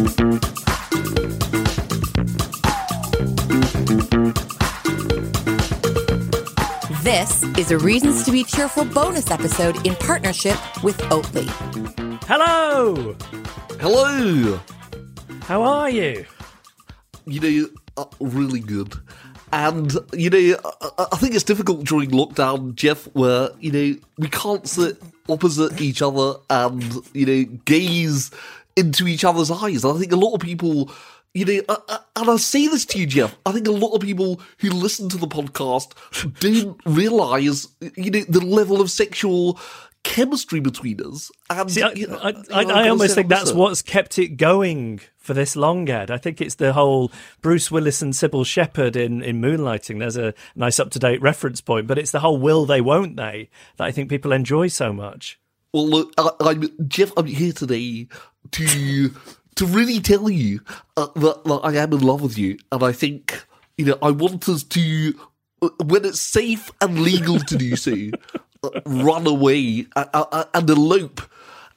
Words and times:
This 0.00 0.16
is 7.58 7.70
a 7.70 7.76
Reasons 7.76 8.24
to 8.24 8.32
Be 8.32 8.44
Cheerful 8.44 8.86
bonus 8.86 9.30
episode 9.30 9.86
in 9.86 9.94
partnership 9.96 10.56
with 10.82 10.96
Oatly. 11.10 11.44
Hello! 12.24 13.14
Hello. 13.78 14.58
How 15.42 15.62
are 15.64 15.90
you? 15.90 16.24
You 17.26 17.40
know, 17.40 17.68
uh, 17.98 18.06
really 18.20 18.60
good. 18.60 18.94
And, 19.52 19.92
you 20.14 20.30
know, 20.30 20.56
I, 20.80 21.08
I 21.12 21.16
think 21.16 21.34
it's 21.34 21.44
difficult 21.44 21.84
during 21.84 22.10
lockdown, 22.10 22.74
Geoff, 22.74 23.04
where, 23.12 23.50
you 23.60 23.72
know, 23.72 23.96
we 24.16 24.28
can't 24.28 24.66
sit 24.66 24.96
opposite 25.28 25.78
each 25.80 26.00
other 26.00 26.36
and, 26.48 26.82
you 27.12 27.26
know, 27.26 27.44
gaze 27.66 28.30
into 28.76 29.06
each 29.06 29.24
other's 29.24 29.50
eyes. 29.50 29.84
And 29.84 29.96
I 29.96 29.98
think 29.98 30.12
a 30.12 30.16
lot 30.16 30.34
of 30.34 30.40
people, 30.40 30.90
you 31.34 31.44
know, 31.44 31.76
and 32.16 32.30
I 32.30 32.36
say 32.36 32.68
this 32.68 32.84
to 32.86 32.98
you, 32.98 33.06
Geoff, 33.06 33.36
I 33.46 33.52
think 33.52 33.66
a 33.66 33.72
lot 33.72 33.94
of 33.94 34.00
people 34.02 34.40
who 34.58 34.70
listen 34.70 35.08
to 35.10 35.16
the 35.16 35.28
podcast 35.28 35.94
didn't 36.40 36.80
realise, 36.84 37.68
you 37.96 38.10
know, 38.10 38.24
the 38.28 38.44
level 38.44 38.80
of 38.80 38.90
sexual 38.90 39.58
chemistry 40.02 40.60
between 40.60 41.00
us. 41.02 41.30
And, 41.50 41.70
See, 41.70 41.82
I, 41.82 41.92
you 41.92 42.06
know, 42.06 42.18
I, 42.18 42.28
you 42.30 42.66
know, 42.66 42.74
I, 42.74 42.86
I 42.86 42.88
almost 42.88 43.14
think 43.14 43.28
that's 43.28 43.52
what's 43.52 43.82
kept 43.82 44.18
it 44.18 44.36
going 44.36 45.00
for 45.18 45.34
this 45.34 45.54
long, 45.56 45.88
Ed. 45.88 46.10
I 46.10 46.16
think 46.16 46.40
it's 46.40 46.54
the 46.54 46.72
whole 46.72 47.12
Bruce 47.42 47.70
Willis 47.70 48.00
and 48.00 48.12
Cybill 48.12 48.46
Shepherd 48.46 48.96
in, 48.96 49.22
in 49.22 49.40
Moonlighting. 49.40 49.98
There's 49.98 50.16
a 50.16 50.34
nice 50.56 50.80
up 50.80 50.90
to 50.90 50.98
date 50.98 51.20
reference 51.20 51.60
point, 51.60 51.86
but 51.86 51.98
it's 51.98 52.10
the 52.10 52.20
whole 52.20 52.38
will 52.38 52.64
they, 52.64 52.80
won't 52.80 53.16
they 53.16 53.50
that 53.76 53.84
I 53.84 53.92
think 53.92 54.08
people 54.08 54.32
enjoy 54.32 54.68
so 54.68 54.92
much. 54.92 55.38
Well, 55.72 55.88
look, 55.88 56.14
I, 56.18 56.30
I'm 56.40 56.88
Geoff. 56.88 57.12
I'm 57.16 57.26
here 57.26 57.52
today 57.52 58.08
to 58.52 59.14
to 59.56 59.66
really 59.66 60.00
tell 60.00 60.30
you 60.30 60.60
uh, 60.96 61.08
that, 61.16 61.44
that 61.44 61.60
I 61.62 61.74
am 61.76 61.92
in 61.92 62.00
love 62.00 62.22
with 62.22 62.38
you, 62.38 62.58
and 62.72 62.82
I 62.82 62.92
think 62.92 63.44
you 63.76 63.84
know 63.86 63.98
I 64.02 64.10
want 64.10 64.48
us 64.48 64.62
to, 64.64 65.14
uh, 65.62 65.68
when 65.84 66.04
it's 66.04 66.20
safe 66.20 66.70
and 66.80 67.00
legal 67.00 67.38
to 67.38 67.56
do 67.56 67.76
so, 67.76 67.94
uh, 68.64 68.70
run 68.86 69.26
away 69.26 69.86
uh, 69.96 70.06
uh, 70.14 70.44
and 70.54 70.68
elope. 70.70 71.20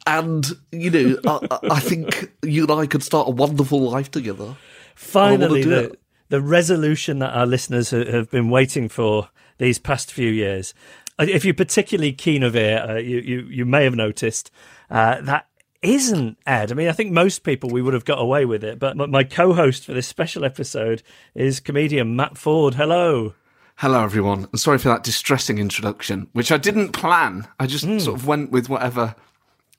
And 0.06 0.46
you 0.72 0.90
know, 0.90 1.18
I, 1.26 1.48
I- 1.52 1.60
I 1.76 1.80
think 1.80 2.32
you 2.44 2.64
and 2.64 2.72
I 2.74 2.88
could 2.88 3.04
start 3.04 3.28
a 3.28 3.32
wonderful 3.32 3.80
life 3.82 4.12
together. 4.12 4.56
Finally, 4.96 5.64
the, 5.64 5.84
it. 5.92 6.00
the 6.30 6.42
resolution 6.42 7.20
that 7.20 7.34
our 7.34 7.46
listeners 7.46 7.92
have 7.92 8.30
been 8.30 8.50
waiting 8.50 8.90
for 8.90 9.30
these 9.60 9.80
past 9.80 10.12
few 10.12 10.30
years. 10.30 10.74
Uh, 11.18 11.26
If 11.30 11.46
you're 11.46 11.54
particularly 11.54 12.12
keen 12.12 12.44
of 12.44 12.56
uh, 12.56 12.96
you, 12.96 13.20
you, 13.20 13.42
you 13.50 13.66
may 13.66 13.86
have 13.86 13.96
noticed 13.96 14.52
uh, 14.90 15.22
that 15.22 15.48
isn't 15.84 16.38
Ed. 16.48 16.72
I 16.72 16.76
mean, 16.76 16.88
I 16.88 16.92
think 16.94 17.12
most 17.12 17.44
people 17.44 17.70
we 17.70 17.82
would 17.82 17.94
have 17.94 18.06
got 18.06 18.20
away 18.20 18.46
with 18.46 18.64
it, 18.64 18.80
but 18.80 18.96
my- 18.98 19.06
my 19.06 19.24
co 19.24 19.54
host 19.54 19.86
for 19.86 19.94
this 19.94 20.08
special 20.08 20.44
episode 20.46 21.04
is 21.36 21.60
comedian 21.60 22.16
Matt 22.16 22.36
Forde. 22.38 22.76
Hello. 22.76 23.34
Hello, 23.78 24.04
everyone. 24.04 24.48
I'm 24.52 24.58
sorry 24.60 24.78
for 24.78 24.90
that 24.90 25.04
distressing 25.04 25.58
introduction, 25.58 26.28
which 26.34 26.52
I 26.52 26.58
didn't 26.58 26.90
plan. 26.94 27.48
I 27.60 27.66
just 27.68 27.86
Hmm. 27.86 28.00
sort 28.00 28.16
of 28.20 28.28
went 28.28 28.52
with 28.52 28.70
whatever. 28.70 29.16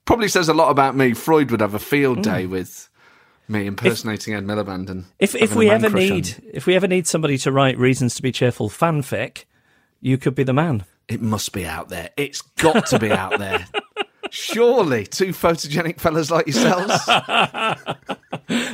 Probably 0.05 0.29
says 0.29 0.49
a 0.49 0.55
lot 0.55 0.71
about 0.71 0.97
me. 0.97 1.15
Freud 1.15 1.51
would 1.51 1.61
have 1.61 1.75
a 1.75 1.79
field 1.79 2.19
Hmm. 2.19 2.23
day 2.23 2.47
with 2.47 2.89
me 3.49 3.67
impersonating 3.67 4.35
Ed 4.35 4.45
Miliband. 4.45 4.91
And 4.91 5.05
If 5.19 5.35
if 5.35 5.55
we 5.55 5.67
man 5.67 5.77
ever 5.77 5.91
crush 5.91 6.11
on 6.11 6.17
need 6.17 6.37
if 6.53 6.67
we 6.67 6.75
ever 6.75 6.89
need 6.89 7.07
somebody 7.07 7.39
to 7.39 7.53
write 7.53 7.79
reasons 7.79 8.15
to 8.17 8.23
be 8.23 8.33
cheerful 8.33 8.69
fanfic, 8.69 9.45
you 10.01 10.19
could 10.19 10.35
be 10.35 10.43
the 10.45 10.53
man. 10.53 10.85
it 11.07 11.21
must 11.23 11.53
be 11.53 11.67
out 11.67 11.89
there. 11.91 12.09
It's 12.17 12.41
got 12.41 12.87
to 12.87 12.99
be 12.99 13.13
out 13.13 13.39
there. 13.39 13.67
Surely, 14.35 15.07
two 15.07 15.29
photogenic 15.29 16.01
fellas 16.01 16.29
like 16.29 16.49
yourselves. 16.49 17.09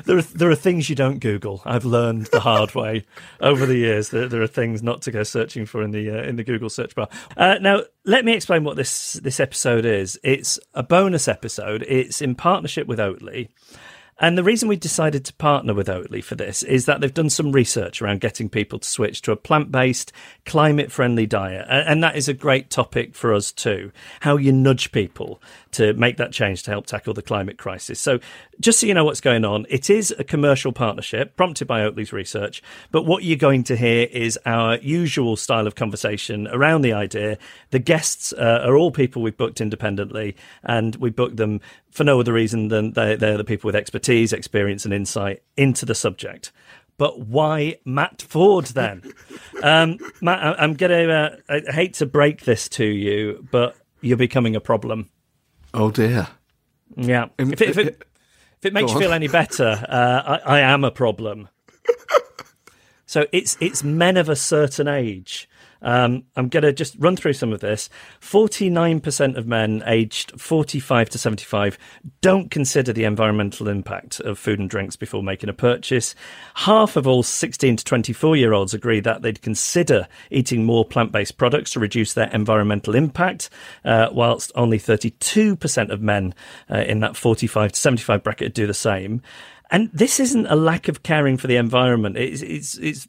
There 0.05 0.19
are 0.19 0.23
there 0.23 0.51
are 0.51 0.57
things 0.57 0.89
you 0.89 0.97
don't 0.97 1.21
Google. 1.21 1.63
I've 1.65 1.85
learned 1.85 2.27
the 2.27 2.41
hard 2.41 2.75
way 2.75 3.05
over 3.41 3.67
the 3.67 3.77
years. 3.77 4.09
There, 4.09 4.27
there 4.27 4.43
are 4.43 4.49
things 4.49 4.83
not 4.83 5.03
to 5.03 5.13
go 5.13 5.23
searching 5.23 5.67
for 5.67 5.83
in 5.83 5.93
the 5.93 6.11
uh, 6.11 6.23
in 6.23 6.37
the 6.37 6.43
Google 6.43 6.69
search 6.69 6.95
bar. 6.95 7.09
Uh, 7.37 7.57
now, 7.61 7.83
let 8.05 8.25
me 8.25 8.33
explain 8.33 8.65
what 8.65 8.77
this 8.77 9.15
this 9.15 9.39
episode 9.39 9.85
is. 9.85 10.19
It's 10.25 10.59
a 10.75 10.83
bonus 10.83 11.29
episode. 11.29 11.85
It's 11.87 12.21
in 12.21 12.35
partnership 12.35 12.89
with 12.89 12.99
Oatly. 12.99 13.49
And 14.21 14.37
the 14.37 14.45
reason 14.45 14.69
we 14.69 14.77
decided 14.77 15.25
to 15.25 15.35
partner 15.35 15.73
with 15.73 15.89
Oatly 15.89 16.23
for 16.23 16.35
this 16.35 16.63
is 16.63 16.85
that 16.85 17.01
they've 17.01 17.13
done 17.13 17.31
some 17.31 17.53
research 17.53 18.03
around 18.03 18.21
getting 18.21 18.51
people 18.51 18.79
to 18.79 18.89
switch 18.89 19.23
to 19.23 19.33
a 19.33 19.37
plant 19.37 19.73
based, 19.73 20.13
climate 20.45 20.93
friendly 20.93 21.27
diet. 21.27 21.67
And 21.69 22.05
that 22.05 22.17
is 22.17 22.29
a 22.29 22.35
great 22.35 22.69
topic 22.69 23.15
for 23.15 23.33
us 23.33 23.51
too. 23.51 23.93
How 24.21 24.37
you 24.37 24.53
nudge 24.53 24.93
people 24.93 25.41
to 25.73 25.93
make 25.95 26.17
that 26.17 26.33
change 26.33 26.63
to 26.65 26.71
help 26.71 26.87
tackle 26.87 27.15
the 27.15 27.23
climate 27.23 27.59
crisis. 27.59 28.01
So, 28.01 28.19
just 28.61 28.81
so 28.81 28.87
you 28.87 28.95
know 28.95 29.05
what's 29.05 29.21
going 29.21 29.45
on, 29.45 29.67
it 29.69 29.89
is 29.91 30.15
a 30.19 30.25
commercial 30.25 30.73
partnership 30.73 31.37
prompted 31.37 31.67
by 31.67 31.81
Oatly's 31.83 32.13
research. 32.13 32.63
But 32.91 33.05
what 33.05 33.23
you're 33.23 33.37
going 33.37 33.65
to 33.65 33.77
hear 33.77 34.07
is 34.11 34.39
our 34.45 34.77
usual 34.79 35.37
style 35.37 35.67
of 35.67 35.75
conversation 35.75 36.49
around 36.49 36.83
the 36.83 36.93
idea. 36.93 37.39
The 37.71 37.79
guests 37.79 38.33
uh, 38.33 38.63
are 38.65 38.77
all 38.77 38.91
people 38.91 39.23
we've 39.23 39.37
booked 39.37 39.61
independently, 39.61 40.37
and 40.63 40.97
we 40.97 41.11
booked 41.11 41.37
them 41.37 41.61
for 41.91 42.05
no 42.05 42.21
other 42.21 42.33
reason 42.33 42.69
than 42.69 42.93
they, 42.93 43.17
they're 43.17 43.37
the 43.37 43.45
people 43.45 43.69
with 43.69 43.77
expertise, 43.77 44.33
experience, 44.33 44.85
and 44.85 44.95
insight 44.95 45.43
into 45.57 45.87
the 45.87 45.95
subject. 45.95 46.53
But 46.99 47.21
why 47.21 47.77
Matt 47.87 48.19
Forde 48.19 48.69
then? 48.75 49.03
um, 49.63 49.99
Matt, 50.21 50.43
I- 50.43 50.63
I'm 50.63 50.75
gonna. 50.75 51.39
Uh, 51.49 51.61
I 51.69 51.73
hate 51.73 51.95
to 51.95 52.07
break 52.07 52.43
this 52.43 52.69
to 52.71 52.85
you, 52.85 53.47
but 53.51 53.77
you're 54.03 54.19
becoming 54.19 54.55
a 54.55 54.61
problem. 54.61 55.09
Oh 55.75 55.91
dear. 55.91 56.29
Yeah. 56.97 57.27
If 57.39 57.53
it, 57.53 57.61
if 57.63 57.79
it, 57.79 58.03
if 58.59 58.67
it 58.67 58.73
makes 58.73 58.93
you 58.93 58.99
feel 58.99 59.13
any 59.13 59.29
better, 59.29 59.85
uh, 59.89 60.39
I, 60.45 60.57
I 60.57 60.61
am 60.61 60.85
a 60.85 60.91
problem. 60.91 61.49
so 63.07 63.27
it's 63.33 63.57
it's 63.61 63.83
men 63.83 64.17
of 64.17 64.29
a 64.29 64.37
certain 64.37 64.89
age. 64.89 65.49
Um, 65.83 66.25
I'm 66.37 66.49
going 66.49 66.63
to 66.63 66.73
just 66.73 66.97
run 66.99 67.17
through 67.17 67.33
some 67.35 67.53
of 67.53 67.61
this. 67.61 67.89
49% 68.21 69.37
of 69.37 69.47
men 69.47 69.83
aged 69.87 70.41
45 70.41 71.11
to 71.11 71.19
75 71.19 71.79
don't 72.21 72.51
consider 72.51 72.93
the 72.93 73.05
environmental 73.05 73.69
impact 73.69 74.21
of 74.21 74.39
food 74.39 74.59
and 74.59 74.69
drinks 74.69 74.97
before 74.97 75.23
making 75.23 75.49
a 75.49 75.55
purchase. 75.55 76.15
Half 76.55 76.97
of 76.97 77.07
all 77.07 77.23
16 77.23 77.77
to 77.77 77.85
24 77.85 78.37
year 78.37 78.53
olds 78.53 78.75
agree 78.75 79.01
that 79.01 79.23
they'd 79.23 79.43
consider 79.43 80.07
eating 80.31 80.65
more 80.65 80.85
plant 80.85 81.13
based 81.13 81.37
products 81.37 81.73
to 81.73 81.81
reduce 81.81 82.15
their 82.15 82.31
environmental 82.31 82.95
impact, 82.95 83.51
uh, 83.85 84.09
whilst 84.13 84.53
only 84.55 84.79
32% 84.79 85.91
of 85.91 86.01
men 86.01 86.35
uh, 86.71 86.79
in 86.79 87.01
that 87.01 87.17
45 87.17 87.73
to 87.73 87.79
75 87.79 88.23
bracket 88.23 88.55
do 88.55 88.67
the 88.67 88.75
same. 88.75 89.23
And 89.71 89.91
this 89.93 90.19
isn't 90.19 90.47
a 90.47 90.57
lack 90.57 90.89
of 90.89 91.03
caring 91.03 91.37
for 91.37 91.47
the 91.47 91.57
environment. 91.57 92.17
It's, 92.17 92.43
it's, 92.43 92.77
it's 92.79 93.09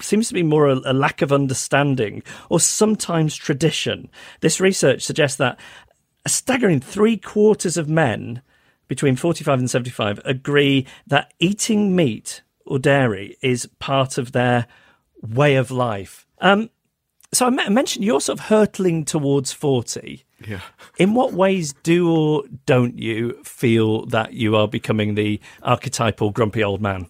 seems 0.00 0.28
to 0.28 0.34
be 0.34 0.42
more 0.42 0.68
a, 0.68 0.80
a 0.84 0.92
lack 0.92 1.22
of 1.22 1.32
understanding 1.32 2.22
or 2.48 2.60
sometimes 2.60 3.34
tradition. 3.36 4.10
This 4.40 4.60
research 4.60 5.02
suggests 5.02 5.36
that 5.38 5.58
a 6.24 6.28
staggering 6.28 6.80
three 6.80 7.16
quarters 7.16 7.76
of 7.76 7.88
men 7.88 8.42
between 8.88 9.16
45 9.16 9.58
and 9.58 9.70
75 9.70 10.20
agree 10.24 10.86
that 11.06 11.32
eating 11.38 11.94
meat 11.94 12.42
or 12.66 12.78
dairy 12.78 13.36
is 13.42 13.68
part 13.78 14.18
of 14.18 14.32
their 14.32 14.66
way 15.22 15.56
of 15.56 15.70
life. 15.70 16.26
Um, 16.40 16.70
so 17.32 17.46
I 17.46 17.68
mentioned 17.68 18.04
you're 18.04 18.20
sort 18.20 18.38
of 18.38 18.46
hurtling 18.46 19.04
towards 19.04 19.52
40. 19.52 20.24
Yeah. 20.46 20.60
In 20.98 21.14
what 21.14 21.32
ways 21.32 21.74
do 21.82 22.10
or 22.10 22.44
don't 22.66 22.98
you 22.98 23.42
feel 23.44 24.06
that 24.06 24.34
you 24.34 24.56
are 24.56 24.68
becoming 24.68 25.14
the 25.14 25.40
archetypal 25.62 26.30
grumpy 26.30 26.62
old 26.62 26.80
man? 26.80 27.08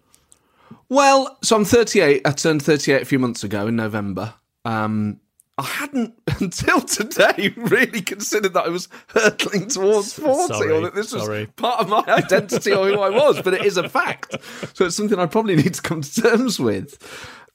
Well, 0.89 1.39
so 1.43 1.56
I'm 1.56 1.65
38. 1.65 2.22
I 2.25 2.31
turned 2.33 2.62
38 2.62 3.03
a 3.03 3.05
few 3.05 3.19
months 3.19 3.45
ago 3.45 3.67
in 3.67 3.77
November. 3.77 4.34
Um, 4.65 5.21
I 5.56 5.62
hadn't 5.62 6.15
until 6.41 6.81
today 6.81 7.55
really 7.56 8.00
considered 8.00 8.55
that 8.55 8.67
I 8.67 8.69
was 8.69 8.89
hurtling 9.09 9.69
towards 9.69 10.12
40 10.15 10.55
Sorry, 10.55 10.72
or 10.72 10.81
that 10.83 10.95
this 10.95 11.11
sorry. 11.11 11.45
was 11.45 11.55
part 11.56 11.81
of 11.81 11.89
my 11.89 12.03
identity 12.09 12.72
or 12.72 12.89
who 12.89 13.00
I 13.00 13.11
was, 13.11 13.41
but 13.43 13.55
it 13.55 13.65
is 13.65 13.77
a 13.77 13.89
fact. 13.89 14.36
So 14.75 14.86
it's 14.86 14.97
something 14.97 15.19
I 15.19 15.27
probably 15.27 15.57
need 15.57 15.75
to 15.75 15.83
come 15.83 16.03
to 16.03 16.22
terms 16.22 16.59
with. 16.59 16.98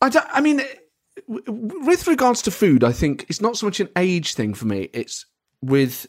I, 0.01 0.09
don't, 0.09 0.25
I 0.31 0.39
mean, 0.39 0.61
with 1.27 2.07
regards 2.07 2.41
to 2.43 2.51
food, 2.51 2.83
I 2.83 2.93
think 2.93 3.25
it's 3.27 3.41
not 3.41 3.57
so 3.57 3.65
much 3.65 3.81
an 3.81 3.89
age 3.97 4.33
thing 4.33 4.53
for 4.53 4.65
me. 4.65 4.89
It's 4.93 5.25
with, 5.61 6.07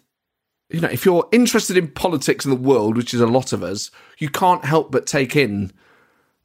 you 0.69 0.81
know, 0.81 0.89
if 0.89 1.05
you're 1.05 1.29
interested 1.33 1.77
in 1.77 1.89
politics 1.89 2.45
in 2.45 2.53
the 2.53 2.57
world, 2.57 2.97
which 2.97 3.13
is 3.13 3.21
a 3.21 3.27
lot 3.27 3.53
of 3.53 3.65
us, 3.65 3.91
you 4.19 4.29
can't 4.29 4.65
help 4.65 4.93
but 4.93 5.07
take 5.07 5.35
in 5.35 5.73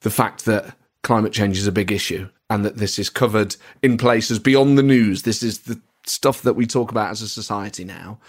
the 0.06 0.12
fact 0.12 0.46
that 0.46 0.78
climate 1.02 1.34
change 1.34 1.58
is 1.58 1.66
a 1.66 1.72
big 1.72 1.92
issue 1.92 2.30
and 2.52 2.64
that 2.64 2.78
this 2.78 3.00
is 3.00 3.10
covered 3.10 3.56
in 3.82 3.98
places 3.98 4.38
beyond 4.38 4.78
the 4.78 4.84
news. 4.84 5.24
This 5.24 5.42
is 5.42 5.62
the 5.62 5.82
stuff 6.06 6.44
that 6.44 6.54
we 6.54 6.68
talk 6.68 6.92
about 6.92 7.10
as 7.10 7.24
a 7.24 7.28
society 7.28 7.84
now. 7.84 8.20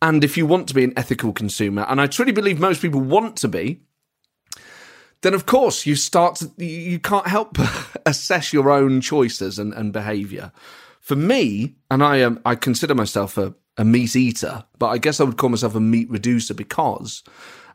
And 0.00 0.24
if 0.24 0.38
you 0.38 0.46
want 0.46 0.68
to 0.68 0.74
be 0.74 0.84
an 0.84 0.94
ethical 0.96 1.34
consumer, 1.34 1.84
and 1.86 2.00
I 2.00 2.06
truly 2.06 2.32
believe 2.32 2.58
most 2.58 2.80
people 2.80 3.02
want 3.02 3.36
to 3.36 3.48
be, 3.48 3.82
then 5.20 5.34
of 5.34 5.44
course 5.44 5.84
you 5.84 5.96
start 5.96 6.36
to, 6.36 6.64
you 6.64 6.98
can't 6.98 7.26
help 7.26 7.58
but 7.58 7.88
assess 8.06 8.54
your 8.54 8.70
own 8.70 9.02
choices 9.02 9.58
and, 9.58 9.74
and 9.74 9.92
behavior. 9.92 10.50
For 10.98 11.14
me, 11.14 11.76
and 11.90 12.02
I 12.02 12.16
am, 12.16 12.40
I 12.46 12.54
consider 12.54 12.94
myself 12.94 13.36
a, 13.36 13.54
a 13.76 13.84
meat 13.84 14.16
eater, 14.16 14.64
but 14.78 14.88
I 14.88 14.96
guess 14.96 15.20
I 15.20 15.24
would 15.24 15.36
call 15.36 15.50
myself 15.50 15.74
a 15.74 15.80
meat 15.80 16.08
reducer 16.08 16.54
because, 16.54 17.22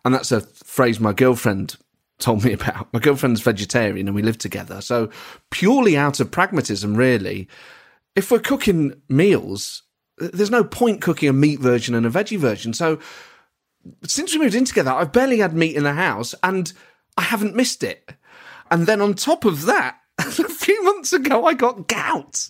and 0.04 0.12
that's 0.12 0.32
a 0.32 0.42
phrase 0.42 1.00
my 1.00 1.14
girlfriend 1.14 1.78
told 2.20 2.44
me 2.44 2.54
about. 2.54 2.92
My 2.94 3.00
girlfriend's 3.00 3.42
vegetarian 3.42 4.08
and 4.08 4.16
we 4.16 4.22
live 4.22 4.38
together. 4.38 4.82
So, 4.82 5.10
purely 5.52 5.98
out 5.98 6.20
of 6.20 6.32
pragmatism, 6.32 6.96
really, 6.96 7.48
if 8.16 8.32
we're 8.32 8.40
cooking 8.40 9.02
meals, 9.10 9.84
there's 10.18 10.52
no 10.52 10.64
point 10.64 11.02
cooking 11.02 11.30
a 11.30 11.34
meat 11.34 11.60
version 11.60 11.96
and 11.96 12.06
a 12.06 12.10
veggie 12.10 12.38
version. 12.38 12.74
So, 12.74 13.00
since 14.06 14.34
we 14.34 14.40
moved 14.40 14.56
in 14.56 14.66
together, 14.66 14.92
I've 14.92 15.12
barely 15.12 15.40
had 15.40 15.54
meat 15.54 15.76
in 15.76 15.84
the 15.84 15.94
house 15.94 16.34
and 16.42 16.72
I 17.18 17.24
haven't 17.24 17.56
missed 17.56 17.84
it. 17.84 18.14
And 18.72 18.88
then 18.88 19.02
on 19.02 19.14
top 19.14 19.46
of 19.46 19.66
that, 19.66 19.98
a 20.18 20.32
few 20.32 20.84
months 20.84 21.14
ago, 21.14 21.46
I 21.46 21.54
got 21.54 21.88
gout. 21.88 22.50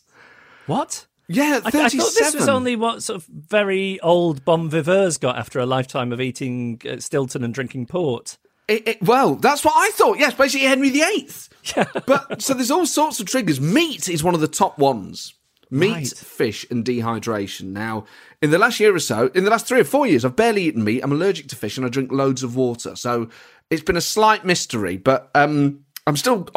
What? 0.68 1.08
Yeah, 1.28 1.62
I, 1.64 1.70
I 1.70 1.72
thought 1.72 1.92
this 1.92 2.36
was 2.36 2.50
only 2.50 2.76
what 2.76 3.02
sort 3.02 3.18
of 3.18 3.26
very 3.28 4.00
old 4.02 4.44
bon 4.44 4.70
viveurs 4.70 5.18
got 5.18 5.38
after 5.38 5.60
a 5.60 5.66
lifetime 5.66 6.12
of 6.12 6.20
eating 6.20 6.82
uh, 6.90 7.00
Stilton 7.00 7.44
and 7.44 7.54
drinking 7.54 7.88
port. 7.88 8.38
It, 8.68 8.88
it, 8.88 9.02
well, 9.04 9.36
that's 9.36 9.64
what 9.66 9.74
I 9.76 9.92
thought. 9.92 10.20
Yes, 10.20 10.34
basically 10.34 10.68
Henry 10.68 10.90
VIII. 10.90 11.30
Yeah. 11.76 11.86
but 12.06 12.42
so 12.42 12.54
there's 12.54 12.72
all 12.72 12.86
sorts 12.86 13.20
of 13.20 13.26
triggers. 13.28 13.60
Meat 13.60 14.08
is 14.10 14.24
one 14.24 14.36
of 14.36 14.42
the 14.42 14.48
top 14.48 14.78
ones. 14.78 15.34
Meat, 15.70 15.92
Right. 15.92 16.08
fish, 16.08 16.66
and 16.70 16.86
dehydration. 16.86 17.72
Now, 17.72 18.06
in 18.42 18.52
the 18.52 18.60
last 18.60 18.80
year 18.80 18.94
or 18.96 19.00
so, 19.00 19.32
in 19.34 19.44
the 19.44 19.50
last 19.50 19.66
three 19.68 19.80
or 19.80 19.86
four 19.86 20.06
years, 20.06 20.24
I've 20.24 20.36
barely 20.36 20.64
eaten 20.64 20.84
meat. 20.84 21.02
I'm 21.04 21.12
allergic 21.12 21.48
to 21.48 21.56
fish, 21.56 21.78
and 21.78 21.86
I 21.86 21.90
drink 21.90 22.12
loads 22.12 22.44
of 22.44 22.56
water. 22.56 22.96
So 22.96 23.28
it's 23.72 23.82
been 23.82 23.98
a 23.98 24.02
slight 24.02 24.46
mystery, 24.46 24.98
but 24.98 25.32
um, 25.34 25.84
I'm 26.06 26.16
still 26.16 26.48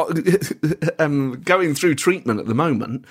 um, 0.99 1.41
going 1.44 1.75
through 1.75 1.94
treatment 1.94 2.41
at 2.41 2.47
the 2.47 2.55
moment. 2.55 3.06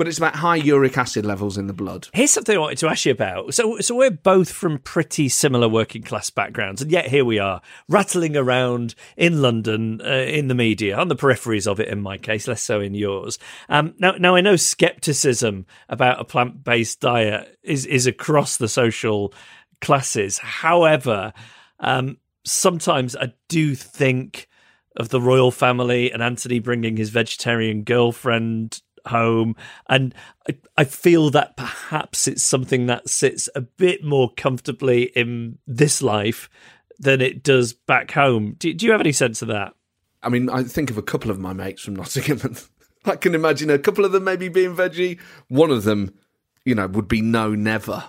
But 0.00 0.08
it's 0.08 0.16
about 0.16 0.36
high 0.36 0.56
uric 0.56 0.96
acid 0.96 1.26
levels 1.26 1.58
in 1.58 1.66
the 1.66 1.74
blood. 1.74 2.08
Here's 2.14 2.30
something 2.30 2.56
I 2.56 2.58
wanted 2.58 2.78
to 2.78 2.88
ask 2.88 3.04
you 3.04 3.12
about. 3.12 3.52
So, 3.52 3.80
so 3.80 3.94
we're 3.94 4.10
both 4.10 4.50
from 4.50 4.78
pretty 4.78 5.28
similar 5.28 5.68
working 5.68 6.00
class 6.00 6.30
backgrounds, 6.30 6.80
and 6.80 6.90
yet 6.90 7.08
here 7.08 7.22
we 7.22 7.38
are, 7.38 7.60
rattling 7.86 8.34
around 8.34 8.94
in 9.18 9.42
London, 9.42 10.00
uh, 10.02 10.08
in 10.08 10.48
the 10.48 10.54
media, 10.54 10.96
on 10.96 11.08
the 11.08 11.16
peripheries 11.16 11.70
of 11.70 11.80
it. 11.80 11.88
In 11.88 12.00
my 12.00 12.16
case, 12.16 12.48
less 12.48 12.62
so 12.62 12.80
in 12.80 12.94
yours. 12.94 13.38
Um, 13.68 13.92
now, 13.98 14.12
now 14.12 14.36
I 14.36 14.40
know 14.40 14.56
skepticism 14.56 15.66
about 15.90 16.18
a 16.18 16.24
plant-based 16.24 17.00
diet 17.00 17.58
is 17.62 17.84
is 17.84 18.06
across 18.06 18.56
the 18.56 18.68
social 18.68 19.34
classes. 19.82 20.38
However, 20.38 21.34
um, 21.78 22.16
sometimes 22.46 23.16
I 23.16 23.34
do 23.50 23.74
think 23.74 24.48
of 24.96 25.10
the 25.10 25.20
Royle 25.20 25.50
Family 25.50 26.10
and 26.10 26.22
Antony 26.22 26.58
bringing 26.58 26.96
his 26.96 27.10
vegetarian 27.10 27.84
girlfriend 27.84 28.80
home. 29.06 29.56
And 29.88 30.14
I, 30.48 30.56
I 30.76 30.84
feel 30.84 31.30
that 31.30 31.56
perhaps 31.56 32.28
it's 32.28 32.42
something 32.42 32.86
that 32.86 33.08
sits 33.08 33.48
a 33.54 33.60
bit 33.60 34.04
more 34.04 34.32
comfortably 34.36 35.04
in 35.04 35.58
this 35.66 36.02
life 36.02 36.48
than 36.98 37.20
it 37.20 37.42
does 37.42 37.72
back 37.72 38.10
home. 38.12 38.56
Do, 38.58 38.72
do 38.72 38.86
you 38.86 38.92
have 38.92 39.00
any 39.00 39.12
sense 39.12 39.42
of 39.42 39.48
that? 39.48 39.74
I 40.22 40.28
mean, 40.28 40.50
I 40.50 40.62
think 40.62 40.90
of 40.90 40.98
a 40.98 41.02
couple 41.02 41.30
of 41.30 41.38
my 41.38 41.52
mates 41.52 41.82
from 41.82 41.96
Nottingham, 41.96 42.40
and 42.42 42.62
I 43.04 43.16
can 43.16 43.34
imagine 43.34 43.70
a 43.70 43.78
couple 43.78 44.04
of 44.04 44.12
them 44.12 44.24
maybe 44.24 44.48
being 44.48 44.76
veggie. 44.76 45.18
One 45.48 45.70
of 45.70 45.84
them, 45.84 46.14
you 46.64 46.74
know, 46.74 46.86
would 46.86 47.08
be 47.08 47.22
no, 47.22 47.54
never. 47.54 48.04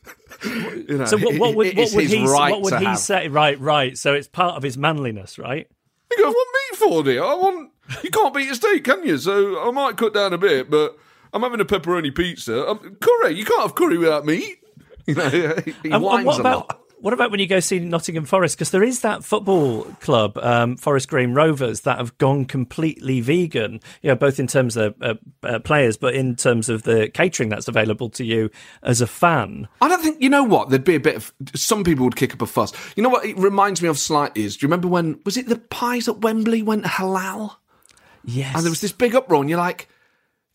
you 0.44 0.96
know, 0.96 1.04
so 1.04 1.18
what, 1.18 1.38
what 1.38 1.54
would, 1.54 1.76
what 1.76 1.92
would 1.92 2.04
he 2.06 2.24
right 2.24 2.50
what 2.50 2.62
would 2.62 2.78
he 2.78 2.86
have. 2.86 2.98
say? 2.98 3.28
Right 3.28 3.60
right. 3.60 3.96
So 3.98 4.14
it's 4.14 4.28
part 4.28 4.56
of 4.56 4.62
his 4.62 4.78
manliness 4.78 5.38
right 5.38 5.68
He 6.14 6.22
goes, 6.22 6.34
"What 6.34 6.46
meat 6.70 6.78
for, 6.78 7.02
dear? 7.04 7.22
I 7.24 7.34
want. 7.34 7.70
You 8.02 8.10
can't 8.10 8.32
beat 8.34 8.50
a 8.50 8.54
steak, 8.54 8.84
can 8.84 9.04
you? 9.06 9.18
So 9.18 9.66
I 9.66 9.70
might 9.70 9.96
cut 9.96 10.14
down 10.14 10.32
a 10.32 10.38
bit, 10.38 10.70
but 10.70 10.96
I'm 11.32 11.42
having 11.42 11.60
a 11.60 11.64
pepperoni 11.64 12.14
pizza. 12.14 12.68
Um, 12.68 12.96
curry. 13.00 13.34
You 13.34 13.44
can't 13.44 13.62
have 13.62 13.74
curry 13.74 13.98
without 13.98 14.24
meat. 14.26 14.58
You 15.06 15.14
know, 15.14 15.28
he 15.28 15.38
he 15.38 15.44
And- 15.84 15.94
and 15.94 16.02
whines 16.04 16.26
what 16.26 16.40
a 16.40 16.42
lot. 16.42 16.80
What 17.00 17.12
about 17.12 17.30
when 17.30 17.40
you 17.40 17.46
go 17.46 17.60
see 17.60 17.78
Nottingham 17.78 18.24
Forest? 18.24 18.56
Because 18.56 18.70
there 18.70 18.82
is 18.82 19.00
that 19.00 19.24
football 19.24 19.84
club, 20.00 20.36
um, 20.38 20.76
Forest 20.76 21.08
Green 21.08 21.32
Rovers, 21.32 21.80
that 21.82 21.98
have 21.98 22.16
gone 22.18 22.44
completely 22.44 23.20
vegan. 23.20 23.80
You 24.02 24.08
know, 24.08 24.14
both 24.14 24.38
in 24.38 24.46
terms 24.46 24.76
of 24.76 24.94
uh, 25.00 25.14
uh, 25.42 25.58
players, 25.60 25.96
but 25.96 26.14
in 26.14 26.36
terms 26.36 26.68
of 26.68 26.82
the 26.82 27.08
catering 27.08 27.48
that's 27.48 27.68
available 27.68 28.10
to 28.10 28.24
you 28.24 28.50
as 28.82 29.00
a 29.00 29.06
fan. 29.06 29.68
I 29.80 29.88
don't 29.88 30.02
think 30.02 30.20
you 30.20 30.28
know 30.28 30.44
what. 30.44 30.68
There'd 30.68 30.84
be 30.84 30.94
a 30.94 31.00
bit 31.00 31.16
of 31.16 31.32
some 31.54 31.84
people 31.84 32.04
would 32.04 32.16
kick 32.16 32.34
up 32.34 32.42
a 32.42 32.46
fuss. 32.46 32.72
You 32.96 33.02
know 33.02 33.08
what? 33.08 33.24
It 33.24 33.36
reminds 33.38 33.80
me 33.82 33.88
of 33.88 33.98
slightly 33.98 34.44
is. 34.44 34.56
Do 34.56 34.64
you 34.64 34.68
remember 34.68 34.88
when 34.88 35.20
was 35.24 35.36
it 35.36 35.48
the 35.48 35.58
pies 35.58 36.08
at 36.08 36.18
Wembley 36.20 36.62
went 36.62 36.84
halal? 36.84 37.56
Yes, 38.24 38.54
And 38.54 38.64
there 38.64 38.70
was 38.70 38.82
this 38.82 38.92
big 38.92 39.14
uproar, 39.14 39.40
and 39.40 39.48
you're 39.48 39.58
like, 39.58 39.88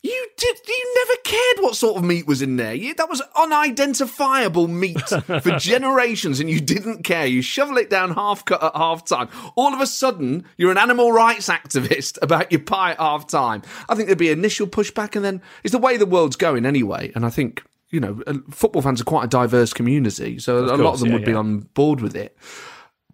you 0.02 0.26
did, 0.36 0.56
you 0.66 0.94
never 0.94 1.20
cared 1.24 1.64
what 1.64 1.74
sort 1.74 1.96
of 1.96 2.04
meat 2.04 2.26
was 2.26 2.40
in 2.40 2.56
there. 2.56 2.74
You, 2.74 2.94
that 2.94 3.08
was 3.08 3.22
unidentifiable 3.34 4.68
meat 4.68 5.00
for 5.08 5.58
generations, 5.58 6.38
and 6.38 6.48
you 6.48 6.60
didn't 6.60 7.02
care. 7.02 7.26
You 7.26 7.42
shovel 7.42 7.76
it 7.78 7.90
down 7.90 8.14
half 8.14 8.44
cut 8.44 8.62
at 8.62 8.76
half 8.76 9.04
time. 9.04 9.28
All 9.56 9.74
of 9.74 9.80
a 9.80 9.86
sudden, 9.86 10.44
you're 10.56 10.70
an 10.70 10.78
animal 10.78 11.10
rights 11.12 11.48
activist 11.48 12.18
about 12.22 12.52
your 12.52 12.60
pie 12.60 12.92
at 12.92 13.00
half 13.00 13.26
time. 13.26 13.62
I 13.88 13.94
think 13.94 14.06
there'd 14.06 14.18
be 14.18 14.30
initial 14.30 14.66
pushback, 14.66 15.16
and 15.16 15.24
then 15.24 15.42
it's 15.64 15.72
the 15.72 15.78
way 15.78 15.96
the 15.96 16.06
world's 16.06 16.36
going 16.36 16.66
anyway. 16.66 17.10
And 17.14 17.26
I 17.26 17.30
think 17.30 17.64
you 17.90 18.00
know, 18.00 18.22
uh, 18.26 18.34
football 18.50 18.82
fans 18.82 19.00
are 19.00 19.04
quite 19.04 19.24
a 19.24 19.28
diverse 19.28 19.72
community, 19.72 20.38
so 20.38 20.58
a 20.58 20.76
lot 20.76 20.94
of 20.94 21.00
them 21.00 21.08
yeah, 21.08 21.14
would 21.14 21.24
be 21.24 21.34
on 21.34 21.60
board 21.74 22.00
with 22.00 22.14
it. 22.14 22.36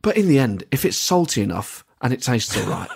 But 0.03 0.17
in 0.17 0.29
the 0.29 0.39
end, 0.39 0.65
if 0.73 0.85
it's 0.85 0.97
salty 0.97 1.43
enough 1.43 1.85
and 2.03 2.13
it 2.13 2.21
tastes 2.21 2.57
all 2.57 2.65
right, 2.69 2.89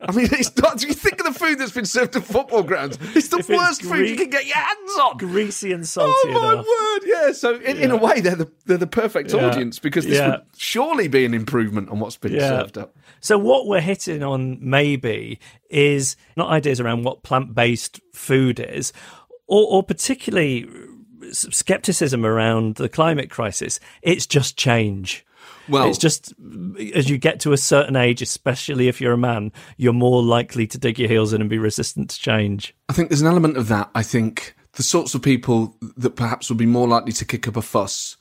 I 0.00 0.12
mean, 0.12 0.28
it's 0.32 0.56
not. 0.56 0.78
Do 0.78 0.86
you 0.88 0.94
think 0.94 1.20
of 1.20 1.26
the 1.32 1.38
food 1.38 1.58
that's 1.58 1.72
been 1.72 1.84
served 1.84 2.16
at 2.16 2.24
football 2.24 2.62
grounds? 2.62 2.98
It's 3.14 3.28
the 3.28 3.38
If 3.38 3.48
it's 3.50 3.58
worst 3.58 3.82
food 3.82 4.08
you 4.08 4.16
can 4.16 4.30
get 4.30 4.46
your 4.46 4.56
hands 4.56 4.92
on. 5.00 5.16
greasy 5.18 5.72
and 5.72 5.82
oh, 5.82 5.86
salty 5.86 6.12
Oh 6.26 6.32
my 6.32 6.52
enough. 6.52 6.66
word! 6.66 7.00
Yeah. 7.06 7.32
So 7.32 7.54
in, 7.60 7.76
in 7.78 7.90
a 7.90 7.96
way, 7.96 8.20
they're 8.20 8.34
the 8.36 8.50
they're 8.66 8.76
the 8.76 8.86
perfect 8.86 9.32
Yeah. 9.32 9.46
audience 9.46 9.78
because 9.78 10.04
this 10.06 10.16
Yeah. 10.18 10.28
would 10.30 10.40
surely 10.56 11.08
be 11.08 11.24
an 11.24 11.34
improvement 11.34 11.88
on 11.90 12.00
what's 12.00 12.16
been 12.16 12.32
Yeah. 12.32 12.48
served 12.48 12.78
up. 12.78 12.96
So 13.20 13.38
what 13.38 13.66
we're 13.66 13.80
hitting 13.80 14.22
on 14.22 14.58
maybe 14.60 15.38
is 15.70 16.16
not 16.36 16.50
ideas 16.50 16.80
around 16.80 17.04
what 17.04 17.22
plant-based 17.22 18.00
food 18.12 18.60
is, 18.60 18.92
or, 19.46 19.66
or 19.68 19.82
particularly 19.82 20.66
skepticism 21.32 22.24
around 22.24 22.76
the 22.76 22.88
climate 22.88 23.30
crisis. 23.30 23.80
It's 24.02 24.26
just 24.26 24.56
change. 24.56 25.24
Well, 25.68 25.88
it's 25.88 25.98
just 25.98 26.34
as 26.94 27.10
you 27.10 27.18
get 27.18 27.40
to 27.40 27.52
a 27.52 27.56
certain 27.56 27.96
age, 27.96 28.22
especially 28.22 28.88
if 28.88 29.00
you're 29.00 29.12
a 29.12 29.18
man, 29.18 29.52
you're 29.76 29.92
more 29.92 30.22
likely 30.22 30.66
to 30.68 30.78
dig 30.78 30.98
your 30.98 31.08
heels 31.08 31.32
in 31.32 31.40
and 31.40 31.50
be 31.50 31.58
resistant 31.58 32.10
to 32.10 32.18
change. 32.18 32.74
I 32.88 32.92
think 32.92 33.08
there's 33.08 33.20
an 33.20 33.26
element 33.26 33.56
of 33.56 33.68
that. 33.68 33.90
I 33.94 34.02
think 34.02 34.54
the 34.72 34.82
sorts 34.82 35.14
of 35.14 35.22
people 35.22 35.76
that 35.96 36.16
perhaps 36.16 36.48
would 36.48 36.58
be 36.58 36.66
more 36.66 36.88
likely 36.88 37.12
to 37.12 37.24
kick 37.24 37.48
up 37.48 37.56
a 37.56 37.62
fuss. 37.62 38.16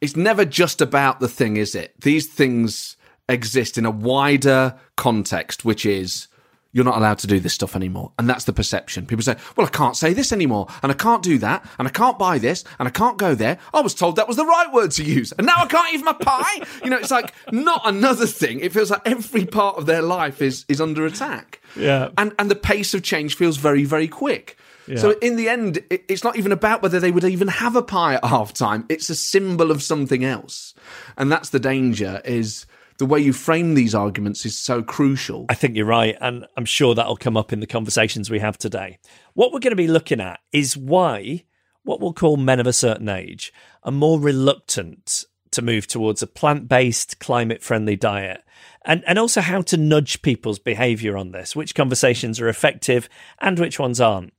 It's 0.00 0.16
never 0.16 0.44
just 0.44 0.80
about 0.80 1.20
the 1.20 1.28
thing, 1.28 1.56
is 1.56 1.74
it? 1.74 1.94
These 2.00 2.26
things 2.26 2.96
exist 3.28 3.78
in 3.78 3.86
a 3.86 3.90
wider 3.90 4.78
context, 4.96 5.64
which 5.64 5.86
is 5.86 6.28
you're 6.72 6.84
not 6.84 6.96
allowed 6.96 7.18
to 7.18 7.26
do 7.26 7.38
this 7.38 7.52
stuff 7.52 7.76
anymore. 7.76 8.12
And 8.18 8.28
that's 8.28 8.44
the 8.44 8.52
perception. 8.52 9.06
People 9.06 9.22
say, 9.22 9.36
well, 9.56 9.66
I 9.66 9.70
can't 9.70 9.96
say 9.96 10.12
this 10.12 10.32
anymore, 10.32 10.66
and 10.82 10.90
I 10.90 10.94
can't 10.94 11.22
do 11.22 11.38
that, 11.38 11.64
and 11.78 11.86
I 11.86 11.90
can't 11.90 12.18
buy 12.18 12.38
this, 12.38 12.64
and 12.78 12.88
I 12.88 12.90
can't 12.90 13.18
go 13.18 13.34
there. 13.34 13.58
I 13.74 13.80
was 13.80 13.94
told 13.94 14.16
that 14.16 14.28
was 14.28 14.36
the 14.36 14.46
right 14.46 14.72
word 14.72 14.90
to 14.92 15.04
use, 15.04 15.32
and 15.32 15.46
now 15.46 15.56
I 15.56 15.66
can't 15.66 15.94
eat 15.94 16.04
my 16.04 16.14
pie. 16.14 16.66
you 16.84 16.90
know, 16.90 16.98
it's 16.98 17.10
like 17.10 17.34
not 17.52 17.82
another 17.84 18.26
thing. 18.26 18.60
It 18.60 18.72
feels 18.72 18.90
like 18.90 19.02
every 19.04 19.44
part 19.44 19.76
of 19.76 19.86
their 19.86 20.02
life 20.02 20.40
is 20.42 20.64
is 20.68 20.80
under 20.80 21.06
attack. 21.06 21.60
Yeah. 21.76 22.10
And 22.16 22.32
and 22.38 22.50
the 22.50 22.56
pace 22.56 22.94
of 22.94 23.02
change 23.02 23.36
feels 23.36 23.56
very, 23.56 23.84
very 23.84 24.08
quick. 24.08 24.56
So 24.96 25.12
in 25.22 25.36
the 25.36 25.48
end, 25.48 25.78
it, 25.90 26.04
it's 26.08 26.24
not 26.24 26.36
even 26.36 26.52
about 26.52 26.82
whether 26.82 27.00
they 27.00 27.10
would 27.10 27.24
even 27.24 27.48
have 27.48 27.76
a 27.76 27.82
pie 27.82 28.14
at 28.14 28.22
halftime. 28.22 28.84
It's 28.88 29.08
a 29.08 29.14
symbol 29.14 29.70
of 29.70 29.82
something 29.82 30.24
else. 30.24 30.74
And 31.16 31.30
that's 31.30 31.50
the 31.50 31.60
danger 31.60 32.20
is 32.24 32.66
the 32.98 33.06
way 33.06 33.20
you 33.20 33.32
frame 33.32 33.74
these 33.74 33.94
arguments 33.94 34.44
is 34.46 34.56
so 34.56 34.82
crucial. 34.82 35.46
I 35.48 35.54
think 35.54 35.76
you're 35.76 35.86
right, 35.86 36.16
and 36.20 36.46
I'm 36.56 36.64
sure 36.64 36.94
that'll 36.94 37.16
come 37.16 37.36
up 37.36 37.52
in 37.52 37.60
the 37.60 37.66
conversations 37.66 38.30
we 38.30 38.38
have 38.40 38.58
today. 38.58 38.98
What 39.34 39.52
we're 39.52 39.60
going 39.60 39.72
to 39.72 39.76
be 39.76 39.88
looking 39.88 40.20
at 40.20 40.40
is 40.52 40.76
why 40.76 41.44
what 41.84 42.00
we'll 42.00 42.12
call 42.12 42.36
men 42.36 42.60
of 42.60 42.66
a 42.66 42.72
certain 42.72 43.08
age 43.08 43.52
are 43.82 43.92
more 43.92 44.20
reluctant 44.20 45.24
to 45.50 45.62
move 45.62 45.86
towards 45.86 46.22
a 46.22 46.26
plant-based, 46.26 47.18
climate-friendly 47.18 47.96
diet. 47.96 48.42
And 48.84 49.04
and 49.06 49.18
also 49.18 49.40
how 49.40 49.62
to 49.62 49.76
nudge 49.76 50.22
people's 50.22 50.58
behavior 50.58 51.16
on 51.16 51.32
this, 51.32 51.54
which 51.54 51.74
conversations 51.74 52.40
are 52.40 52.48
effective 52.48 53.08
and 53.38 53.58
which 53.58 53.78
ones 53.78 54.00
aren't. 54.00 54.32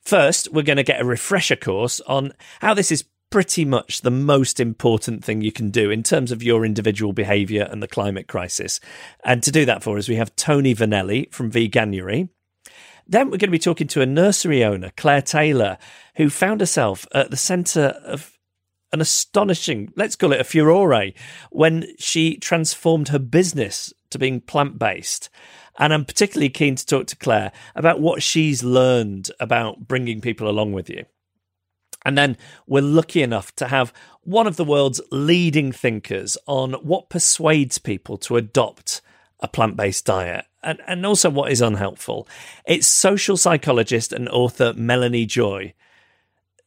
First, 0.00 0.52
we're 0.52 0.62
going 0.62 0.76
to 0.76 0.82
get 0.82 1.00
a 1.00 1.04
refresher 1.04 1.56
course 1.56 2.00
on 2.00 2.32
how 2.60 2.72
this 2.74 2.90
is 2.90 3.04
pretty 3.30 3.64
much 3.64 4.00
the 4.00 4.10
most 4.10 4.58
important 4.58 5.24
thing 5.24 5.40
you 5.40 5.52
can 5.52 5.70
do 5.70 5.90
in 5.90 6.02
terms 6.02 6.32
of 6.32 6.42
your 6.42 6.64
individual 6.64 7.12
behavior 7.12 7.68
and 7.70 7.82
the 7.82 7.88
climate 7.88 8.26
crisis. 8.26 8.80
And 9.24 9.42
to 9.42 9.52
do 9.52 9.64
that 9.66 9.82
for 9.82 9.98
us, 9.98 10.08
we 10.08 10.16
have 10.16 10.34
Toni 10.36 10.74
Vernelli 10.74 11.32
from 11.32 11.50
Veganuary. 11.50 12.30
Then 13.06 13.26
we're 13.26 13.38
going 13.38 13.48
to 13.48 13.48
be 13.48 13.58
talking 13.58 13.86
to 13.88 14.02
a 14.02 14.06
nursery 14.06 14.64
owner, 14.64 14.92
Claire 14.96 15.22
Taylor, 15.22 15.78
who 16.16 16.28
found 16.30 16.60
herself 16.60 17.06
at 17.14 17.30
the 17.30 17.36
centre 17.36 17.94
of 18.04 18.38
an 18.92 19.00
astonishing, 19.00 19.92
let's 19.96 20.16
call 20.16 20.32
it 20.32 20.40
a 20.40 20.44
furore, 20.44 21.12
when 21.50 21.86
she 21.98 22.36
transformed 22.36 23.08
her 23.08 23.18
business 23.18 23.92
to 24.10 24.18
being 24.18 24.40
plant 24.40 24.78
based. 24.78 25.28
And 25.78 25.92
I'm 25.92 26.04
particularly 26.04 26.48
keen 26.48 26.74
to 26.74 26.86
talk 26.86 27.06
to 27.08 27.16
Claire 27.16 27.52
about 27.74 28.00
what 28.00 28.22
she's 28.22 28.64
learned 28.64 29.30
about 29.38 29.86
bringing 29.86 30.20
people 30.20 30.48
along 30.48 30.72
with 30.72 30.90
you. 30.90 31.04
And 32.08 32.16
then 32.16 32.38
we're 32.66 32.80
lucky 32.80 33.20
enough 33.20 33.54
to 33.56 33.68
have 33.68 33.92
one 34.22 34.46
of 34.46 34.56
the 34.56 34.64
world's 34.64 34.98
leading 35.12 35.72
thinkers 35.72 36.38
on 36.46 36.72
what 36.72 37.10
persuades 37.10 37.76
people 37.76 38.16
to 38.16 38.38
adopt 38.38 39.02
a 39.40 39.46
plant 39.46 39.76
based 39.76 40.06
diet 40.06 40.46
and, 40.62 40.80
and 40.86 41.04
also 41.04 41.28
what 41.28 41.52
is 41.52 41.60
unhelpful. 41.60 42.26
It's 42.64 42.86
social 42.86 43.36
psychologist 43.36 44.14
and 44.14 44.26
author 44.30 44.72
Melanie 44.72 45.26
Joy. 45.26 45.74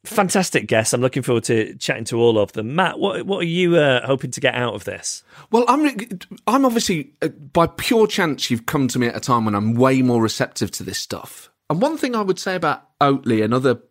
Fantastic 0.03 0.67
guests. 0.67 0.93
I'm 0.93 1.01
looking 1.01 1.23
forward 1.23 1.45
to 1.45 1.75
chatting 1.77 2.05
to 2.05 2.19
all 2.19 2.37
of 2.37 2.51
them. 2.51 2.75
Matt, 2.75 2.99
what 2.99 3.25
what 3.25 3.39
are 3.39 3.47
you 3.47 3.77
uh, 3.77 4.05
hoping 4.05 4.29
to 4.31 4.39
get 4.39 4.53
out 4.53 4.75
of 4.75 4.83
this? 4.83 5.23
Well, 5.51 5.65
I'm 5.67 6.07
I'm 6.45 6.65
obviously 6.65 7.13
uh, 7.23 7.29
by 7.29 7.65
pure 7.65 8.05
chance 8.05 8.51
you've 8.51 8.67
come 8.67 8.87
to 8.89 8.99
me 8.99 9.07
at 9.07 9.15
a 9.15 9.19
time 9.19 9.45
when 9.45 9.55
I'm 9.55 9.73
way 9.73 10.03
more 10.03 10.21
receptive 10.21 10.69
to 10.71 10.83
this 10.83 10.99
stuff. 10.99 11.49
And 11.67 11.81
one 11.81 11.97
thing 11.97 12.15
I 12.15 12.21
would 12.21 12.37
say 12.37 12.55
about 12.55 12.83
Oatly 12.99 13.43
and 13.43 13.55
other 13.55 13.81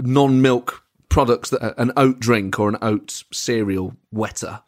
non-milk 0.00 0.83
products 1.14 1.50
that 1.50 1.80
an 1.80 1.92
oat 1.96 2.18
drink 2.18 2.58
or 2.58 2.68
an 2.68 2.76
oat 2.82 3.22
cereal 3.32 3.94
wetter 4.10 4.60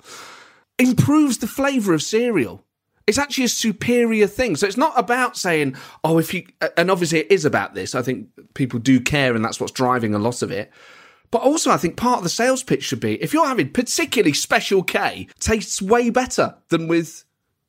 improves 0.79 1.39
the 1.39 1.47
flavour 1.49 1.93
of 1.93 2.01
cereal. 2.01 2.65
It's 3.09 3.19
actually 3.19 3.47
a 3.47 3.49
superior 3.49 4.29
thing. 4.29 4.55
So 4.55 4.65
it's 4.65 4.77
not 4.77 4.97
about 4.97 5.37
saying, 5.37 5.75
oh, 6.05 6.19
if 6.19 6.33
you, 6.33 6.47
and 6.77 6.89
obviously 6.89 7.19
it 7.19 7.33
is 7.33 7.45
about 7.45 7.75
this. 7.75 7.97
I 7.97 8.03
think 8.03 8.29
people 8.55 8.79
do 8.79 9.01
care 9.01 9.35
and 9.35 9.45
that's 9.45 9.59
what's 9.59 9.73
driving 9.73 10.15
a 10.15 10.21
lot 10.21 10.41
of 10.41 10.53
it. 10.53 10.71
But 11.33 11.43
also, 11.43 11.73
I 11.73 11.79
think 11.79 11.97
part 11.97 12.19
of 12.19 12.23
the 12.23 12.29
sales 12.29 12.63
pitch 12.63 12.85
should 12.85 13.01
be 13.01 13.21
if 13.21 13.33
you're 13.33 13.49
having 13.49 13.73
particularly 13.73 14.33
special 14.33 14.85
K, 14.85 15.27
tastes 15.41 15.83
way 15.83 16.11
better 16.11 16.55
than 16.69 16.87
with 16.87 17.25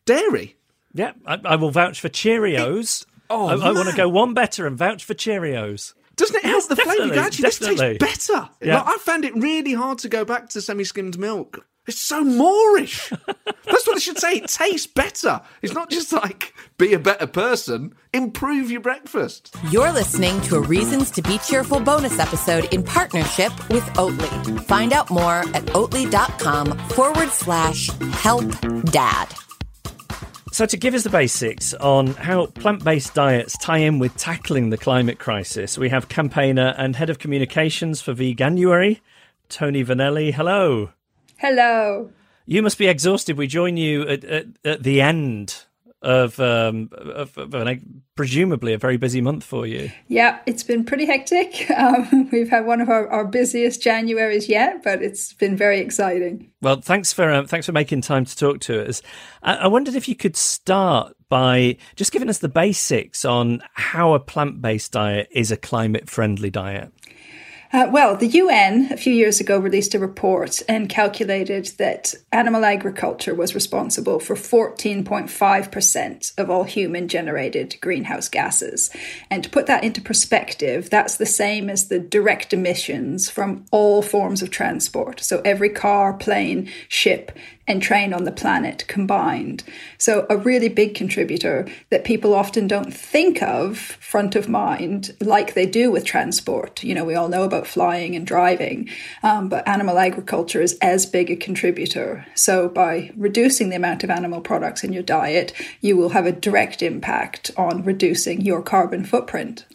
dairy. 0.05 0.55
Yeah, 0.93 1.13
I, 1.25 1.39
I 1.43 1.55
will 1.55 1.71
vouch 1.71 1.99
for 1.99 2.09
Cheerios. 2.09 3.01
It, 3.01 3.07
oh, 3.31 3.47
I, 3.47 3.69
I 3.69 3.71
want 3.71 3.89
to 3.89 3.95
go 3.95 4.07
one 4.07 4.35
better 4.35 4.67
and 4.67 4.77
vouch 4.77 5.03
for 5.03 5.15
Cheerios. 5.15 5.95
Doesn't 6.17 6.35
it 6.35 6.43
help 6.43 6.55
yes, 6.55 6.67
the 6.67 6.75
flavour? 6.75 7.19
Actually, 7.19 7.43
definitely. 7.43 7.97
this 7.97 7.99
tastes 7.99 8.27
better. 8.27 8.49
Yeah. 8.61 8.81
Like, 8.81 8.87
I 8.87 8.97
found 8.97 9.23
it 9.23 9.35
really 9.35 9.73
hard 9.73 9.99
to 9.99 10.09
go 10.09 10.25
back 10.25 10.49
to 10.49 10.61
semi-skimmed 10.61 11.17
milk. 11.17 11.65
It's 11.87 12.01
so 12.01 12.23
moreish. 12.23 13.09
That's 13.65 13.87
what 13.87 13.95
it 13.95 14.01
should 14.01 14.17
say. 14.17 14.33
It 14.33 14.47
tastes 14.49 14.87
better. 14.87 15.41
It's 15.61 15.73
not 15.73 15.89
just 15.89 16.11
like 16.11 16.53
be 16.77 16.93
a 16.93 16.99
better 16.99 17.27
person, 17.27 17.93
improve 18.13 18.69
your 18.69 18.81
breakfast. 18.81 19.55
You're 19.71 19.91
listening 19.93 20.41
to 20.41 20.57
a 20.57 20.61
Reasons 20.61 21.11
to 21.11 21.21
Be 21.21 21.37
Cheerful 21.37 21.79
bonus 21.79 22.19
episode 22.19 22.73
in 22.73 22.83
partnership 22.83 23.53
with 23.69 23.85
Oatly. 23.93 24.65
Find 24.65 24.91
out 24.91 25.09
more 25.09 25.39
at 25.53 25.65
oatly.com 25.67 26.77
forward 26.89 27.29
slash 27.29 27.89
help 28.11 28.51
dad. 28.91 29.33
So, 30.57 30.65
to 30.65 30.75
give 30.75 30.95
us 30.95 31.03
the 31.03 31.11
basics 31.11 31.75
on 31.75 32.07
how 32.07 32.47
plant 32.47 32.83
based 32.83 33.13
diets 33.13 33.55
tie 33.59 33.77
in 33.77 33.99
with 33.99 34.17
tackling 34.17 34.71
the 34.71 34.77
climate 34.77 35.19
crisis, 35.19 35.77
we 35.77 35.89
have 35.89 36.09
campaigner 36.09 36.73
and 36.79 36.95
head 36.95 37.11
of 37.11 37.19
communications 37.19 38.01
for 38.01 38.15
Veganuary, 38.15 38.99
Toni 39.49 39.85
Vernelli. 39.85 40.33
Hello. 40.33 40.89
Hello. 41.37 42.09
You 42.47 42.63
must 42.63 42.79
be 42.79 42.87
exhausted. 42.87 43.37
We 43.37 43.45
join 43.45 43.77
you 43.77 44.01
at, 44.07 44.23
at, 44.23 44.45
at 44.65 44.81
the 44.81 44.99
end 44.99 45.66
of, 46.01 46.39
um, 46.39 46.89
of, 46.91 47.37
of 47.37 47.53
an, 47.53 48.03
presumably 48.15 48.73
a 48.73 48.77
very 48.77 48.97
busy 48.97 49.21
month 49.21 49.43
for 49.43 49.65
you. 49.65 49.91
Yeah, 50.07 50.39
it's 50.45 50.63
been 50.63 50.83
pretty 50.83 51.05
hectic. 51.05 51.65
Um, 51.77 52.29
we've 52.31 52.49
had 52.49 52.65
one 52.65 52.81
of 52.81 52.89
our, 52.89 53.07
our 53.09 53.23
busiest 53.23 53.83
Januaries 53.83 54.49
yet, 54.49 54.83
but 54.83 55.01
it's 55.03 55.33
been 55.33 55.55
very 55.55 55.79
exciting. 55.79 56.51
Well, 56.59 56.81
thanks 56.81 57.13
for 57.13 57.31
um, 57.31 57.45
thanks 57.45 57.67
for 57.67 57.71
making 57.71 58.01
time 58.01 58.25
to 58.25 58.35
talk 58.35 58.59
to 58.61 58.87
us. 58.87 59.03
I, 59.43 59.55
I 59.55 59.67
wondered 59.67 59.93
if 59.93 60.09
you 60.09 60.15
could 60.15 60.35
start 60.35 61.15
by 61.29 61.77
just 61.95 62.11
giving 62.11 62.29
us 62.29 62.39
the 62.39 62.49
basics 62.49 63.25
on 63.25 63.61
how 63.73 64.13
a 64.13 64.19
plant 64.19 64.61
based 64.61 64.91
diet 64.91 65.27
is 65.31 65.51
a 65.51 65.57
climate 65.57 66.09
friendly 66.09 66.49
diet. 66.49 66.91
Uh, 67.73 67.87
well, 67.91 68.15
the 68.15 68.27
UN 68.27 68.87
a 68.91 68.97
few 68.97 69.13
years 69.13 69.41
ago 69.41 69.59
released 69.59 69.93
a 69.93 69.99
report 69.99 70.61
and 70.69 70.87
calculated 70.87 71.65
that 71.77 72.15
animal 72.31 72.63
agriculture 72.63 73.35
was 73.35 73.53
responsible 73.53 74.19
for 74.19 74.35
14.5% 74.35 76.37
of 76.37 76.49
all 76.49 76.63
human 76.63 77.09
generated 77.09 77.75
greenhouse 77.81 78.29
gases. 78.29 78.89
And 79.29 79.43
to 79.43 79.49
put 79.49 79.65
that 79.65 79.83
into 79.83 80.01
perspective, 80.01 80.89
that's 80.89 81.17
the 81.17 81.25
same 81.25 81.69
as 81.69 81.89
the 81.89 81.99
direct 81.99 82.53
emissions 82.53 83.29
from 83.29 83.65
all 83.71 84.01
forms 84.01 84.41
of 84.41 84.49
transport. 84.49 85.19
So 85.19 85.41
every 85.43 85.69
car, 85.69 86.13
plane, 86.13 86.69
ship, 86.87 87.37
and 87.67 87.81
train 87.81 88.13
on 88.13 88.23
the 88.23 88.31
planet 88.31 88.85
combined. 88.87 89.63
So, 89.97 90.25
a 90.29 90.37
really 90.37 90.69
big 90.69 90.95
contributor 90.95 91.67
that 91.89 92.05
people 92.05 92.33
often 92.33 92.67
don't 92.67 92.93
think 92.93 93.41
of 93.43 93.77
front 93.77 94.35
of 94.35 94.47
mind 94.47 95.15
like 95.19 95.53
they 95.53 95.65
do 95.65 95.91
with 95.91 96.05
transport. 96.05 96.83
You 96.83 96.95
know, 96.95 97.03
we 97.03 97.15
all 97.15 97.27
know 97.27 97.43
about 97.43 97.67
flying 97.67 98.15
and 98.15 98.25
driving, 98.25 98.89
um, 99.23 99.49
but 99.49 99.67
animal 99.67 99.99
agriculture 99.99 100.61
is 100.61 100.77
as 100.81 101.05
big 101.05 101.29
a 101.29 101.35
contributor. 101.35 102.25
So, 102.35 102.69
by 102.69 103.11
reducing 103.17 103.69
the 103.69 103.75
amount 103.75 104.03
of 104.03 104.09
animal 104.09 104.41
products 104.41 104.83
in 104.83 104.93
your 104.93 105.03
diet, 105.03 105.53
you 105.81 105.97
will 105.97 106.09
have 106.09 106.25
a 106.25 106.31
direct 106.31 106.81
impact 106.81 107.51
on 107.57 107.83
reducing 107.83 108.41
your 108.41 108.61
carbon 108.61 109.03
footprint. 109.03 109.65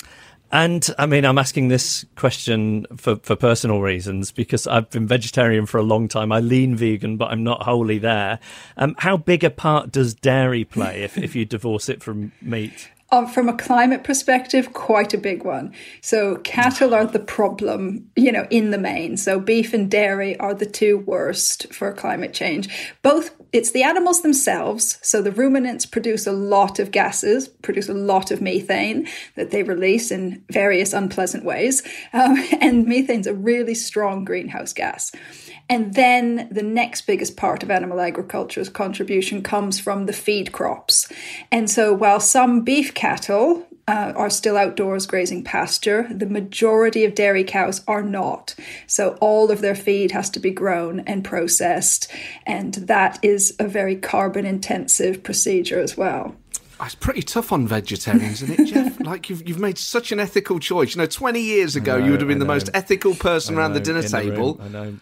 And 0.52 0.86
I 0.98 1.06
mean, 1.06 1.24
I'm 1.24 1.38
asking 1.38 1.68
this 1.68 2.04
question 2.14 2.86
for, 2.98 3.16
for 3.16 3.34
personal 3.34 3.80
reasons 3.80 4.30
because 4.30 4.66
I've 4.66 4.90
been 4.90 5.06
vegetarian 5.06 5.64
for 5.64 5.78
a 5.78 5.82
long 5.82 6.08
time. 6.08 6.30
I 6.30 6.40
lean 6.40 6.76
vegan, 6.76 7.16
but 7.16 7.30
I'm 7.30 7.42
not 7.42 7.62
wholly 7.62 7.98
there. 7.98 8.38
Um, 8.76 8.94
how 8.98 9.16
big 9.16 9.44
a 9.44 9.50
part 9.50 9.90
does 9.90 10.12
dairy 10.12 10.64
play 10.64 11.02
if, 11.02 11.16
if 11.16 11.34
you 11.34 11.46
divorce 11.46 11.88
it 11.88 12.02
from 12.02 12.32
meat? 12.42 12.90
Um, 13.14 13.26
from 13.26 13.46
a 13.46 13.54
climate 13.54 14.04
perspective, 14.04 14.72
quite 14.72 15.12
a 15.12 15.18
big 15.18 15.44
one. 15.44 15.74
So 16.00 16.36
cattle 16.36 16.94
are 16.94 17.04
the 17.04 17.18
problem, 17.18 18.10
you 18.16 18.32
know, 18.32 18.46
in 18.48 18.70
the 18.70 18.78
main. 18.78 19.18
So 19.18 19.38
beef 19.38 19.74
and 19.74 19.90
dairy 19.90 20.34
are 20.38 20.54
the 20.54 20.64
two 20.64 20.96
worst 20.96 21.70
for 21.74 21.92
climate 21.92 22.32
change. 22.32 22.70
Both, 23.02 23.36
it's 23.52 23.72
the 23.72 23.82
animals 23.82 24.22
themselves. 24.22 24.98
So 25.02 25.20
the 25.20 25.30
ruminants 25.30 25.84
produce 25.84 26.26
a 26.26 26.32
lot 26.32 26.78
of 26.78 26.90
gases, 26.90 27.48
produce 27.48 27.90
a 27.90 27.94
lot 27.94 28.30
of 28.30 28.40
methane 28.40 29.06
that 29.36 29.50
they 29.50 29.62
release 29.62 30.10
in 30.10 30.42
various 30.50 30.94
unpleasant 30.94 31.44
ways. 31.44 31.82
Um, 32.14 32.42
and 32.62 32.86
methane's 32.86 33.26
a 33.26 33.34
really 33.34 33.74
strong 33.74 34.24
greenhouse 34.24 34.72
gas. 34.72 35.12
And 35.72 35.94
then 35.94 36.48
the 36.50 36.62
next 36.62 37.06
biggest 37.06 37.34
part 37.38 37.62
of 37.62 37.70
animal 37.70 37.98
agriculture's 37.98 38.68
contribution 38.68 39.42
comes 39.42 39.80
from 39.80 40.04
the 40.04 40.12
feed 40.12 40.52
crops. 40.52 41.10
And 41.50 41.70
so 41.70 41.94
while 41.94 42.20
some 42.20 42.60
beef 42.60 42.92
cattle 42.92 43.66
uh, 43.88 44.12
are 44.14 44.28
still 44.28 44.58
outdoors 44.58 45.06
grazing 45.06 45.44
pasture, 45.44 46.06
the 46.10 46.26
majority 46.26 47.06
of 47.06 47.14
dairy 47.14 47.42
cows 47.42 47.82
are 47.88 48.02
not. 48.02 48.54
So 48.86 49.16
all 49.22 49.50
of 49.50 49.62
their 49.62 49.74
feed 49.74 50.10
has 50.10 50.28
to 50.30 50.40
be 50.40 50.50
grown 50.50 51.00
and 51.00 51.24
processed. 51.24 52.06
And 52.44 52.74
that 52.74 53.18
is 53.22 53.56
a 53.58 53.66
very 53.66 53.96
carbon 53.96 54.44
intensive 54.44 55.22
procedure 55.22 55.80
as 55.80 55.96
well. 55.96 56.36
It's 56.82 56.94
pretty 56.94 57.22
tough 57.22 57.50
on 57.50 57.66
vegetarians, 57.66 58.42
isn't 58.42 58.60
it, 58.60 58.64
Geoff? 58.66 59.00
like 59.06 59.30
you've 59.30 59.48
you've 59.48 59.60
made 59.60 59.78
such 59.78 60.12
an 60.12 60.20
ethical 60.20 60.58
choice. 60.58 60.94
You 60.94 60.98
know, 60.98 61.06
twenty 61.06 61.40
years 61.40 61.76
ago, 61.76 61.96
know, 61.96 62.04
you 62.04 62.10
would 62.10 62.20
have 62.20 62.28
been 62.28 62.40
the 62.40 62.44
most 62.44 62.68
ethical 62.74 63.14
person 63.14 63.56
around 63.56 63.74
the 63.74 63.80
dinner 63.80 64.02
table. 64.02 64.54
The 64.54 64.64
I 64.64 64.68
know. 64.68 64.96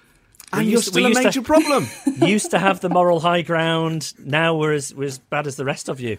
And 0.52 0.68
you're 0.68 0.82
still 0.82 1.06
a 1.06 1.14
major 1.14 1.30
to, 1.30 1.42
problem. 1.42 1.86
used 2.26 2.50
to 2.50 2.58
have 2.58 2.80
the 2.80 2.88
moral 2.88 3.20
high 3.20 3.42
ground. 3.42 4.12
Now 4.18 4.56
we're 4.56 4.72
as, 4.72 4.94
we're 4.94 5.06
as 5.06 5.18
bad 5.18 5.46
as 5.46 5.56
the 5.56 5.64
rest 5.64 5.88
of 5.88 6.00
you. 6.00 6.18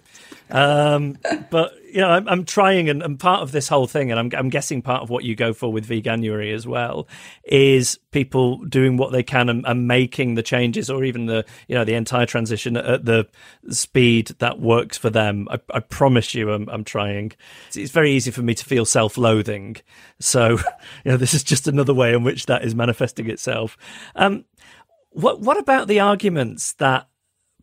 Um, 0.50 1.17
but 1.50 1.73
you 1.93 2.00
know, 2.00 2.10
I'm, 2.10 2.27
I'm 2.27 2.45
trying, 2.45 2.89
and, 2.89 3.03
and, 3.03 3.19
part 3.19 3.41
of 3.41 3.51
this 3.51 3.67
whole 3.67 3.86
thing, 3.86 4.12
and 4.12 4.19
I'm, 4.19 4.29
I'm, 4.38 4.50
guessing 4.50 4.81
part 4.81 5.03
of 5.03 5.10
what 5.10 5.24
you 5.24 5.36
go 5.36 5.53
for 5.53 5.71
with 5.71 5.88
Veganuary 5.88 6.53
as 6.53 6.65
well, 6.65 7.07
is 7.43 8.00
people 8.12 8.63
doing 8.65 8.95
what 8.98 9.12
they 9.12 9.24
can 9.24 9.50
and, 9.50 9.65
and, 9.67 9.88
making 9.88 10.36
the 10.36 10.43
changes, 10.43 10.89
or 10.89 11.03
even 11.03 11.25
the 11.25 11.45
you 11.67 11.75
know 11.75 11.83
the 11.83 11.93
entire 11.93 12.25
transition 12.25 12.77
at 12.77 13.05
the 13.05 13.27
speed 13.69 14.27
that 14.39 14.60
works 14.60 14.98
for 14.98 15.10
them. 15.10 15.48
I, 15.51 15.60
I 15.74 15.79
promise 15.79 16.33
you, 16.33 16.51
I'm, 16.51 16.69
I'm 16.69 16.83
trying. 16.83 17.33
It's, 17.67 17.77
it's, 17.77 17.91
very 17.91 18.12
easy 18.12 18.31
for 18.31 18.41
me 18.41 18.53
to 18.53 18.65
feel 18.65 18.86
self-loathing, 18.86 19.77
so 20.19 20.50
you 21.03 21.12
know 21.12 21.17
this 21.17 21.33
is 21.33 21.43
just 21.43 21.67
another 21.67 21.93
way 21.93 22.13
in 22.13 22.24
which 22.24 22.45
that 22.45 22.63
is 22.63 22.74
manifesting 22.74 23.29
itself. 23.29 23.77
Um, 24.15 24.45
what 25.12 25.41
what 25.41 25.57
about 25.57 25.88
the 25.88 26.00
arguments 26.00 26.74
that 26.74 27.07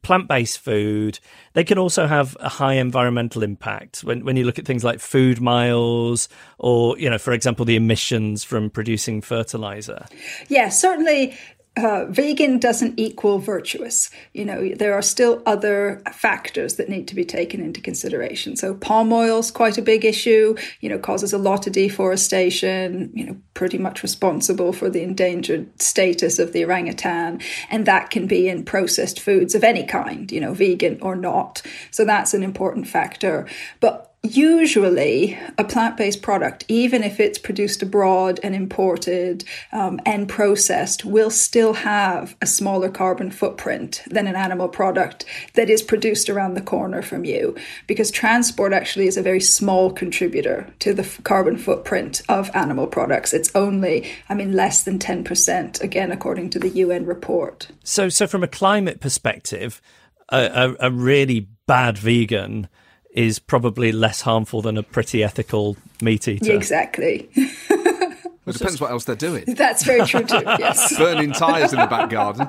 plant 0.03 0.29
based 0.29 0.59
food, 0.59 1.19
they 1.53 1.65
can 1.65 1.79
also 1.79 2.07
have 2.07 2.37
a 2.41 2.49
high 2.49 2.75
environmental 2.75 3.43
impact 3.43 4.01
when, 4.01 4.25
when 4.25 4.37
you 4.37 4.45
look 4.45 4.59
at 4.59 4.67
things 4.67 4.85
like 4.85 5.01
food 5.01 5.41
miles 5.41 6.29
or, 6.59 6.99
you 6.99 7.09
know, 7.09 7.19
for 7.19 7.33
example, 7.33 7.65
the 7.65 7.77
emissions 7.77 8.45
from 8.45 8.71
producing 8.71 9.21
fertilizer. 9.21 10.07
Yeah, 10.49 10.69
certainly 10.69 11.37
uh, 11.79 12.07
vegan 12.07 12.59
doesn't 12.59 12.99
equal 12.99 13.39
virtuous. 13.39 14.11
You 14.33 14.45
know, 14.45 14.75
there 14.75 14.95
are 14.95 15.03
still 15.03 15.43
other 15.47 16.03
factors 16.13 16.75
that 16.77 16.89
need 16.89 17.09
to 17.09 17.15
be 17.15 17.25
taken 17.25 17.61
into 17.61 17.81
consideration. 17.81 18.57
So 18.57 18.75
palm 18.75 19.13
oil 19.13 19.39
is 19.39 19.51
quite 19.51 19.79
a 19.79 19.83
big 19.83 20.05
issue, 20.05 20.57
you 20.81 20.89
know, 20.89 20.99
causes 20.99 21.33
a 21.33 21.39
lot 21.39 21.67
of 21.67 21.73
deforestation, 21.73 23.11
you 23.15 23.25
know, 23.25 23.37
pretty 23.55 23.79
much 23.79 24.03
responsible 24.03 24.73
for 24.73 24.91
the 24.91 25.03
endangered 25.03 25.81
status 25.81 26.39
of 26.39 26.53
the 26.53 26.65
orangutan. 26.65 27.41
And 27.71 27.87
that 27.87 28.11
can 28.11 28.27
be 28.27 28.49
in 28.49 28.65
processed 28.65 29.21
foods 29.21 29.55
of 29.55 29.65
any 29.65 29.87
kind, 29.87 30.31
you 30.33 30.41
know, 30.41 30.55
vegan 30.55 30.99
or 31.01 31.17
not. 31.17 31.63
So 31.91 32.05
that's 32.05 32.35
an 32.35 32.43
important 32.43 32.89
factor. 32.89 33.47
But 33.81 34.08
usually 34.23 35.39
a 35.57 35.65
plant-based 35.65 36.23
product 36.23 36.65
even 36.67 37.05
if 37.05 37.21
it's 37.21 37.39
produced 37.39 37.83
abroad 37.83 38.41
and 38.43 38.55
imported 38.55 39.45
um, 39.73 40.01
and 40.05 40.29
processed 40.29 41.05
will 41.05 41.31
still 41.31 41.73
have 41.73 42.37
a 42.43 42.47
smaller 42.47 42.91
carbon 42.91 43.31
footprint 43.31 44.03
than 44.09 44.27
an 44.27 44.35
animal 44.35 44.69
product 44.69 45.25
that 45.55 45.71
is 45.71 45.83
produced 45.83 46.29
around 46.29 46.55
the 46.55 46.61
corner 46.61 47.01
from 47.01 47.25
you. 47.25 47.55
Because 47.87 48.11
transport 48.11 48.73
actually 48.73 49.07
is 49.07 49.17
a 49.17 49.23
very 49.23 49.41
small 49.41 49.93
contributor 49.93 50.69
to 50.81 50.93
the 50.93 51.05
f- 51.05 51.23
carbon 51.23 51.57
footprint 51.57 52.23
of 52.29 52.51
animal 52.55 52.89
products. 52.89 53.33
It's 53.33 53.55
only 53.55 54.11
i 54.29 54.35
mean 54.35 54.53
less 54.53 54.83
than 54.83 54.99
10% 54.99 55.81
again 55.81 56.11
according 56.11 56.51
to 56.51 56.59
the 56.59 56.71
un 56.83 57.07
report. 57.07 57.69
So, 57.85 58.09
so 58.09 58.27
from 58.27 58.43
a 58.43 58.49
climate 58.49 59.01
perspective, 59.01 59.81
a, 60.31 60.75
a, 60.81 60.89
a 60.89 60.91
really 60.91 61.49
bad 61.67 61.97
vegan 61.97 62.69
is 63.19 63.41
probably 63.41 63.91
less 63.91 64.21
harmful 64.21 64.63
than 64.63 64.77
a 64.77 64.83
pretty 64.83 65.25
ethical 65.25 65.77
meat 66.01 66.29
eater. 66.29 66.47
Yeah, 66.47 66.53
exactly 66.53 67.29
It 67.37 68.57
depends 68.57 68.81
what 68.81 68.93
else 68.93 69.05
they're 69.05 69.17
doing. 69.17 69.45
that's 69.49 69.83
very 69.83 70.07
true 70.07 70.25
too 70.25 70.41
yes 70.45 70.97
Burning 70.99 71.33
tyres 71.33 71.73
in 71.73 71.81
the 71.81 71.87
back 71.87 72.11
garden. 72.11 72.49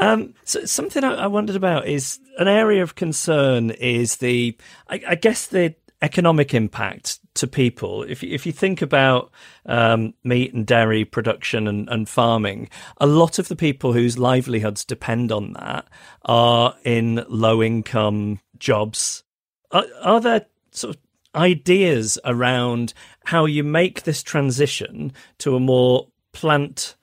Um, 0.00 0.34
so 0.44 0.64
something 0.64 1.04
I, 1.04 1.14
I 1.14 1.26
wondered 1.28 1.56
about 1.56 1.86
is 1.86 2.18
an 2.38 2.48
area 2.48 2.82
of 2.82 2.94
concern 2.94 3.70
is 3.70 4.16
the, 4.16 4.56
I, 4.88 5.00
I 5.08 5.14
guess 5.14 5.46
the 5.46 5.74
economic 6.02 6.54
impact 6.54 7.20
to 7.40 7.46
people. 7.46 8.02
If 8.04 8.22
if 8.22 8.46
you 8.46 8.52
think 8.52 8.80
about 8.80 9.30
um, 9.66 10.14
meat 10.24 10.54
and 10.54 10.66
dairy 10.66 11.04
production 11.04 11.66
and, 11.66 11.88
and 11.88 12.08
farming, 12.08 12.68
a 12.98 13.06
lot 13.06 13.38
of 13.38 13.48
the 13.48 13.56
people 13.56 13.92
whose 13.92 14.18
livelihoods 14.18 14.84
depend 14.84 15.32
on 15.32 15.54
that 15.54 15.86
are 16.24 16.74
in 16.84 17.24
low 17.28 17.62
income 17.62 18.40
jobs. 18.58 19.24
Are, 19.72 19.84
are 20.02 20.20
there 20.20 20.46
sort 20.72 20.96
of 20.96 21.00
ideas 21.34 22.18
around 22.24 22.92
how 23.24 23.46
you 23.46 23.64
make 23.64 24.02
this 24.02 24.22
transition 24.22 25.12
to 25.38 25.56
a 25.56 25.60
more 25.60 26.08
plant 26.32 26.96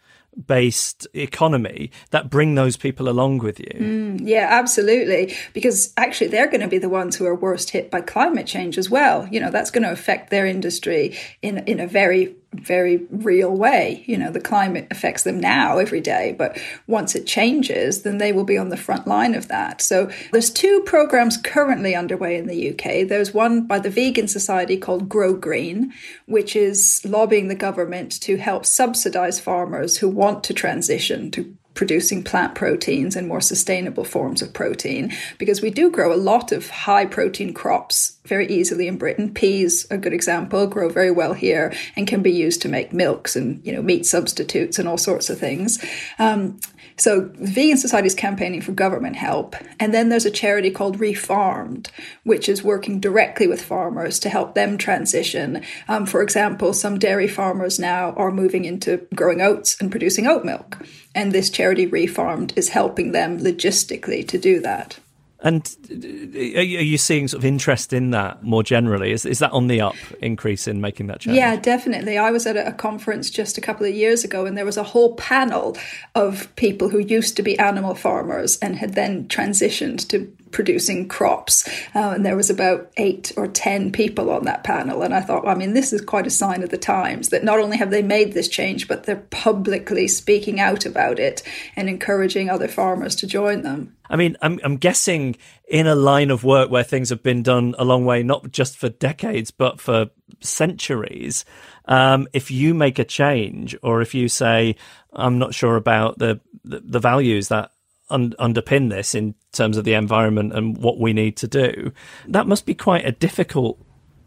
based 0.46 1.08
economy 1.14 1.92
that 2.12 2.30
bring 2.30 2.56
those 2.56 2.78
people 2.78 3.10
along 3.10 3.40
with 3.40 3.60
you. 3.60 3.72
Mm, 3.74 4.20
yeah, 4.24 4.48
absolutely. 4.50 5.36
Because 5.54 5.94
actually, 5.98 6.28
they're 6.28 6.48
going 6.48 6.62
to 6.62 6.68
be 6.68 6.78
the 6.78 6.90
ones 6.90 7.16
who 7.16 7.26
are 7.26 7.36
worst 7.36 7.72
hit 7.72 7.90
by 7.90 8.02
climate 8.02 8.48
change 8.48 8.78
as 8.78 8.90
well. 8.90 9.28
You 9.32 9.40
know, 9.40 9.52
that's 9.52 9.72
going 9.72 9.84
to 9.84 9.92
affect 9.92 10.30
their 10.30 10.46
industry 10.46 11.18
in 11.42 11.60
in 11.60 11.80
a 11.80 11.88
very 11.88 12.36
very 12.54 12.98
real 13.12 13.52
way. 13.52 14.04
You 14.08 14.18
know, 14.18 14.32
the 14.32 14.40
climate 14.40 14.88
affects 14.92 15.24
them 15.24 15.40
now 15.40 15.78
every 15.78 16.02
day, 16.02 16.36
but 16.38 16.58
once 16.88 17.16
it 17.16 17.26
changes, 17.28 18.04
then 18.04 18.18
they 18.18 18.32
will 18.32 18.44
be 18.44 18.58
on 18.58 18.70
the 18.70 18.78
front 18.78 19.08
line 19.08 19.36
of 19.36 19.48
that. 19.48 19.82
So 19.82 20.10
there's 20.32 20.50
two 20.50 20.82
programs 20.86 21.38
currently 21.38 21.96
underway 21.96 22.38
in 22.38 22.48
the 22.48 22.70
UK. 22.72 23.08
There's 23.08 23.34
one 23.34 23.68
by 23.68 23.80
the 23.80 23.90
Vegan 23.90 24.28
Society 24.28 24.78
called 24.78 25.10
Grow 25.10 25.34
Green, 25.34 25.94
which 26.26 26.56
is 26.56 27.02
lobbying 27.06 27.48
the 27.48 27.56
government 27.56 28.20
to 28.22 28.38
help 28.38 28.66
subsidize 28.66 29.40
farmers 29.40 29.98
who 29.98 30.10
want 30.10 30.44
to 30.46 30.54
transition 30.54 31.32
to 31.32 31.56
producing 31.78 32.24
plant 32.24 32.56
proteins 32.56 33.16
and 33.16 33.28
more 33.28 33.40
sustainable 33.40 34.04
forms 34.04 34.42
of 34.42 34.52
protein 34.52 35.14
because 35.38 35.62
we 35.62 35.70
do 35.70 35.90
grow 35.90 36.14
a 36.14 36.18
lot 36.18 36.52
of 36.52 36.70
high 36.70 37.06
protein 37.06 37.54
crops 37.54 38.18
very 38.26 38.48
easily 38.48 38.88
in 38.88 38.98
Britain. 38.98 39.34
Peas, 39.34 39.88
a 39.90 39.98
good 39.98 40.12
example, 40.12 40.68
grow 40.68 40.90
very 40.90 41.12
well 41.12 41.34
here 41.34 41.74
and 41.96 42.08
can 42.08 42.22
be 42.22 42.32
used 42.32 42.62
to 42.62 42.68
make 42.68 42.92
milks 42.92 43.36
and 43.36 43.66
you 43.66 43.72
know 43.72 43.82
meat 43.82 44.06
substitutes 44.06 44.78
and 44.78 44.88
all 44.88 44.98
sorts 44.98 45.30
of 45.30 45.40
things. 45.40 45.84
Um, 46.20 46.60
so 46.98 47.30
Vegan 47.36 47.78
Society 47.78 48.08
is 48.08 48.16
campaigning 48.16 48.62
for 48.62 48.72
government 48.72 49.16
help, 49.16 49.56
and 49.80 49.94
then 49.94 50.10
there's 50.10 50.26
a 50.26 50.32
charity 50.32 50.72
called 50.72 50.98
Refarm'd, 50.98 51.92
which 52.24 52.50
is 52.50 52.64
working 52.64 53.00
directly 53.00 53.48
with 53.48 53.62
farmers 53.62 54.18
to 54.20 54.30
help 54.30 54.56
them 54.56 54.78
transition. 54.78 55.62
Um, 55.88 56.06
for 56.08 56.24
example, 56.24 56.74
some 56.74 56.98
dairy 56.98 57.28
farmers 57.28 57.78
now 57.78 58.14
are 58.14 58.32
moving 58.32 58.66
into 58.66 59.08
growing 59.14 59.42
oats 59.42 59.80
and 59.80 59.92
producing 59.92 60.26
oat 60.26 60.44
milk, 60.44 60.80
and 61.14 61.32
this 61.32 61.52
charity 61.52 61.88
Refarm'd 61.88 62.54
is 62.56 62.70
helping 62.70 63.12
them 63.12 63.40
logistically 63.40 64.28
to 64.28 64.38
do 64.38 64.60
that. 64.62 65.00
And 65.42 65.68
uh, 65.92 66.60
are 66.60 66.64
you 66.64 66.98
seeing 66.98 67.28
sort 67.28 67.42
of 67.42 67.46
interest 67.46 67.94
in 67.94 68.10
that 68.12 68.44
more 68.44 68.64
generally? 68.64 69.12
Is 69.12 69.26
is 69.26 69.40
that 69.40 69.52
on 69.52 69.68
the 69.68 69.82
up 69.82 69.96
increase 70.22 70.68
in 70.68 70.82
making 70.82 71.08
that 71.08 71.20
change? 71.20 71.38
Yeah, 71.38 71.56
definitely. 71.56 72.18
I 72.18 72.32
was 72.32 72.48
at 72.48 72.58
a 72.58 72.72
conference 72.72 73.30
just 73.30 73.58
a 73.58 73.62
couple 73.62 73.86
of 73.86 73.94
years 73.94 74.24
ago, 74.24 74.46
and 74.46 74.58
there 74.58 74.66
was 74.66 74.78
a 74.78 74.84
whole 74.84 75.16
panel 75.16 75.78
of 76.16 76.54
people 76.56 76.90
who 76.90 77.00
used 77.00 77.36
to 77.36 77.44
be 77.44 77.58
animal 77.60 77.94
farmers 77.94 78.58
and 78.60 78.78
had 78.78 78.96
then 78.96 79.28
transitioned 79.28 80.08
to 80.10 80.26
producing 80.52 81.08
crops. 81.08 81.68
Uh, 81.96 82.12
and 82.12 82.26
there 82.26 82.36
was 82.36 82.50
about 82.50 82.92
eight 82.98 83.32
or 83.38 83.48
ten 83.48 83.92
people 83.92 84.30
on 84.30 84.46
that 84.46 84.64
panel. 84.64 85.02
And 85.02 85.14
I 85.14 85.22
thought, 85.22 85.48
I 85.48 85.56
mean, 85.56 85.74
this 85.74 85.94
is 85.94 86.02
quite 86.02 86.28
a 86.28 86.32
sign 86.32 86.64
of 86.64 86.70
the 86.70 86.78
times 86.78 87.30
that 87.30 87.44
not 87.44 87.60
only 87.60 87.78
have 87.78 87.92
they 87.92 88.02
made 88.02 88.34
this 88.34 88.48
change, 88.48 88.88
but 88.88 89.04
they're 89.04 89.28
publicly 89.30 90.08
speaking 90.08 90.60
out 90.60 90.86
about 90.86 91.20
it 91.20 91.44
and 91.76 91.90
encouraging 91.90 92.50
other 92.50 92.68
farmers 92.68 93.16
to 93.18 93.28
join 93.28 93.62
them. 93.64 93.96
I 94.10 94.16
mean, 94.16 94.38
I'm 94.42 94.60
I'm 94.64 94.78
guessing 94.78 95.36
in 95.68 95.88
a 95.88 95.96
line 95.96 96.32
of 96.32 96.44
work 96.44 96.70
where 96.70 96.84
things 96.84 97.10
have 97.10 97.24
been 97.24 97.44
done 97.44 97.76
a 97.78 97.84
long 97.84 98.06
way, 98.06 98.24
not 98.24 98.52
just 98.52 98.78
for 98.78 98.90
decades 98.90 99.52
but 99.52 99.82
for 99.82 100.10
centuries. 100.40 101.46
Um, 101.86 102.28
if 102.34 102.52
you 102.52 102.74
make 102.74 103.00
a 103.00 103.04
change, 103.04 103.76
or 103.84 104.02
if 104.02 104.14
you 104.14 104.30
say, 104.30 104.76
"I'm 105.12 105.40
not 105.40 105.54
sure 105.54 105.76
about 105.76 106.20
the 106.20 106.40
the, 106.64 106.82
the 106.82 107.00
values 107.00 107.50
that 107.50 107.72
un- 108.10 108.36
underpin 108.40 108.90
this 108.90 109.16
in 109.16 109.36
terms 109.52 109.78
of 109.78 109.84
the 109.84 109.94
environment 109.94 110.54
and 110.54 110.78
what 110.78 111.00
we 111.00 111.14
need 111.14 111.38
to 111.38 111.48
do," 111.48 111.92
that 112.28 112.48
must 112.48 112.66
be 112.66 112.74
quite 112.74 113.06
a 113.06 113.12
difficult 113.12 113.80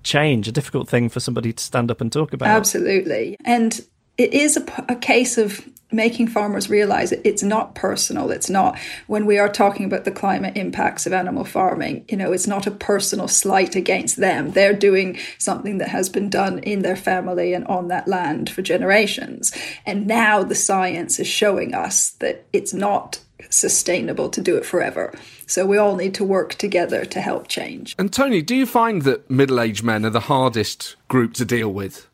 change, 0.02 0.48
a 0.48 0.52
difficult 0.52 0.88
thing 0.88 1.08
for 1.08 1.20
somebody 1.20 1.52
to 1.52 1.62
stand 1.62 1.90
up 1.90 2.00
and 2.00 2.12
talk 2.12 2.32
about. 2.32 2.48
Absolutely. 2.48 3.36
And 3.44 3.80
it 4.16 4.34
is 4.34 4.58
a, 4.88 4.96
case 4.96 5.38
of 5.38 5.66
making 5.90 6.28
farmers 6.28 6.68
realize 6.68 7.10
it, 7.10 7.22
it's 7.24 7.42
not 7.42 7.74
personal. 7.74 8.30
It's 8.30 8.50
not 8.50 8.78
when 9.06 9.24
we 9.24 9.38
are 9.38 9.48
talking 9.48 9.86
about 9.86 10.04
the 10.04 10.10
climate 10.10 10.56
impacts 10.56 11.06
of 11.06 11.12
animal 11.12 11.44
farming, 11.44 12.04
you 12.08 12.18
know, 12.18 12.32
it's 12.32 12.46
not 12.46 12.66
a 12.66 12.70
personal 12.70 13.28
slight 13.28 13.74
against 13.76 14.18
them. 14.18 14.50
They're 14.50 14.74
doing 14.74 15.18
something 15.38 15.78
that 15.78 15.88
has 15.88 16.08
been 16.08 16.28
done 16.28 16.58
in 16.60 16.82
their 16.82 16.96
family 16.96 17.54
and 17.54 17.66
on 17.66 17.88
that 17.88 18.06
land 18.06 18.50
for 18.50 18.62
generations. 18.62 19.52
And 19.86 20.06
now 20.06 20.42
the 20.42 20.54
science 20.54 21.18
is 21.18 21.26
showing 21.26 21.74
us 21.74 22.10
that 22.20 22.44
it's 22.52 22.74
not 22.74 23.20
sustainable 23.48 24.28
to 24.30 24.40
do 24.40 24.56
it 24.56 24.64
forever. 24.64 25.14
So 25.46 25.66
we 25.66 25.78
all 25.78 25.96
need 25.96 26.14
to 26.14 26.24
work 26.24 26.54
together 26.54 27.04
to 27.04 27.20
help 27.20 27.48
change. 27.48 27.94
And 27.98 28.12
Toni, 28.12 28.42
do 28.42 28.54
you 28.54 28.66
find 28.66 29.02
that 29.02 29.30
middle-aged 29.30 29.82
men 29.82 30.04
are 30.04 30.10
the 30.10 30.20
hardest 30.20 30.96
group 31.08 31.34
to 31.34 31.44
deal 31.44 31.72
with? 31.72 32.06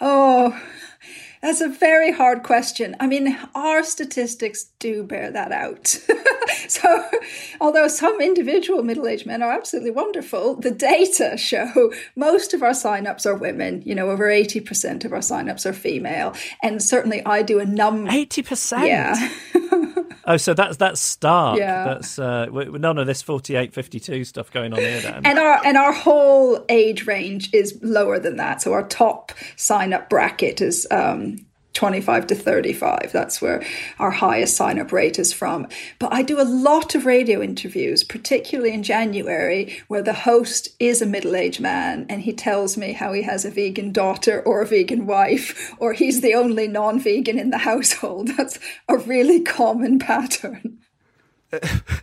Oh, 0.00 0.60
that's 1.40 1.60
a 1.60 1.68
very 1.68 2.10
hard 2.10 2.42
question. 2.42 2.96
I 2.98 3.06
mean, 3.06 3.38
our 3.54 3.84
statistics 3.84 4.70
do 4.80 5.04
bear 5.04 5.30
that 5.30 5.52
out. 5.52 5.86
so, 6.68 7.04
although 7.60 7.86
some 7.86 8.20
individual 8.20 8.82
middle 8.82 9.06
aged 9.06 9.26
men 9.26 9.42
are 9.42 9.52
absolutely 9.52 9.92
wonderful, 9.92 10.56
the 10.56 10.72
data 10.72 11.36
show 11.36 11.92
most 12.16 12.54
of 12.54 12.62
our 12.62 12.74
sign-ups 12.74 13.24
are 13.24 13.36
women. 13.36 13.82
You 13.84 13.94
know, 13.94 14.10
over 14.10 14.26
80% 14.26 15.04
of 15.04 15.12
our 15.12 15.22
sign-ups 15.22 15.64
are 15.64 15.72
female. 15.72 16.34
And 16.62 16.82
certainly 16.82 17.24
I 17.24 17.42
do 17.42 17.60
a 17.60 17.66
number. 17.66 18.10
Eighty 18.10 18.42
percent. 18.42 18.86
Yeah. 18.86 19.30
Oh, 20.28 20.36
so 20.36 20.52
that's 20.52 20.76
that's 20.76 21.00
stark. 21.00 21.58
Yeah. 21.58 21.84
That's 21.84 22.18
uh, 22.18 22.46
none 22.46 22.98
of 22.98 23.06
this 23.06 23.22
48, 23.22 23.72
52 23.72 24.24
stuff 24.24 24.52
going 24.52 24.74
on 24.74 24.78
here. 24.78 25.00
Then. 25.00 25.24
And 25.24 25.38
our 25.38 25.64
and 25.64 25.78
our 25.78 25.92
whole 25.92 26.66
age 26.68 27.06
range 27.06 27.48
is 27.54 27.78
lower 27.82 28.18
than 28.18 28.36
that. 28.36 28.60
So 28.60 28.74
our 28.74 28.86
top 28.86 29.32
sign 29.56 29.94
up 29.94 30.10
bracket 30.10 30.60
is 30.60 30.86
um 30.90 31.46
25 31.78 32.26
to 32.26 32.34
35. 32.34 33.12
That's 33.12 33.40
where 33.40 33.64
our 34.00 34.10
highest 34.10 34.56
sign 34.56 34.80
up 34.80 34.90
rate 34.90 35.16
is 35.16 35.32
from. 35.32 35.68
But 36.00 36.12
I 36.12 36.22
do 36.22 36.40
a 36.40 36.42
lot 36.42 36.96
of 36.96 37.06
radio 37.06 37.40
interviews, 37.40 38.02
particularly 38.02 38.72
in 38.72 38.82
January, 38.82 39.80
where 39.86 40.02
the 40.02 40.12
host 40.12 40.70
is 40.80 41.00
a 41.00 41.06
middle 41.06 41.36
aged 41.36 41.60
man 41.60 42.04
and 42.08 42.20
he 42.20 42.32
tells 42.32 42.76
me 42.76 42.94
how 42.94 43.12
he 43.12 43.22
has 43.22 43.44
a 43.44 43.50
vegan 43.52 43.92
daughter 43.92 44.42
or 44.42 44.60
a 44.60 44.66
vegan 44.66 45.06
wife, 45.06 45.72
or 45.78 45.92
he's 45.92 46.20
the 46.20 46.34
only 46.34 46.66
non 46.66 46.98
vegan 46.98 47.38
in 47.38 47.50
the 47.50 47.58
household. 47.58 48.26
That's 48.36 48.58
a 48.88 48.96
really 48.96 49.40
common 49.40 50.00
pattern. 50.00 50.80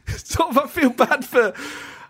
sort 0.08 0.52
of 0.52 0.58
I 0.58 0.68
feel 0.68 0.90
bad 0.92 1.26
for 1.26 1.54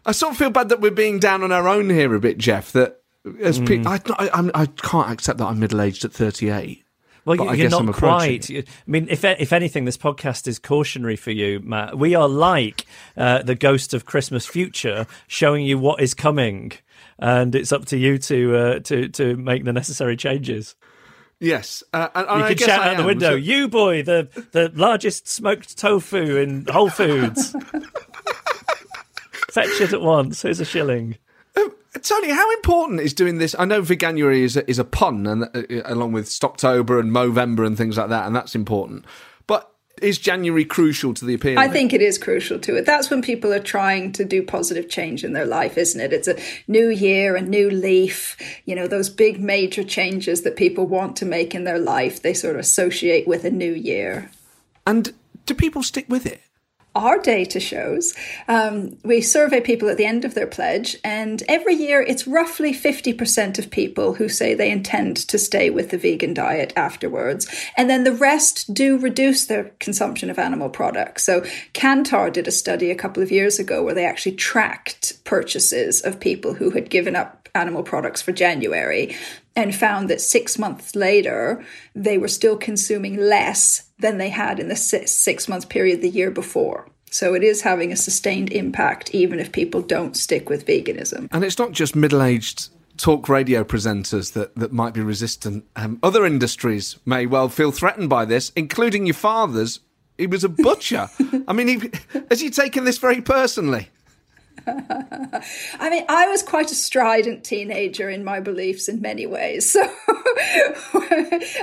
I 0.06 0.12
sort 0.12 0.34
of 0.34 0.38
feel 0.38 0.52
bad 0.52 0.70
that 0.70 0.82
we're 0.82 0.92
being 0.92 1.18
down 1.18 1.42
on 1.42 1.52
our 1.52 1.68
own 1.68 1.90
here 1.90 2.14
a 2.14 2.20
bit, 2.20 2.38
Geoff. 2.38 2.74
That 2.74 3.02
as 3.42 3.58
pe- 3.58 3.80
mm. 3.80 3.88
I, 3.88 4.00
I, 4.24 4.52
I 4.54 4.66
can't 4.68 5.10
accept 5.10 5.40
that 5.40 5.48
I'm 5.48 5.58
middle 5.58 5.82
aged 5.82 6.06
at 6.06 6.14
38. 6.14 6.85
Well, 7.26 7.38
But 7.38 7.44
you- 7.46 7.50
I 7.50 7.54
you're 7.56 7.70
guess 7.70 7.74
I'm 7.80 7.86
not 7.88 7.96
approaching 7.96 8.18
quite. 8.40 8.50
You- 8.50 8.64
I 8.68 8.92
mean, 8.92 9.08
if 9.10 9.26
if 9.26 9.52
anything, 9.52 9.86
this 9.86 9.98
podcast 9.98 10.48
is 10.48 10.60
cautionary 10.60 11.16
for 11.16 11.32
you, 11.32 11.60
Matt. 11.64 11.98
We 11.98 12.14
are 12.16 12.28
like 12.28 12.86
uh, 13.18 13.42
the 13.42 13.56
ghost 13.56 13.94
of 13.96 14.06
Christmas 14.06 14.46
future, 14.46 15.08
showing 15.28 15.66
you 15.66 15.80
what 15.80 16.02
is 16.02 16.14
coming, 16.14 16.74
and 17.18 17.56
it's 17.56 17.72
up 17.72 17.86
to 17.86 17.98
you 17.98 18.18
to 18.20 18.56
uh, 18.56 18.80
to 18.82 19.10
to 19.10 19.36
make 19.38 19.66
the 19.66 19.74
necessary 19.74 20.16
changes. 20.16 20.76
Yes, 21.40 21.84
uh, 21.94 22.08
and, 22.16 22.28
and 22.28 22.40
You 22.40 22.46
I 22.46 22.48
can 22.50 22.58
guess 22.58 22.68
shout 22.68 22.80
I 22.82 22.92
out 22.92 22.98
the 22.98 23.04
window, 23.06 23.32
so- 23.32 23.36
"You 23.36 23.68
boy, 23.68 24.04
the 24.04 24.30
the 24.52 24.72
largest 24.76 25.28
smoked 25.28 25.78
tofu 25.78 26.38
in 26.38 26.66
Whole 26.72 26.90
Foods." 26.90 27.56
Fetch 29.52 29.82
it 29.82 29.94
at 29.94 30.02
once. 30.02 30.42
Here's 30.42 30.60
a 30.60 30.66
shilling. 30.66 31.18
Toni, 32.02 32.30
how 32.32 32.52
important 32.54 33.00
is 33.00 33.14
doing 33.14 33.38
this? 33.38 33.56
I 33.58 33.66
know 33.66 33.82
Veganuary 33.82 34.42
is 34.42 34.58
a, 34.58 34.70
is 34.70 34.80
a 34.80 34.84
pun, 34.84 35.28
and 35.28 35.44
uh, 35.44 35.82
along 35.86 36.12
with 36.12 36.28
Stoptober 36.28 37.00
and 37.00 37.12
Movember 37.12 37.66
and 37.66 37.78
things 37.78 37.98
like 37.98 38.10
that, 38.10 38.26
and 38.28 38.36
that's 38.36 38.56
important. 38.56 39.06
But 39.48 39.72
is 40.02 40.18
January 40.18 40.66
crucial 40.66 41.14
to 41.14 41.26
the 41.26 41.34
appeal? 41.34 41.58
I 41.58 41.68
think 41.68 41.94
it 41.94 42.02
is 42.02 42.18
crucial 42.18 42.60
to 42.60 42.76
it. 42.76 42.86
That's 42.86 43.10
when 43.10 43.22
people 43.22 43.54
are 43.54 43.60
trying 43.60 44.12
to 44.14 44.26
do 44.26 44.44
positive 44.44 44.90
change 44.90 45.24
in 45.24 45.34
their 45.34 45.46
life, 45.46 45.78
isn't 45.78 46.00
it? 46.00 46.12
It's 46.12 46.28
a 46.28 46.38
new 46.68 46.90
year, 46.90 47.36
a 47.36 47.42
new 47.42 47.70
leaf. 47.70 48.38
You 48.66 48.76
know, 48.76 48.88
those 48.88 49.10
big 49.10 49.40
major 49.40 49.84
changes 49.84 50.42
that 50.42 50.58
people 50.58 50.88
want 50.88 51.16
to 51.18 51.26
make 51.26 51.56
in 51.56 51.64
their 51.64 51.80
life, 51.80 52.22
they 52.22 52.34
sort 52.34 52.56
of 52.56 52.62
associate 52.62 53.28
with 53.28 53.46
a 53.46 53.52
new 53.52 53.74
year. 53.74 54.32
And 54.86 55.14
do 55.46 55.54
people 55.54 55.84
stick 55.84 56.06
with 56.10 56.26
it? 56.26 56.42
Our 56.96 57.20
data 57.20 57.60
shows, 57.60 58.16
um, 58.48 58.98
we 59.04 59.22
survey 59.22 59.60
people 59.60 59.90
at 59.90 59.98
the 59.98 60.06
end 60.06 60.24
of 60.24 60.34
their 60.34 60.48
pledge, 60.48 60.96
and 61.04 61.44
every 61.48 61.76
year 61.76 62.02
it's 62.02 62.26
roughly 62.26 62.74
50% 62.74 63.60
of 63.60 63.70
people 63.70 64.14
who 64.14 64.30
say 64.30 64.54
they 64.54 64.72
intend 64.72 65.18
to 65.18 65.38
stay 65.38 65.70
with 65.70 65.90
the 65.90 65.98
vegan 65.98 66.34
diet 66.34 66.72
afterwards. 66.76 67.48
And 67.76 67.90
then 67.90 68.06
the 68.06 68.14
rest 68.14 68.74
do 68.74 68.98
reduce 68.98 69.46
their 69.46 69.72
consumption 69.80 70.30
of 70.30 70.40
animal 70.40 70.70
products. 70.70 71.24
So 71.24 71.42
Kantar 71.74 72.32
did 72.32 72.48
a 72.48 72.52
study 72.52 72.90
a 72.90 72.96
couple 72.96 73.22
of 73.22 73.32
years 73.32 73.60
ago 73.60 73.84
where 73.84 73.94
they 73.94 74.06
actually 74.06 74.36
tracked 74.36 75.24
purchases 75.26 76.02
of 76.02 76.20
people 76.20 76.54
who 76.54 76.72
had 76.72 76.90
given 76.90 77.16
up 77.16 77.45
animal 77.56 77.84
products 77.84 78.22
for 78.22 78.32
January 78.32 79.16
and 79.56 79.74
found 79.74 80.10
that 80.10 80.22
six 80.22 80.60
months 80.60 80.96
later, 80.96 81.64
they 81.94 82.18
were 82.18 82.28
still 82.28 82.58
consuming 82.58 83.18
less 83.18 83.90
than 84.00 84.18
they 84.18 84.30
had 84.30 84.60
in 84.60 84.68
the 84.68 84.76
six 84.76 85.48
month 85.48 85.70
period 85.70 86.02
the 86.02 86.10
year 86.10 86.32
before. 86.32 86.88
So 87.10 87.34
it 87.34 87.44
is 87.44 87.62
having 87.62 87.94
a 87.94 87.96
sustained 87.96 88.52
impact, 88.52 89.16
even 89.16 89.40
if 89.40 89.54
people 89.54 89.82
don't 89.82 90.18
stick 90.18 90.50
with 90.50 90.66
veganism. 90.66 91.30
And 91.32 91.46
it's 91.46 91.58
not 91.58 91.72
just 91.72 91.96
middle 91.96 92.22
aged 92.22 92.70
talk 92.98 93.30
radio 93.30 93.64
presenters 93.64 94.34
that, 94.34 94.56
that 94.56 94.72
might 94.72 94.94
be 94.94 95.02
resistant. 95.02 95.66
Um, 95.76 96.00
other 96.04 96.26
industries 96.26 96.98
may 97.06 97.26
well 97.26 97.50
feel 97.50 97.72
threatened 97.72 98.10
by 98.10 98.26
this, 98.26 98.52
including 98.56 99.06
your 99.06 99.16
father's. 99.16 99.80
He 100.18 100.28
was 100.28 100.44
a 100.44 100.50
butcher. 100.50 101.10
I 101.48 101.54
mean, 101.54 101.68
he, 101.68 101.92
has 102.30 102.42
he 102.42 102.50
taken 102.50 102.86
this 102.86 102.98
very 102.98 103.22
personally? 103.22 103.90
I 104.68 105.90
mean, 105.90 106.06
I 106.10 106.28
was 106.28 106.44
quite 106.44 106.72
a 106.72 106.76
strident 106.76 107.44
teenager 107.44 108.10
in 108.10 108.24
my 108.24 108.40
beliefs 108.40 108.88
in 108.88 109.02
many 109.02 109.26
ways. 109.26 109.70
So 109.72 109.82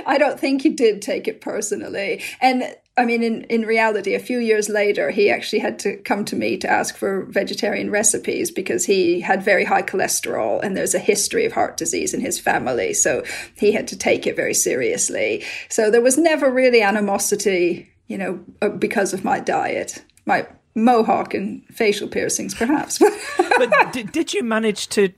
I 0.05 0.17
don't 0.17 0.39
think 0.39 0.61
he 0.61 0.69
did 0.69 1.01
take 1.01 1.27
it 1.27 1.41
personally. 1.41 2.21
And 2.41 2.75
I 2.95 3.05
mean, 3.05 3.23
in, 3.23 3.43
in 3.45 3.63
reality, 3.63 4.13
a 4.13 4.19
few 4.19 4.37
years 4.37 4.69
later, 4.69 5.09
he 5.09 5.31
actually 5.31 5.59
had 5.59 5.79
to 5.79 5.97
come 5.97 6.25
to 6.25 6.35
me 6.35 6.57
to 6.57 6.69
ask 6.69 6.95
for 6.95 7.25
vegetarian 7.25 7.89
recipes 7.89 8.51
because 8.51 8.85
he 8.85 9.19
had 9.19 9.43
very 9.43 9.65
high 9.65 9.81
cholesterol 9.81 10.61
and 10.61 10.77
there's 10.77 10.93
a 10.93 10.99
history 10.99 11.45
of 11.45 11.53
heart 11.53 11.75
disease 11.75 12.13
in 12.13 12.21
his 12.21 12.39
family. 12.39 12.93
So 12.93 13.23
he 13.55 13.71
had 13.71 13.87
to 13.87 13.97
take 13.97 14.27
it 14.27 14.35
very 14.35 14.53
seriously. 14.53 15.43
So 15.69 15.89
there 15.89 16.01
was 16.01 16.19
never 16.19 16.51
really 16.51 16.83
animosity, 16.83 17.89
you 18.07 18.17
know, 18.17 18.45
uh, 18.61 18.69
because 18.69 19.11
of 19.11 19.23
my 19.23 19.39
diet. 19.39 20.03
My 20.27 20.47
mohawk 20.75 21.33
and 21.33 21.63
facial 21.67 22.07
piercings, 22.07 22.53
perhaps. 22.53 22.99
but 23.37 23.91
did, 23.91 24.11
did 24.11 24.33
you 24.33 24.43
manage 24.43 24.87
to 24.89 25.13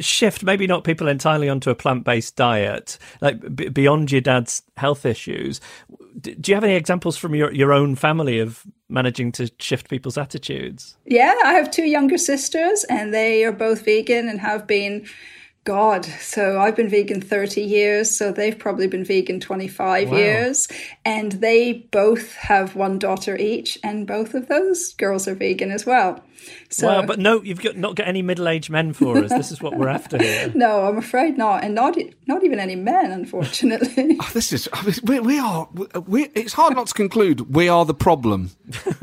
shift 0.00 0.42
maybe 0.42 0.66
not 0.66 0.84
people 0.84 1.08
entirely 1.08 1.48
onto 1.48 1.68
a 1.68 1.74
plant-based 1.74 2.34
diet 2.36 2.98
like 3.20 3.54
b- 3.54 3.68
beyond 3.68 4.10
your 4.10 4.20
dad's 4.20 4.62
health 4.76 5.04
issues 5.04 5.60
do 6.20 6.34
you 6.46 6.54
have 6.54 6.64
any 6.64 6.74
examples 6.74 7.16
from 7.16 7.34
your, 7.34 7.52
your 7.52 7.72
own 7.72 7.94
family 7.94 8.38
of 8.38 8.64
managing 8.88 9.32
to 9.32 9.50
shift 9.58 9.90
people's 9.90 10.16
attitudes 10.16 10.96
yeah 11.04 11.34
i 11.44 11.52
have 11.52 11.70
two 11.70 11.84
younger 11.84 12.16
sisters 12.16 12.84
and 12.84 13.12
they 13.12 13.44
are 13.44 13.52
both 13.52 13.84
vegan 13.84 14.28
and 14.28 14.40
have 14.40 14.66
been 14.66 15.06
God. 15.64 16.04
So 16.04 16.60
I've 16.60 16.74
been 16.74 16.88
vegan 16.88 17.20
30 17.20 17.62
years. 17.62 18.16
So 18.16 18.32
they've 18.32 18.58
probably 18.58 18.88
been 18.88 19.04
vegan 19.04 19.40
25 19.40 20.10
wow. 20.10 20.16
years. 20.16 20.68
And 21.04 21.32
they 21.32 21.72
both 21.72 22.34
have 22.34 22.74
one 22.74 22.98
daughter 22.98 23.36
each. 23.36 23.78
And 23.82 24.06
both 24.06 24.34
of 24.34 24.48
those 24.48 24.94
girls 24.94 25.28
are 25.28 25.34
vegan 25.34 25.70
as 25.70 25.86
well. 25.86 26.22
So, 26.68 26.86
wow, 26.86 27.06
but 27.06 27.18
no, 27.18 27.42
you've 27.42 27.60
got 27.60 27.76
not 27.76 27.96
got 27.96 28.08
any 28.08 28.22
middle-aged 28.22 28.70
men 28.70 28.92
for 28.92 29.18
us. 29.18 29.30
This 29.30 29.52
is 29.52 29.60
what 29.60 29.76
we're 29.76 29.88
after 29.88 30.16
here. 30.16 30.50
no, 30.54 30.86
I'm 30.86 30.96
afraid 30.96 31.36
not, 31.36 31.64
and 31.64 31.74
not 31.74 31.96
not 32.26 32.44
even 32.44 32.58
any 32.58 32.76
men, 32.76 33.12
unfortunately. 33.12 34.16
oh, 34.20 34.30
this 34.32 34.52
is 34.52 34.68
oh, 34.72 34.92
we, 35.04 35.20
we 35.20 35.38
are. 35.38 35.68
We, 36.06 36.24
it's 36.34 36.54
hard 36.54 36.74
not 36.74 36.86
to 36.88 36.94
conclude 36.94 37.54
we 37.54 37.68
are 37.68 37.84
the 37.84 37.94
problem. 37.94 38.50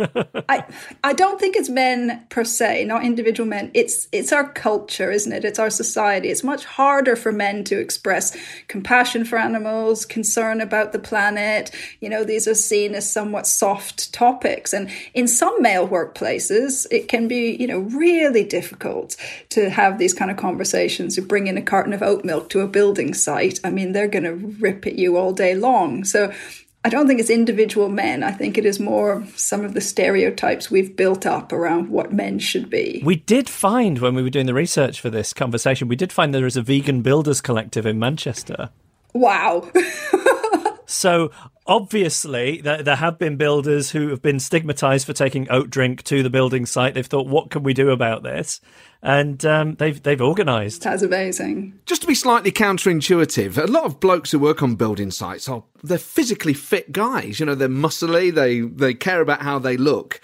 I 0.50 0.66
I 1.04 1.14
don't 1.14 1.40
think 1.40 1.56
it's 1.56 1.70
men 1.70 2.26
per 2.30 2.44
se, 2.44 2.86
not 2.86 3.04
individual 3.04 3.48
men. 3.48 3.72
It's 3.74 4.08
it's 4.12 4.34
our 4.34 4.50
culture, 4.50 5.12
isn't 5.12 5.32
it? 5.32 5.46
It's 5.46 5.60
our 5.60 5.70
society. 5.70 6.30
It's 6.30 6.44
much 6.44 6.66
harder 6.66 7.16
for 7.16 7.32
men 7.32 7.64
to 7.66 7.80
express 7.80 8.36
compassion 8.68 9.26
for 9.26 9.38
animals, 9.38 10.06
concern 10.06 10.60
about 10.60 10.92
the 10.92 11.00
planet. 11.00 11.72
You 12.02 12.10
know, 12.10 12.24
these 12.24 12.48
are 12.48 12.56
seen 12.56 12.96
as 12.96 13.12
somewhat 13.12 13.46
soft 13.46 14.12
topics, 14.12 14.74
and 14.74 14.90
in 15.14 15.28
some 15.28 15.62
male 15.62 15.88
workplaces, 15.88 16.88
it 16.92 17.08
can 17.08 17.28
be, 17.30 17.56
you 17.58 17.68
know, 17.68 17.80
really 17.80 18.44
difficult 18.44 19.16
to 19.50 19.70
have 19.70 19.98
these 19.98 20.14
kind 20.14 20.30
of 20.30 20.38
conversations. 20.38 21.16
You 21.16 21.24
bring 21.24 21.48
in 21.48 21.58
a 21.58 21.62
carton 21.62 21.94
of 21.94 22.02
oat 22.02 22.26
milk 22.26 22.50
to 22.50 22.60
a 22.62 22.68
building 22.68 23.14
site. 23.14 23.60
I 23.64 23.70
mean, 23.70 23.94
they're 23.94 24.08
going 24.08 24.24
to 24.24 24.34
rip 24.34 24.86
at 24.86 25.00
you 25.00 25.16
all 25.16 25.32
day 25.32 25.56
long. 25.56 26.04
So 26.04 26.34
I 26.84 26.90
don't 26.90 27.08
think 27.08 27.20
it's 27.20 27.30
individual 27.30 27.90
men. 27.90 28.24
I 28.24 28.32
think 28.32 28.58
it 28.58 28.66
is 28.66 28.80
more 28.80 29.26
some 29.36 29.66
of 29.66 29.74
the 29.74 29.82
stereotypes 29.82 30.72
we've 30.72 30.96
built 30.96 31.26
up 31.26 31.52
around 31.52 31.90
what 31.90 32.14
men 32.14 32.40
should 32.40 32.70
be. 32.70 33.02
We 33.04 33.18
did 33.18 33.50
find 33.50 34.00
when 34.00 34.16
we 34.16 34.24
were 34.24 34.30
doing 34.30 34.46
the 34.46 34.54
research 34.54 35.02
for 35.02 35.10
this 35.10 35.34
conversation, 35.34 35.90
we 35.90 35.98
did 35.98 36.14
find 36.14 36.34
there 36.34 36.46
is 36.46 36.56
a 36.56 36.62
vegan 36.62 37.02
builders 37.02 37.42
collective 37.42 37.86
in 37.86 38.00
Manchester. 38.00 38.70
Wow. 39.14 39.70
so 40.86 41.32
obviously 41.70 42.60
there, 42.62 42.84
there 42.84 42.96
have 42.98 43.18
been 43.18 43.38
builders 43.38 43.92
who 43.92 44.10
have 44.10 44.22
been 44.22 44.40
stigmatized 44.40 45.06
for 45.06 45.14
taking 45.14 45.50
oat 45.50 45.70
drink 45.70 46.04
to 46.04 46.24
the 46.24 46.30
building 46.30 46.66
site 46.66 46.96
they've 46.96 47.06
thought 47.06 47.28
what 47.28 47.52
can 47.52 47.64
we 47.64 47.74
do 47.74 47.92
about 47.92 48.24
this 48.24 48.60
and 49.02 49.46
um, 49.46 49.76
they've 49.76 50.02
they've 50.04 50.22
organised. 50.22 50.84
That's 50.84 51.04
amazing. 51.04 51.80
Just 51.86 52.02
to 52.02 52.08
be 52.08 52.16
slightly 52.16 52.52
counterintuitive, 52.52 53.58
a 53.58 53.72
lot 53.72 53.86
of 53.86 54.00
blokes 54.00 54.32
who 54.32 54.40
work 54.40 54.62
on 54.62 54.76
building 54.76 55.10
sites 55.10 55.48
are 55.48 55.64
they're 55.84 55.98
physically 55.98 56.54
fit 56.54 56.92
guys. 56.92 57.40
You 57.40 57.46
know, 57.46 57.56
they're 57.56 57.70
muscly. 57.70 58.34
They 58.34 58.60
they 58.60 58.94
care 58.94 59.22
about 59.22 59.42
how 59.42 59.58
they 59.58 59.78
look 59.78 60.20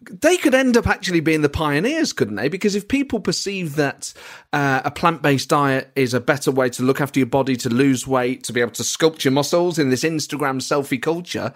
they 0.00 0.36
could 0.36 0.54
end 0.54 0.76
up 0.76 0.86
actually 0.86 1.20
being 1.20 1.42
the 1.42 1.48
pioneers, 1.48 2.12
couldn't 2.12 2.36
they? 2.36 2.48
Because 2.48 2.74
if 2.74 2.86
people 2.86 3.18
perceive 3.18 3.76
that 3.76 4.12
uh, 4.52 4.82
a 4.84 4.90
plant 4.90 5.22
based 5.22 5.48
diet 5.48 5.90
is 5.96 6.14
a 6.14 6.20
better 6.20 6.50
way 6.50 6.68
to 6.70 6.82
look 6.82 7.00
after 7.00 7.18
your 7.18 7.26
body, 7.26 7.56
to 7.56 7.70
lose 7.70 8.06
weight, 8.06 8.44
to 8.44 8.52
be 8.52 8.60
able 8.60 8.72
to 8.72 8.82
sculpt 8.82 9.24
your 9.24 9.32
muscles 9.32 9.78
in 9.78 9.90
this 9.90 10.04
Instagram 10.04 10.60
selfie 10.60 11.00
culture, 11.00 11.52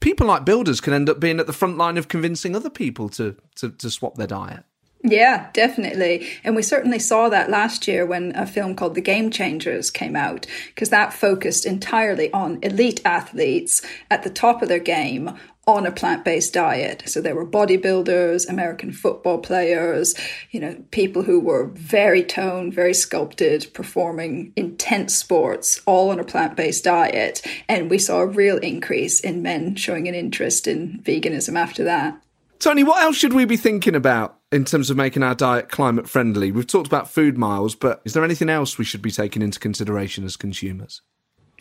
people 0.00 0.26
like 0.26 0.44
builders 0.44 0.80
can 0.80 0.92
end 0.92 1.08
up 1.08 1.20
being 1.20 1.38
at 1.38 1.46
the 1.46 1.52
front 1.52 1.76
line 1.76 1.98
of 1.98 2.08
convincing 2.08 2.56
other 2.56 2.70
people 2.70 3.08
to, 3.10 3.36
to, 3.56 3.70
to 3.70 3.90
swap 3.90 4.16
their 4.16 4.26
diet. 4.26 4.64
Yeah, 5.04 5.50
definitely. 5.52 6.28
And 6.44 6.54
we 6.54 6.62
certainly 6.62 7.00
saw 7.00 7.28
that 7.28 7.50
last 7.50 7.88
year 7.88 8.06
when 8.06 8.32
a 8.36 8.46
film 8.46 8.76
called 8.76 8.94
The 8.94 9.00
Game 9.00 9.30
Changers 9.30 9.90
came 9.90 10.14
out, 10.14 10.46
because 10.68 10.90
that 10.90 11.12
focused 11.12 11.66
entirely 11.66 12.32
on 12.32 12.60
elite 12.62 13.00
athletes 13.04 13.82
at 14.12 14.22
the 14.22 14.30
top 14.30 14.62
of 14.62 14.68
their 14.68 14.78
game 14.78 15.36
on 15.66 15.86
a 15.86 15.92
plant-based 15.92 16.52
diet. 16.52 17.04
So 17.06 17.20
there 17.20 17.36
were 17.36 17.46
bodybuilders, 17.46 18.48
American 18.48 18.90
football 18.90 19.38
players, 19.38 20.14
you 20.50 20.58
know, 20.58 20.82
people 20.90 21.22
who 21.22 21.38
were 21.38 21.66
very 21.68 22.24
toned, 22.24 22.74
very 22.74 22.94
sculpted, 22.94 23.68
performing 23.72 24.52
intense 24.56 25.14
sports, 25.14 25.80
all 25.86 26.10
on 26.10 26.18
a 26.18 26.24
plant-based 26.24 26.82
diet. 26.82 27.46
And 27.68 27.90
we 27.90 27.98
saw 27.98 28.20
a 28.20 28.26
real 28.26 28.58
increase 28.58 29.20
in 29.20 29.42
men 29.42 29.76
showing 29.76 30.08
an 30.08 30.14
interest 30.14 30.66
in 30.66 31.00
veganism 31.04 31.56
after 31.56 31.84
that. 31.84 32.20
Toni, 32.58 32.84
what 32.84 33.02
else 33.02 33.16
should 33.16 33.32
we 33.32 33.44
be 33.44 33.56
thinking 33.56 33.94
about 33.94 34.38
in 34.52 34.64
terms 34.64 34.90
of 34.90 34.96
making 34.96 35.22
our 35.22 35.34
diet 35.34 35.68
climate 35.68 36.08
friendly? 36.08 36.52
We've 36.52 36.66
talked 36.66 36.86
about 36.86 37.10
food 37.10 37.36
miles, 37.38 37.74
but 37.74 38.00
is 38.04 38.14
there 38.14 38.24
anything 38.24 38.48
else 38.48 38.78
we 38.78 38.84
should 38.84 39.02
be 39.02 39.10
taking 39.10 39.42
into 39.42 39.58
consideration 39.58 40.24
as 40.24 40.36
consumers? 40.36 41.02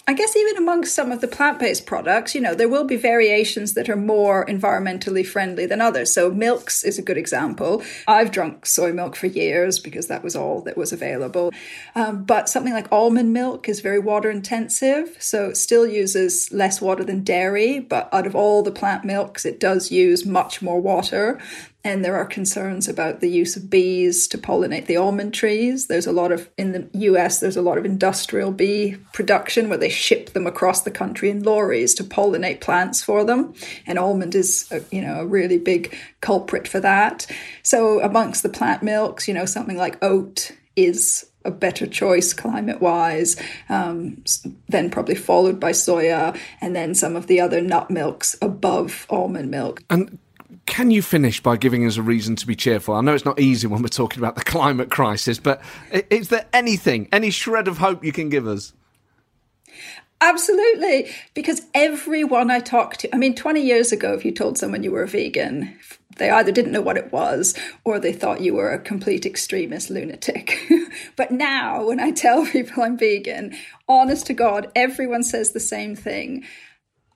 I 0.07 0.13
guess 0.13 0.35
even 0.35 0.57
amongst 0.57 0.95
some 0.95 1.11
of 1.11 1.21
the 1.21 1.27
plant 1.27 1.59
based 1.59 1.85
products, 1.85 2.33
you 2.33 2.41
know, 2.41 2.55
there 2.55 2.67
will 2.67 2.85
be 2.85 2.95
variations 2.95 3.75
that 3.75 3.87
are 3.87 3.95
more 3.95 4.45
environmentally 4.47 5.25
friendly 5.25 5.67
than 5.67 5.79
others. 5.79 6.11
So, 6.11 6.31
milks 6.31 6.83
is 6.83 6.97
a 6.97 7.03
good 7.03 7.17
example. 7.17 7.83
I've 8.07 8.31
drunk 8.31 8.65
soy 8.65 8.93
milk 8.93 9.15
for 9.15 9.27
years 9.27 9.79
because 9.79 10.07
that 10.07 10.23
was 10.23 10.35
all 10.35 10.61
that 10.61 10.75
was 10.75 10.91
available. 10.91 11.51
Um, 11.93 12.23
but 12.23 12.49
something 12.49 12.73
like 12.73 12.91
almond 12.91 13.31
milk 13.31 13.69
is 13.69 13.79
very 13.79 13.99
water 13.99 14.31
intensive. 14.31 15.17
So, 15.19 15.49
it 15.49 15.57
still 15.57 15.85
uses 15.85 16.51
less 16.51 16.81
water 16.81 17.03
than 17.03 17.23
dairy. 17.23 17.79
But 17.79 18.09
out 18.11 18.25
of 18.25 18.35
all 18.35 18.63
the 18.63 18.71
plant 18.71 19.05
milks, 19.05 19.45
it 19.45 19.59
does 19.59 19.91
use 19.91 20.25
much 20.25 20.63
more 20.63 20.81
water. 20.81 21.39
And 21.83 22.05
there 22.05 22.15
are 22.15 22.25
concerns 22.25 22.87
about 22.87 23.21
the 23.21 23.29
use 23.29 23.55
of 23.55 23.69
bees 23.69 24.27
to 24.27 24.37
pollinate 24.37 24.85
the 24.85 24.97
almond 24.97 25.33
trees. 25.33 25.87
There's 25.87 26.05
a 26.05 26.11
lot 26.11 26.31
of 26.31 26.49
in 26.57 26.71
the 26.73 26.87
US. 27.11 27.39
There's 27.39 27.57
a 27.57 27.61
lot 27.61 27.77
of 27.77 27.85
industrial 27.85 28.51
bee 28.51 28.97
production 29.13 29.67
where 29.67 29.77
they 29.77 29.89
ship 29.89 30.31
them 30.31 30.45
across 30.45 30.81
the 30.81 30.91
country 30.91 31.29
in 31.29 31.43
lorries 31.43 31.93
to 31.95 32.03
pollinate 32.03 32.61
plants 32.61 33.01
for 33.01 33.23
them, 33.23 33.53
and 33.87 33.97
almond 33.97 34.35
is 34.35 34.67
a, 34.71 34.83
you 34.95 35.01
know 35.01 35.21
a 35.21 35.25
really 35.25 35.57
big 35.57 35.95
culprit 36.21 36.67
for 36.67 36.79
that. 36.79 37.25
So 37.63 38.01
amongst 38.01 38.43
the 38.43 38.49
plant 38.49 38.83
milks, 38.83 39.27
you 39.27 39.33
know 39.33 39.45
something 39.45 39.77
like 39.77 40.01
oat 40.03 40.51
is 40.75 41.27
a 41.43 41.51
better 41.51 41.87
choice 41.87 42.33
climate 42.33 42.81
wise, 42.81 43.35
um, 43.67 44.23
then 44.69 44.91
probably 44.91 45.15
followed 45.15 45.59
by 45.59 45.71
soya, 45.71 46.37
and 46.61 46.75
then 46.75 46.93
some 46.93 47.15
of 47.15 47.27
the 47.27 47.41
other 47.41 47.61
nut 47.61 47.89
milks 47.89 48.35
above 48.41 49.07
almond 49.09 49.49
milk. 49.49 49.83
And 49.89 50.19
can 50.65 50.91
you 50.91 51.01
finish 51.01 51.41
by 51.41 51.57
giving 51.57 51.85
us 51.85 51.97
a 51.97 52.01
reason 52.01 52.35
to 52.37 52.47
be 52.47 52.55
cheerful? 52.55 52.93
I 52.93 53.01
know 53.01 53.13
it's 53.13 53.25
not 53.25 53.39
easy 53.39 53.67
when 53.67 53.81
we're 53.81 53.89
talking 53.89 54.19
about 54.19 54.35
the 54.35 54.43
climate 54.43 54.89
crisis, 54.89 55.39
but 55.39 55.61
is 55.91 56.29
there 56.29 56.45
anything, 56.53 57.09
any 57.11 57.29
shred 57.29 57.67
of 57.67 57.79
hope 57.79 58.03
you 58.03 58.11
can 58.11 58.29
give 58.29 58.47
us? 58.47 58.73
Absolutely. 60.21 61.11
Because 61.33 61.63
everyone 61.73 62.51
I 62.51 62.59
talked 62.59 62.99
to, 63.01 63.13
I 63.13 63.17
mean, 63.17 63.33
20 63.33 63.59
years 63.59 63.91
ago, 63.91 64.13
if 64.13 64.23
you 64.23 64.31
told 64.31 64.57
someone 64.57 64.83
you 64.83 64.91
were 64.91 65.01
a 65.01 65.07
vegan, 65.07 65.77
they 66.17 66.29
either 66.29 66.51
didn't 66.51 66.71
know 66.71 66.81
what 66.81 66.97
it 66.97 67.11
was 67.11 67.57
or 67.83 67.99
they 67.99 68.13
thought 68.13 68.41
you 68.41 68.53
were 68.53 68.71
a 68.71 68.79
complete 68.79 69.25
extremist 69.25 69.89
lunatic. 69.89 70.59
but 71.15 71.31
now, 71.31 71.87
when 71.87 71.99
I 71.99 72.11
tell 72.11 72.45
people 72.51 72.83
I'm 72.83 72.97
vegan, 72.97 73.55
honest 73.87 74.27
to 74.27 74.33
God, 74.33 74.71
everyone 74.75 75.23
says 75.23 75.51
the 75.51 75.59
same 75.59 75.95
thing. 75.95 76.45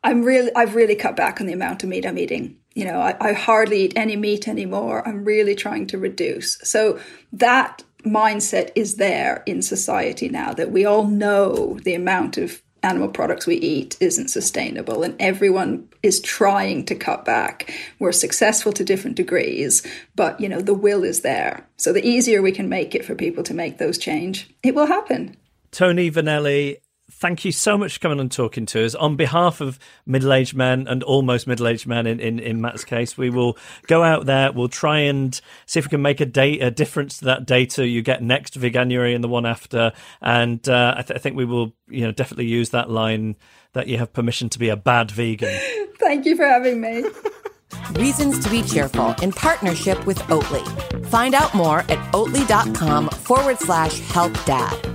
I'm 0.04 0.24
really, 0.24 0.52
I've 0.56 0.76
really 0.76 0.96
cut 0.96 1.16
back 1.16 1.40
on 1.40 1.46
the 1.46 1.54
amount 1.54 1.84
of 1.84 1.90
meat 1.90 2.08
I'm 2.08 2.18
eating 2.18 2.58
you 2.76 2.86
know, 2.86 3.00
I, 3.00 3.16
I 3.20 3.34
hardly 3.34 3.84
eat 3.84 3.94
any 3.96 4.16
meat 4.18 4.48
anymore. 4.48 5.08
I'm 5.08 5.24
really 5.24 5.56
trying 5.56 5.88
to 5.88 5.98
reduce. 5.98 6.60
So 6.64 7.00
that 7.34 7.84
mindset 8.06 8.72
is 8.76 8.98
there 8.98 9.42
in 9.46 9.62
society 9.62 10.30
now 10.30 10.54
that 10.54 10.72
we 10.72 10.86
all 10.86 11.08
know 11.08 11.80
the 11.84 11.96
amount 11.96 12.38
of 12.38 12.62
animal 12.84 13.08
products 13.08 13.48
we 13.48 13.56
eat 13.56 13.98
isn't 14.00 14.28
sustainable 14.28 15.02
and 15.02 15.16
everyone 15.20 15.90
is 16.04 16.22
trying 16.22 16.86
to 16.86 16.94
cut 16.94 17.26
back 17.26 17.74
we're 17.98 18.12
successful 18.12 18.72
to 18.72 18.84
different 18.84 19.18
degrees 19.18 19.82
but 20.16 20.40
you 20.40 20.48
know 20.48 20.62
the 20.62 20.74
will 20.76 21.04
is 21.04 21.22
there 21.22 21.66
so 21.78 21.92
the 21.92 22.08
easier 22.08 22.44
we 22.44 22.52
can 22.52 22.70
make 22.70 22.94
it 22.94 23.04
for 23.04 23.16
people 23.16 23.44
to 23.44 23.56
make 23.56 23.80
those 23.80 23.98
change 23.98 24.48
it 24.62 24.76
will 24.76 24.86
happen 24.86 25.36
toni 25.72 26.12
vernelli 26.12 26.78
thank 27.12 27.46
you 27.46 27.52
so 27.52 27.78
much 27.78 27.94
for 27.94 28.00
coming 28.00 28.20
and 28.20 28.32
talking 28.32 28.66
to 28.68 28.84
us. 28.84 28.96
On 28.96 29.16
behalf 29.16 29.62
of 29.62 29.80
middle 30.06 30.34
aged 30.34 30.56
men 30.56 30.88
and 30.88 31.04
almost 31.04 31.48
middle 31.48 31.68
aged 31.68 31.88
men 31.88 32.08
in, 32.08 32.20
in, 32.20 32.40
in, 32.40 32.62
Matt's 32.62 32.84
case, 32.84 33.18
we 33.18 33.30
will 33.30 33.58
go 33.88 34.04
out 34.04 34.26
there. 34.26 34.52
We'll 34.52 34.70
try 34.70 35.00
and 35.00 35.40
see 35.66 35.80
if 35.80 35.86
we 35.86 35.90
can 35.90 36.02
make 36.02 36.20
a, 36.20 36.26
day, 36.26 36.60
a 36.60 36.72
difference 36.72 37.20
to 37.20 37.26
that 37.26 37.46
data 37.46 37.88
you 37.88 38.02
get 38.02 38.24
next 38.24 38.60
Veganuary 38.60 39.14
and 39.14 39.24
the 39.24 39.28
one 39.28 39.46
after. 39.46 39.94
And 40.22 40.68
uh, 40.68 40.96
I, 40.98 41.02
th- 41.04 41.18
I 41.18 41.20
think 41.20 41.36
we 41.36 41.46
will 41.46 41.74
you 41.88 42.02
know, 42.02 42.12
definitely 42.12 42.48
use 42.48 42.72
that 42.72 42.90
line 42.90 43.36
that 43.74 43.88
you 43.88 43.98
have 43.98 44.14
permission 44.14 44.50
to 44.50 44.60
be 44.60 44.70
a 44.70 44.78
bad 44.78 45.12
vegan. 45.12 45.60
Thank 46.00 46.26
you 46.26 46.36
for 46.36 46.46
having 46.46 46.82
me. 46.82 47.06
Reasons 47.94 48.44
to 48.44 48.50
be 48.50 48.62
cheerful 48.64 49.14
in 49.22 49.32
partnership 49.32 50.06
with 50.06 50.18
Oatly. 50.30 51.06
Find 51.08 51.36
out 51.36 51.54
more 51.54 51.80
at 51.80 52.00
oatly.com 52.14 53.10
forward 53.10 53.60
slash 53.60 54.00
help 54.00 54.34
dad. 54.46 54.95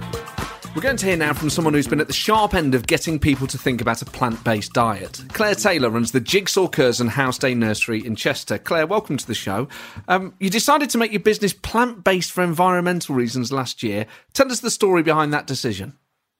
We're 0.72 0.82
going 0.82 0.98
to 0.98 1.06
hear 1.06 1.16
now 1.16 1.32
from 1.32 1.50
someone 1.50 1.74
who's 1.74 1.88
been 1.88 2.00
at 2.00 2.06
the 2.06 2.12
sharp 2.12 2.54
end 2.54 2.76
of 2.76 2.86
getting 2.86 3.18
people 3.18 3.48
to 3.48 3.58
think 3.58 3.80
about 3.80 4.02
a 4.02 4.04
plant 4.04 4.44
based 4.44 4.72
diet. 4.72 5.20
Claire 5.32 5.56
Taylor 5.56 5.90
runs 5.90 6.12
the 6.12 6.20
Jigsaw 6.20 6.68
Curzon 6.68 7.08
House 7.08 7.38
Day 7.38 7.54
Nursery 7.54 8.06
in 8.06 8.14
Chester. 8.14 8.56
Claire, 8.56 8.86
welcome 8.86 9.16
to 9.16 9.26
the 9.26 9.34
show. 9.34 9.66
Um, 10.06 10.32
you 10.38 10.48
decided 10.48 10.88
to 10.90 10.98
make 10.98 11.10
your 11.10 11.20
business 11.20 11.52
plant 11.52 12.04
based 12.04 12.30
for 12.30 12.44
environmental 12.44 13.16
reasons 13.16 13.50
last 13.50 13.82
year. 13.82 14.06
Tell 14.32 14.50
us 14.52 14.60
the 14.60 14.70
story 14.70 15.02
behind 15.02 15.32
that 15.32 15.48
decision. 15.48 15.94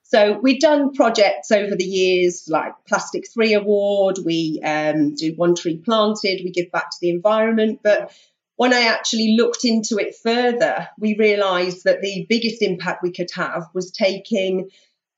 So 0.04 0.38
we've 0.40 0.60
done 0.60 0.92
projects 0.92 1.50
over 1.50 1.74
the 1.74 1.84
years 1.84 2.46
like 2.48 2.72
Plastic 2.86 3.28
Free 3.34 3.54
Award. 3.54 4.18
We 4.24 4.60
um, 4.64 5.16
do 5.16 5.34
One 5.34 5.56
Tree 5.56 5.78
Planted. 5.78 6.42
We 6.44 6.52
give 6.52 6.70
back 6.70 6.90
to 6.90 6.96
the 7.00 7.10
environment. 7.10 7.80
But 7.82 8.12
when 8.60 8.74
I 8.74 8.82
actually 8.82 9.36
looked 9.38 9.64
into 9.64 9.96
it 9.96 10.16
further, 10.22 10.86
we 10.98 11.16
realised 11.16 11.84
that 11.84 12.02
the 12.02 12.26
biggest 12.28 12.60
impact 12.60 13.02
we 13.02 13.10
could 13.10 13.30
have 13.34 13.62
was 13.72 13.90
taking 13.90 14.68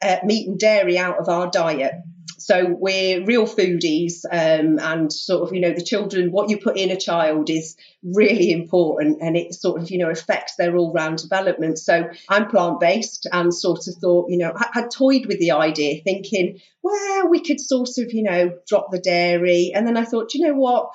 uh, 0.01 0.19
meat 0.23 0.47
and 0.47 0.61
dairy 0.61 0.97
out 0.97 1.19
of 1.19 1.29
our 1.29 1.51
diet. 1.51 1.95
So 2.39 2.67
we're 2.69 3.25
real 3.25 3.49
foodies, 3.49 4.25
um, 4.31 4.79
and 4.79 5.13
sort 5.13 5.43
of, 5.43 5.53
you 5.53 5.61
know, 5.61 5.73
the 5.73 5.83
children, 5.83 6.31
what 6.31 6.51
you 6.51 6.59
put 6.59 6.77
in 6.77 6.93
a 6.93 6.97
child 6.97 7.51
is 7.51 7.77
really 8.05 8.53
important 8.53 9.19
and 9.21 9.37
it 9.37 9.55
sort 9.55 9.83
of, 9.83 9.91
you 9.91 9.99
know, 9.99 10.11
affects 10.11 10.55
their 10.55 10.77
all 10.77 10.93
round 10.93 11.19
development. 11.19 11.81
So 11.81 12.11
I'm 12.29 12.49
plant 12.49 12.79
based 12.79 13.27
and 13.33 13.53
sort 13.53 13.89
of 13.89 13.95
thought, 13.97 14.31
you 14.31 14.39
know, 14.39 14.53
I 14.55 14.69
had 14.73 14.93
toyed 14.93 15.27
with 15.27 15.41
the 15.41 15.51
idea, 15.51 16.01
thinking, 16.05 16.61
well, 16.81 17.29
we 17.29 17.43
could 17.43 17.61
sort 17.61 17.91
of, 17.99 18.13
you 18.13 18.23
know, 18.23 18.53
drop 18.69 18.93
the 18.93 19.01
dairy. 19.01 19.73
And 19.75 19.85
then 19.85 19.97
I 19.97 20.05
thought, 20.05 20.33
you 20.33 20.47
know 20.47 20.55
what? 20.55 20.95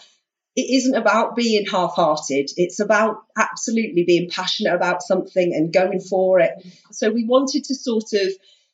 It 0.57 0.75
isn't 0.75 0.95
about 0.95 1.35
being 1.35 1.67
half 1.67 1.93
hearted. 1.93 2.49
It's 2.57 2.79
about 2.79 3.17
absolutely 3.37 4.05
being 4.05 4.27
passionate 4.27 4.73
about 4.73 5.03
something 5.03 5.53
and 5.53 5.71
going 5.71 5.99
for 5.99 6.39
it. 6.39 6.53
So 6.91 7.11
we 7.11 7.25
wanted 7.25 7.65
to 7.65 7.75
sort 7.75 8.11
of 8.13 8.33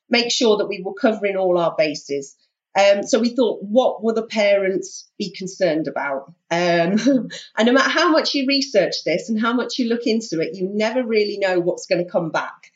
make 0.10 0.32
sure 0.32 0.58
that 0.58 0.70
we 0.70 0.82
were 0.82 0.94
covering 0.94 1.36
all 1.36 1.58
our 1.58 1.76
bases. 1.78 2.38
Um, 2.80 3.04
so 3.04 3.20
we 3.20 3.36
thought, 3.36 3.60
what 3.62 4.02
will 4.02 4.14
the 4.14 4.26
parents 4.26 5.10
be 5.20 5.34
concerned 5.36 5.90
about? 5.90 6.34
Um, 6.50 6.98
and 7.58 7.66
no 7.66 7.74
matter 7.74 7.90
how 7.90 8.10
much 8.12 8.34
you 8.34 8.48
research 8.48 9.04
this 9.06 9.28
and 9.28 9.40
how 9.40 9.52
much 9.52 9.78
you 9.78 9.90
look 9.90 10.08
into 10.08 10.40
it, 10.40 10.56
you 10.56 10.70
never 10.74 11.04
really 11.06 11.38
know 11.38 11.60
what's 11.60 11.86
going 11.86 12.04
to 12.04 12.10
come 12.10 12.32
back. 12.32 12.72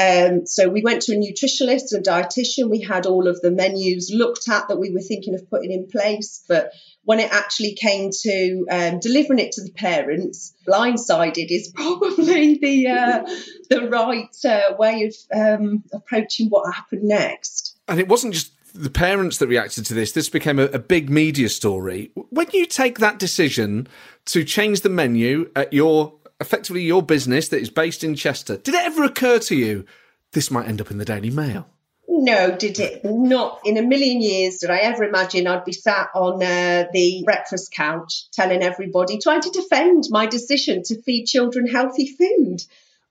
Um, 0.00 0.46
so 0.46 0.68
we 0.68 0.82
went 0.82 1.02
to 1.02 1.12
a 1.12 1.16
nutritionist, 1.16 1.92
and 1.92 2.06
a 2.06 2.10
dietitian. 2.10 2.70
We 2.70 2.80
had 2.80 3.06
all 3.06 3.28
of 3.28 3.40
the 3.40 3.50
menus 3.50 4.10
looked 4.14 4.48
at 4.48 4.68
that 4.68 4.78
we 4.78 4.90
were 4.90 5.00
thinking 5.00 5.34
of 5.34 5.48
putting 5.50 5.72
in 5.72 5.88
place. 5.88 6.42
But 6.48 6.72
when 7.04 7.20
it 7.20 7.30
actually 7.32 7.74
came 7.74 8.10
to 8.22 8.66
um, 8.70 9.00
delivering 9.00 9.40
it 9.40 9.52
to 9.52 9.62
the 9.62 9.72
parents, 9.72 10.54
blindsided 10.66 11.50
is 11.50 11.68
probably 11.74 12.58
the 12.58 12.86
uh, 12.88 13.22
the 13.68 13.88
right 13.88 14.36
uh, 14.44 14.74
way 14.78 15.04
of 15.04 15.14
um, 15.34 15.84
approaching 15.92 16.48
what 16.48 16.72
happened 16.74 17.02
next. 17.02 17.76
And 17.88 18.00
it 18.00 18.08
wasn't 18.08 18.34
just 18.34 18.52
the 18.72 18.90
parents 18.90 19.38
that 19.38 19.48
reacted 19.48 19.84
to 19.86 19.94
this. 19.94 20.12
This 20.12 20.28
became 20.28 20.58
a, 20.58 20.66
a 20.66 20.78
big 20.78 21.10
media 21.10 21.48
story. 21.48 22.12
When 22.14 22.46
you 22.52 22.66
take 22.66 22.98
that 23.00 23.18
decision 23.18 23.88
to 24.26 24.44
change 24.44 24.82
the 24.82 24.88
menu 24.88 25.50
at 25.56 25.72
your 25.72 26.14
effectively 26.40 26.82
your 26.82 27.02
business 27.02 27.48
that 27.48 27.60
is 27.60 27.70
based 27.70 28.02
in 28.02 28.14
Chester. 28.14 28.56
Did 28.56 28.74
it 28.74 28.84
ever 28.84 29.04
occur 29.04 29.38
to 29.40 29.56
you 29.56 29.84
this 30.32 30.50
might 30.50 30.68
end 30.68 30.80
up 30.80 30.90
in 30.90 30.98
the 30.98 31.04
Daily 31.04 31.30
Mail? 31.30 31.66
No, 32.08 32.54
did 32.56 32.78
it? 32.80 33.04
Not 33.04 33.60
in 33.64 33.76
a 33.76 33.82
million 33.82 34.20
years 34.20 34.58
did 34.58 34.68
I 34.68 34.78
ever 34.78 35.04
imagine 35.04 35.46
I'd 35.46 35.64
be 35.64 35.72
sat 35.72 36.08
on 36.14 36.42
uh, 36.42 36.86
the 36.92 37.22
breakfast 37.24 37.72
couch 37.72 38.30
telling 38.32 38.62
everybody, 38.62 39.18
trying 39.18 39.40
to 39.42 39.50
defend 39.50 40.04
my 40.10 40.26
decision 40.26 40.82
to 40.84 41.00
feed 41.02 41.26
children 41.26 41.66
healthy 41.66 42.06
food. 42.06 42.62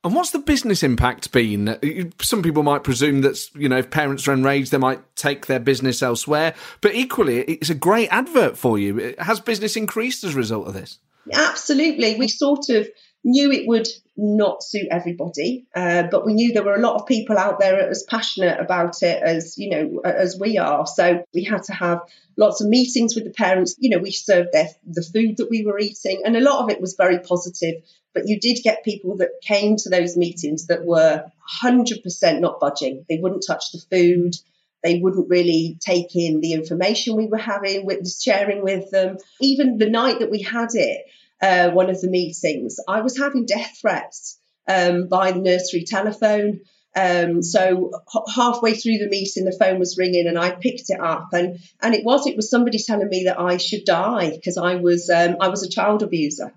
And 0.04 0.16
what's 0.16 0.32
the 0.32 0.40
business 0.40 0.84
impact 0.84 1.32
been? 1.32 2.14
Some 2.22 2.42
people 2.42 2.64
might 2.64 2.84
presume 2.84 3.22
that, 3.22 3.54
you 3.56 3.68
know, 3.68 3.80
if 3.80 3.90
parents 3.90 4.28
are 4.28 4.34
enraged, 4.34 4.72
they 4.72 4.78
might 4.78 5.02
take 5.16 5.48
their 5.48 5.60
business 5.60 6.02
elsewhere. 6.02 6.54
But 6.80 6.96
equally, 6.96 7.42
it's 7.42 7.70
a 7.70 7.76
great 7.76 8.08
advert 8.10 8.58
for 8.58 8.80
you. 8.80 9.16
Has 9.20 9.40
business 9.40 9.76
increased 9.76 10.24
as 10.24 10.36
a 10.36 10.38
result 10.38 10.68
of 10.68 10.74
this? 10.74 11.00
Absolutely. 11.34 12.18
We 12.18 12.28
sort 12.28 12.70
of 12.70 12.88
knew 13.24 13.52
it 13.52 13.68
would 13.68 13.88
not 14.16 14.64
suit 14.64 14.88
everybody, 14.92 15.66
uh, 15.76 16.04
but 16.04 16.26
we 16.26 16.34
knew 16.34 16.52
there 16.52 16.64
were 16.64 16.76
a 16.76 16.82
lot 16.82 16.96
of 16.96 17.08
people 17.08 17.38
out 17.38 17.60
there 17.60 17.90
as 17.90 18.04
passionate 18.04 18.60
about 18.60 19.02
it 19.02 19.22
as 19.22 19.58
you 19.58 19.70
know 19.70 20.02
as 20.04 20.38
we 20.40 20.58
are. 20.58 20.86
So 20.86 21.24
we 21.34 21.44
had 21.44 21.64
to 21.64 21.74
have 21.74 22.02
lots 22.38 22.62
of 22.62 22.70
meetings 22.70 23.16
with 23.16 23.24
the 23.24 23.32
parents. 23.32 23.76
You 23.80 23.92
know, 23.92 24.00
we 24.00 24.12
served 24.12 24.50
their 24.52 24.68
the 24.86 25.02
food 25.02 25.38
that 25.38 25.50
we 25.50 25.66
were 25.66 25.80
eating, 25.80 26.22
and 26.26 26.36
a 26.36 26.42
lot 26.42 26.64
of 26.64 26.70
it 26.70 26.82
was 26.82 26.96
very 26.96 27.20
positive. 27.20 27.82
But 28.14 28.28
you 28.28 28.40
did 28.40 28.60
get 28.64 28.84
people 28.84 29.18
that 29.18 29.30
came 29.44 29.76
to 29.78 29.90
those 29.90 30.18
meetings 30.18 30.68
that 30.68 30.84
were 30.84 31.26
100% 31.64 32.40
not 32.40 32.60
budging. 32.60 33.06
They 33.08 33.20
wouldn't 33.22 33.44
touch 33.46 33.72
the 33.72 33.82
food. 33.92 34.34
They 34.82 35.00
wouldn't 35.00 35.30
really 35.30 35.78
take 35.80 36.16
in 36.16 36.40
the 36.40 36.54
information 36.54 37.16
we 37.16 37.28
were 37.28 37.38
having, 37.38 37.86
with 37.86 38.10
sharing 38.12 38.64
with 38.64 38.90
them. 38.92 39.18
Even 39.40 39.78
the 39.78 39.90
night 39.90 40.20
that 40.20 40.32
we 40.32 40.42
had 40.42 40.70
it, 40.74 41.06
uh, 41.42 41.70
one 41.72 41.90
of 41.90 42.02
the 42.02 42.10
meetings, 42.10 42.78
I 42.88 43.02
was 43.02 43.18
having 43.18 43.46
death 43.46 43.78
threats 43.82 44.40
um, 44.68 45.08
by 45.08 45.32
the 45.32 45.40
nursery 45.40 45.84
telephone. 45.86 46.62
Um, 46.96 47.44
so 47.44 47.92
h- 48.14 48.36
halfway 48.36 48.74
through 48.74 48.98
the 48.98 49.10
meeting, 49.10 49.46
the 49.46 49.56
phone 49.58 49.80
was 49.80 49.98
ringing, 49.98 50.28
and 50.28 50.40
I 50.40 50.52
picked 50.52 50.90
it 50.90 51.00
up, 51.00 51.30
and 51.34 51.60
and 51.82 51.94
it 51.94 52.04
was 52.04 52.26
it 52.26 52.36
was 52.36 52.50
somebody 52.50 52.80
telling 52.80 53.10
me 53.10 53.26
that 53.26 53.40
I 53.40 53.58
should 53.58 53.86
die 53.86 54.32
because 54.32 54.58
I 54.58 54.76
was 54.76 55.10
um, 55.10 55.38
I 55.40 55.50
was 55.50 55.64
a 55.64 55.70
child 55.70 56.02
abuser. 56.04 56.52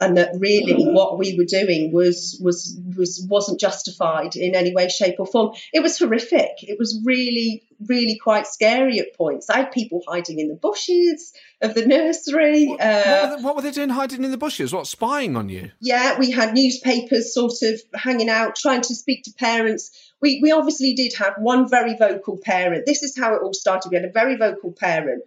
And 0.00 0.16
that 0.16 0.30
really 0.38 0.84
what 0.84 1.18
we 1.18 1.36
were 1.36 1.44
doing 1.44 1.92
was 1.92 2.38
was 2.42 2.78
was 2.96 3.26
wasn't 3.30 3.58
justified 3.58 4.36
in 4.36 4.54
any 4.54 4.74
way 4.74 4.88
shape 4.88 5.16
or 5.18 5.26
form 5.26 5.54
it 5.72 5.82
was 5.82 5.98
horrific 5.98 6.50
it 6.62 6.78
was 6.78 7.00
really 7.04 7.62
really 7.88 8.18
quite 8.18 8.46
scary 8.46 8.98
at 8.98 9.14
points 9.14 9.48
i 9.50 9.58
had 9.58 9.72
people 9.72 10.02
hiding 10.08 10.38
in 10.38 10.48
the 10.48 10.54
bushes 10.54 11.32
of 11.62 11.74
the 11.74 11.86
nursery 11.86 12.66
What, 12.66 12.80
uh, 12.80 13.28
were 13.30 13.36
they, 13.36 13.42
what 13.42 13.56
were 13.56 13.62
they 13.62 13.70
doing 13.70 13.88
hiding 13.88 14.24
in 14.24 14.30
the 14.30 14.36
bushes? 14.38 14.72
What, 14.72 14.86
spying 14.86 15.36
on 15.36 15.48
you? 15.48 15.70
yeah, 15.80 16.18
we 16.18 16.30
had 16.30 16.54
newspapers 16.54 17.32
sort 17.32 17.62
of 17.62 17.80
hanging 17.94 18.28
out, 18.28 18.56
trying 18.56 18.82
to 18.82 18.94
speak 18.94 19.24
to 19.24 19.32
parents. 19.32 19.90
We, 20.20 20.40
we 20.42 20.52
obviously 20.52 20.94
did 20.94 21.14
have 21.14 21.34
one 21.38 21.68
very 21.68 21.96
vocal 21.96 22.38
parent. 22.42 22.84
This 22.86 23.02
is 23.02 23.16
how 23.16 23.34
it 23.34 23.42
all 23.42 23.54
started. 23.54 23.90
We 23.90 23.96
had 23.96 24.04
a 24.04 24.12
very 24.12 24.36
vocal 24.36 24.72
parent 24.72 25.22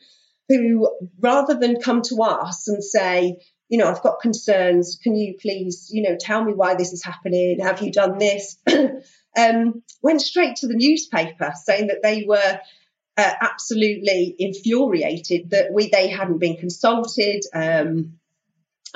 who, 0.47 0.89
rather 1.19 1.55
than 1.55 1.81
come 1.81 2.01
to 2.03 2.21
us 2.23 2.67
and 2.67 2.83
say, 2.83 3.37
you 3.69 3.77
know, 3.77 3.87
I've 3.87 4.01
got 4.01 4.19
concerns, 4.19 4.99
can 5.01 5.15
you 5.15 5.35
please, 5.39 5.89
you 5.91 6.01
know, 6.01 6.17
tell 6.19 6.43
me 6.43 6.53
why 6.53 6.75
this 6.75 6.91
is 6.91 7.03
happening? 7.03 7.59
Have 7.59 7.81
you 7.81 7.91
done 7.91 8.17
this? 8.17 8.57
um, 9.37 9.83
went 10.01 10.21
straight 10.21 10.57
to 10.57 10.67
the 10.67 10.75
newspaper 10.75 11.53
saying 11.63 11.87
that 11.87 12.01
they 12.01 12.25
were 12.27 12.59
uh, 13.15 13.33
absolutely 13.41 14.35
infuriated 14.39 15.51
that 15.51 15.71
we 15.71 15.89
they 15.89 16.07
hadn't 16.07 16.39
been 16.39 16.57
consulted. 16.57 17.43
Um, 17.53 18.19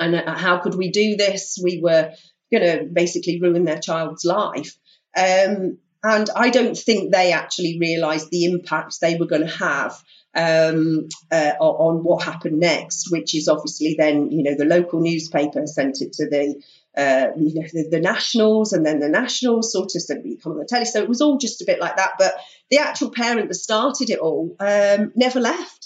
and 0.00 0.16
uh, 0.16 0.34
how 0.34 0.58
could 0.58 0.74
we 0.74 0.90
do 0.90 1.16
this? 1.16 1.58
We 1.62 1.80
were 1.80 2.12
going 2.52 2.78
to 2.78 2.84
basically 2.92 3.40
ruin 3.40 3.64
their 3.64 3.78
child's 3.78 4.24
life. 4.24 4.76
Um, 5.16 5.78
and 6.04 6.28
I 6.36 6.50
don't 6.50 6.76
think 6.76 7.10
they 7.10 7.32
actually 7.32 7.78
realised 7.80 8.30
the 8.30 8.44
impact 8.44 9.00
they 9.00 9.16
were 9.16 9.26
going 9.26 9.46
to 9.46 9.56
have 9.56 10.00
um, 10.34 11.08
uh, 11.32 11.52
on 11.58 12.04
what 12.04 12.24
happened 12.24 12.60
next, 12.60 13.10
which 13.10 13.34
is 13.34 13.48
obviously 13.48 13.96
then, 13.98 14.30
you 14.30 14.42
know, 14.42 14.54
the 14.54 14.66
local 14.66 15.00
newspaper 15.00 15.66
sent 15.66 16.02
it 16.02 16.12
to 16.14 16.28
the, 16.28 16.60
uh, 16.96 17.28
you 17.36 17.54
know, 17.54 17.66
the, 17.72 17.88
the 17.90 18.00
nationals, 18.00 18.74
and 18.74 18.84
then 18.84 18.98
the 18.98 19.08
nationals 19.08 19.72
sort 19.72 19.92
of 19.94 20.24
we 20.24 20.36
come 20.36 20.52
on 20.52 20.58
the 20.58 20.66
telly. 20.66 20.84
So 20.84 21.00
it 21.00 21.08
was 21.08 21.22
all 21.22 21.38
just 21.38 21.62
a 21.62 21.66
bit 21.66 21.80
like 21.80 21.96
that. 21.96 22.12
But 22.18 22.34
the 22.70 22.78
actual 22.78 23.10
parent 23.10 23.48
that 23.48 23.54
started 23.54 24.10
it 24.10 24.18
all 24.18 24.54
um, 24.60 25.12
never 25.16 25.40
left 25.40 25.83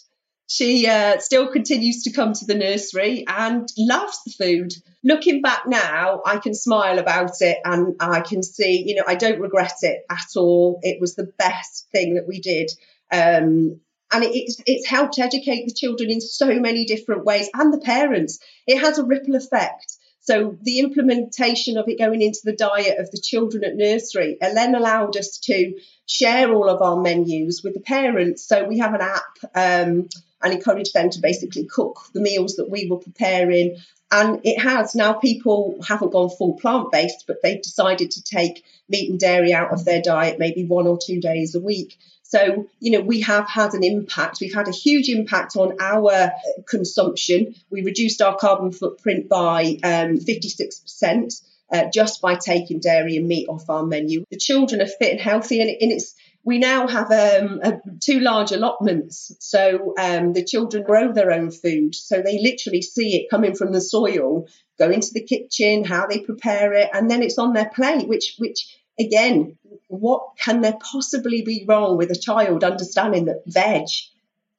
she 0.51 0.87
uh, 0.87 1.19
still 1.19 1.53
continues 1.53 2.05
to 2.05 2.13
come 2.13 2.33
to 2.33 2.47
the 2.47 2.55
nursery 2.55 3.25
and 3.29 3.69
loves 3.77 4.19
the 4.25 4.33
food. 4.33 4.73
Looking 5.05 5.43
back 5.43 5.67
now, 5.67 6.23
I 6.25 6.39
can 6.39 6.55
smile 6.55 6.99
about 6.99 7.43
it 7.43 7.59
and 7.67 7.97
I 8.01 8.23
can 8.23 8.43
see, 8.43 8.83
you 8.87 8.95
know, 8.95 9.05
I 9.07 9.15
don't 9.15 9.41
regret 9.41 9.75
it 9.83 10.01
at 10.11 10.37
all. 10.37 10.81
It 10.83 11.03
was 11.03 11.15
the 11.15 11.31
best 11.39 11.89
thing 11.93 12.15
that 12.15 12.27
we 12.27 12.41
did. 12.41 12.71
Um, 13.13 13.81
and 14.11 14.25
it, 14.25 14.31
it's, 14.35 14.63
it's 14.65 14.89
helped 14.89 15.19
educate 15.19 15.67
the 15.67 15.75
children 15.75 16.11
in 16.11 16.23
so 16.23 16.59
many 16.59 16.87
different 16.87 17.27
ways 17.27 17.51
and 17.53 17.71
the 17.71 17.81
parents. 17.81 18.39
It 18.67 18.81
has 18.81 18.99
a 18.99 19.05
ripple 19.05 19.37
effect. 19.37 19.99
So 20.21 20.57
the 20.63 20.79
implementation 20.79 21.77
of 21.77 21.89
it 21.89 21.99
going 21.99 22.23
into 22.23 22.41
the 22.45 22.57
diet 22.57 22.99
of 22.99 23.11
the 23.11 23.21
children 23.21 23.65
at 23.65 23.77
nursery 23.77 24.39
then 24.41 24.75
allowed 24.75 25.17
us 25.19 25.39
to 25.45 25.75
share 26.07 26.51
all 26.53 26.71
of 26.71 26.81
our 26.81 27.01
menus 27.01 27.63
with 27.63 27.75
the 27.75 27.81
parents. 27.81 28.49
So 28.49 28.65
we 28.65 28.79
have 28.79 28.95
an 28.95 29.03
app 29.03 29.39
um, 29.55 30.09
and 30.43 30.53
encourage 30.53 30.93
them 30.93 31.11
to 31.11 31.21
basically 31.21 31.65
cook 31.65 32.01
the 32.13 32.21
meals 32.21 32.57
that 32.57 32.71
we 32.71 32.89
were 32.89 32.99
preparing. 32.99 33.77
And 34.11 34.41
it 34.45 34.59
has 34.61 34.95
now 34.95 35.15
people 35.15 35.79
haven't 35.87 36.13
gone 36.13 36.31
full 36.31 36.55
plant 36.55 36.91
based, 36.91 37.25
but 37.27 37.43
they've 37.43 37.61
decided 37.61 38.13
to 38.13 38.23
take 38.23 38.65
meat 38.89 39.11
and 39.11 39.21
dairy 39.21 39.53
out 39.53 39.73
of 39.73 39.85
their 39.85 40.01
diet 40.01 40.39
maybe 40.39 40.65
one 40.65 40.87
or 40.87 40.99
two 40.99 41.21
days 41.21 41.55
a 41.55 41.61
week. 41.61 41.99
So, 42.23 42.67
you 42.79 42.93
know, 42.93 43.01
we 43.01 43.23
have 43.23 43.49
had 43.49 43.73
an 43.73 43.83
impact. 43.83 44.39
We've 44.41 44.55
had 44.55 44.69
a 44.69 44.73
huge 44.73 45.09
impact 45.09 45.57
on 45.57 45.77
our 45.81 46.33
consumption. 46.67 47.55
We 47.71 47.83
reduced 47.83 48.21
our 48.21 48.37
carbon 48.37 48.71
footprint 48.71 49.29
by 49.29 49.79
um, 49.83 50.19
56%. 50.19 51.43
Uh, 51.71 51.85
just 51.93 52.23
by 52.23 52.35
taking 52.35 52.81
dairy 52.81 53.19
and 53.19 53.29
meat 53.29 53.47
off 53.47 53.69
our 53.69 53.85
menu, 53.85 54.25
the 54.31 54.39
children 54.39 54.81
are 54.81 54.87
fit 54.87 55.13
and 55.13 55.21
healthy, 55.21 55.61
and, 55.61 55.69
and 55.69 55.93
it's 55.93 56.15
we 56.49 56.59
now 56.59 56.87
have 56.87 57.11
um, 57.13 57.61
a, 57.63 57.79
two 58.01 58.21
large 58.21 58.53
allotments. 58.53 59.37
So 59.39 59.93
um, 59.99 60.33
the 60.33 60.43
children 60.43 60.83
grow 60.83 61.13
their 61.13 61.31
own 61.31 61.51
food. 61.51 61.95
So 61.95 62.23
they 62.23 62.39
literally 62.41 62.81
see 62.81 63.17
it 63.17 63.29
coming 63.31 63.55
from 63.55 63.71
the 63.71 63.83
soil, 63.83 64.47
go 64.79 64.91
into 64.91 65.11
the 65.13 65.23
kitchen, 65.23 65.85
how 65.85 66.07
they 66.07 66.21
prepare 66.21 66.73
it, 66.73 66.89
and 66.95 67.11
then 67.11 67.23
it's 67.23 67.37
on 67.37 67.53
their 67.53 67.69
plate, 67.69 68.09
which, 68.09 68.37
which 68.39 68.75
again, 68.99 69.59
what 69.89 70.23
can 70.43 70.63
there 70.63 70.79
possibly 70.81 71.43
be 71.43 71.67
wrong 71.69 71.99
with 71.99 72.11
a 72.11 72.19
child 72.19 72.65
understanding 72.65 73.27
that 73.27 73.43
veg 73.47 73.89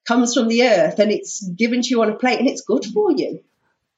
comes 0.08 0.36
from 0.36 0.48
the 0.48 0.66
earth 0.68 1.00
and 1.00 1.12
it's 1.12 1.44
given 1.44 1.82
to 1.82 1.90
you 1.90 2.04
on 2.04 2.12
a 2.12 2.16
plate 2.16 2.38
and 2.38 2.48
it's 2.48 2.62
good 2.62 2.86
for 2.86 3.12
you? 3.12 3.44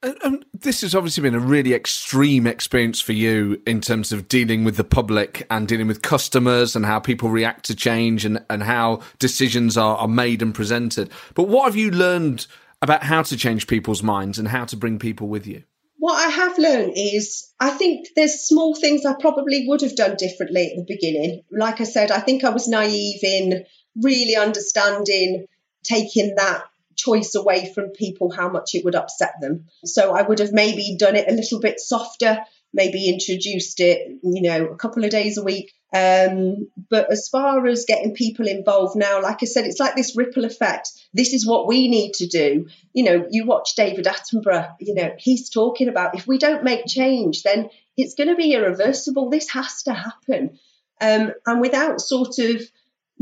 And, 0.03 0.45
this 0.53 0.81
has 0.81 0.93
obviously 0.93 1.23
been 1.23 1.33
a 1.33 1.39
really 1.39 1.73
extreme 1.73 2.45
experience 2.45 3.01
for 3.01 3.13
you 3.13 3.59
in 3.65 3.81
terms 3.81 4.11
of 4.11 4.27
dealing 4.27 4.63
with 4.63 4.77
the 4.77 4.83
public 4.83 5.47
and 5.49 5.67
dealing 5.67 5.87
with 5.87 6.03
customers 6.03 6.75
and 6.75 6.85
how 6.85 6.99
people 6.99 7.29
react 7.29 7.65
to 7.65 7.75
change 7.75 8.25
and, 8.25 8.43
and 8.47 8.61
how 8.61 9.01
decisions 9.17 9.75
are, 9.75 9.97
are 9.97 10.07
made 10.07 10.43
and 10.43 10.53
presented. 10.53 11.09
But 11.33 11.47
what 11.47 11.65
have 11.65 11.75
you 11.75 11.89
learned 11.89 12.45
about 12.83 13.03
how 13.03 13.23
to 13.23 13.35
change 13.35 13.65
people's 13.65 14.03
minds 14.03 14.37
and 14.37 14.47
how 14.47 14.65
to 14.65 14.77
bring 14.77 14.99
people 14.99 15.27
with 15.27 15.47
you? 15.47 15.63
What 15.97 16.15
I 16.15 16.29
have 16.29 16.57
learned 16.57 16.93
is 16.95 17.51
I 17.59 17.71
think 17.71 18.09
there's 18.15 18.47
small 18.47 18.75
things 18.75 19.05
I 19.05 19.13
probably 19.13 19.67
would 19.67 19.81
have 19.81 19.95
done 19.95 20.15
differently 20.15 20.71
at 20.71 20.77
the 20.77 20.85
beginning. 20.87 21.43
Like 21.51 21.81
I 21.81 21.85
said, 21.85 22.11
I 22.11 22.19
think 22.19 22.43
I 22.43 22.49
was 22.49 22.67
naive 22.67 23.23
in 23.23 23.65
really 24.01 24.35
understanding 24.35 25.45
taking 25.83 26.35
that 26.35 26.63
choice 27.03 27.35
away 27.35 27.71
from 27.73 27.89
people 27.89 28.31
how 28.31 28.49
much 28.49 28.75
it 28.75 28.85
would 28.85 28.95
upset 28.95 29.33
them. 29.41 29.65
So 29.85 30.15
I 30.15 30.21
would 30.21 30.39
have 30.39 30.53
maybe 30.53 30.95
done 30.97 31.15
it 31.15 31.29
a 31.29 31.35
little 31.35 31.59
bit 31.59 31.79
softer, 31.79 32.39
maybe 32.73 33.09
introduced 33.09 33.79
it, 33.79 34.19
you 34.23 34.41
know, 34.41 34.67
a 34.67 34.77
couple 34.77 35.03
of 35.03 35.11
days 35.11 35.37
a 35.37 35.43
week. 35.43 35.73
Um, 35.93 36.69
but 36.89 37.11
as 37.11 37.27
far 37.27 37.65
as 37.67 37.85
getting 37.85 38.13
people 38.13 38.47
involved 38.47 38.95
now, 38.95 39.21
like 39.21 39.39
I 39.41 39.45
said, 39.45 39.65
it's 39.65 39.79
like 39.79 39.95
this 39.95 40.15
ripple 40.15 40.45
effect. 40.45 40.89
This 41.13 41.33
is 41.33 41.45
what 41.45 41.67
we 41.67 41.89
need 41.89 42.13
to 42.15 42.27
do. 42.27 42.67
You 42.93 43.03
know, 43.03 43.27
you 43.29 43.45
watch 43.45 43.75
David 43.75 44.05
Attenborough, 44.05 44.75
you 44.79 44.95
know, 44.95 45.13
he's 45.17 45.49
talking 45.49 45.89
about 45.89 46.15
if 46.15 46.27
we 46.27 46.37
don't 46.37 46.63
make 46.63 46.85
change, 46.85 47.43
then 47.43 47.69
it's 47.97 48.15
going 48.15 48.29
to 48.29 48.35
be 48.35 48.53
irreversible. 48.53 49.29
This 49.29 49.49
has 49.49 49.83
to 49.83 49.93
happen. 49.93 50.59
Um, 51.01 51.33
and 51.45 51.59
without 51.59 51.99
sort 51.99 52.37
of 52.39 52.61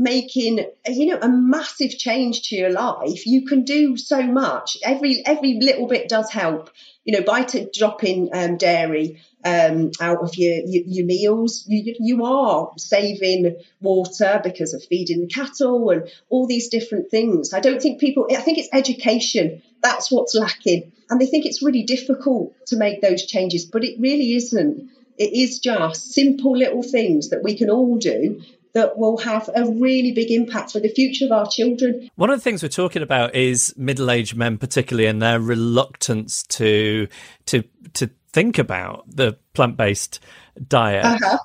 making 0.00 0.64
you 0.86 1.06
know 1.06 1.18
a 1.20 1.28
massive 1.28 1.90
change 1.90 2.48
to 2.48 2.56
your 2.56 2.70
life 2.70 3.26
you 3.26 3.44
can 3.44 3.64
do 3.64 3.98
so 3.98 4.22
much. 4.22 4.78
Every 4.82 5.22
every 5.26 5.58
little 5.60 5.86
bit 5.86 6.08
does 6.08 6.30
help. 6.30 6.70
You 7.04 7.18
know 7.18 7.24
by 7.24 7.46
dropping 7.74 8.30
um, 8.32 8.56
dairy 8.56 9.20
um, 9.44 9.90
out 10.00 10.22
of 10.22 10.36
your, 10.36 10.60
your, 10.64 10.84
your 10.86 11.06
meals. 11.06 11.64
You, 11.66 11.94
you 12.00 12.24
are 12.24 12.70
saving 12.78 13.56
water 13.80 14.40
because 14.42 14.72
of 14.72 14.82
feeding 14.84 15.20
the 15.20 15.26
cattle 15.26 15.90
and 15.90 16.10
all 16.30 16.46
these 16.46 16.68
different 16.68 17.10
things. 17.10 17.52
I 17.52 17.60
don't 17.60 17.80
think 17.80 18.00
people 18.00 18.26
i 18.30 18.36
think 18.36 18.58
it's 18.58 18.70
education 18.72 19.62
that's 19.82 20.10
what's 20.10 20.34
lacking. 20.34 20.92
And 21.10 21.20
they 21.20 21.26
think 21.26 21.44
it's 21.44 21.62
really 21.62 21.82
difficult 21.82 22.54
to 22.66 22.76
make 22.76 23.02
those 23.02 23.26
changes 23.26 23.66
but 23.66 23.84
it 23.84 24.00
really 24.00 24.32
isn't. 24.32 24.90
It 25.18 25.34
is 25.34 25.58
just 25.58 26.12
simple 26.12 26.56
little 26.56 26.82
things 26.82 27.28
that 27.28 27.42
we 27.42 27.54
can 27.54 27.68
all 27.68 27.98
do 27.98 28.42
that 28.74 28.98
will 28.98 29.18
have 29.18 29.50
a 29.54 29.68
really 29.70 30.12
big 30.12 30.30
impact 30.30 30.72
for 30.72 30.80
the 30.80 30.88
future 30.88 31.24
of 31.24 31.32
our 31.32 31.46
children. 31.48 32.10
One 32.16 32.30
of 32.30 32.38
the 32.38 32.42
things 32.42 32.62
we're 32.62 32.68
talking 32.68 33.02
about 33.02 33.34
is 33.34 33.74
middle-aged 33.76 34.36
men, 34.36 34.58
particularly, 34.58 35.06
and 35.06 35.20
their 35.20 35.40
reluctance 35.40 36.42
to 36.44 37.08
to 37.46 37.64
to 37.94 38.10
think 38.32 38.58
about 38.58 39.04
the 39.08 39.36
plant-based 39.54 40.20
diet. 40.68 41.04
Uh-huh. 41.04 41.38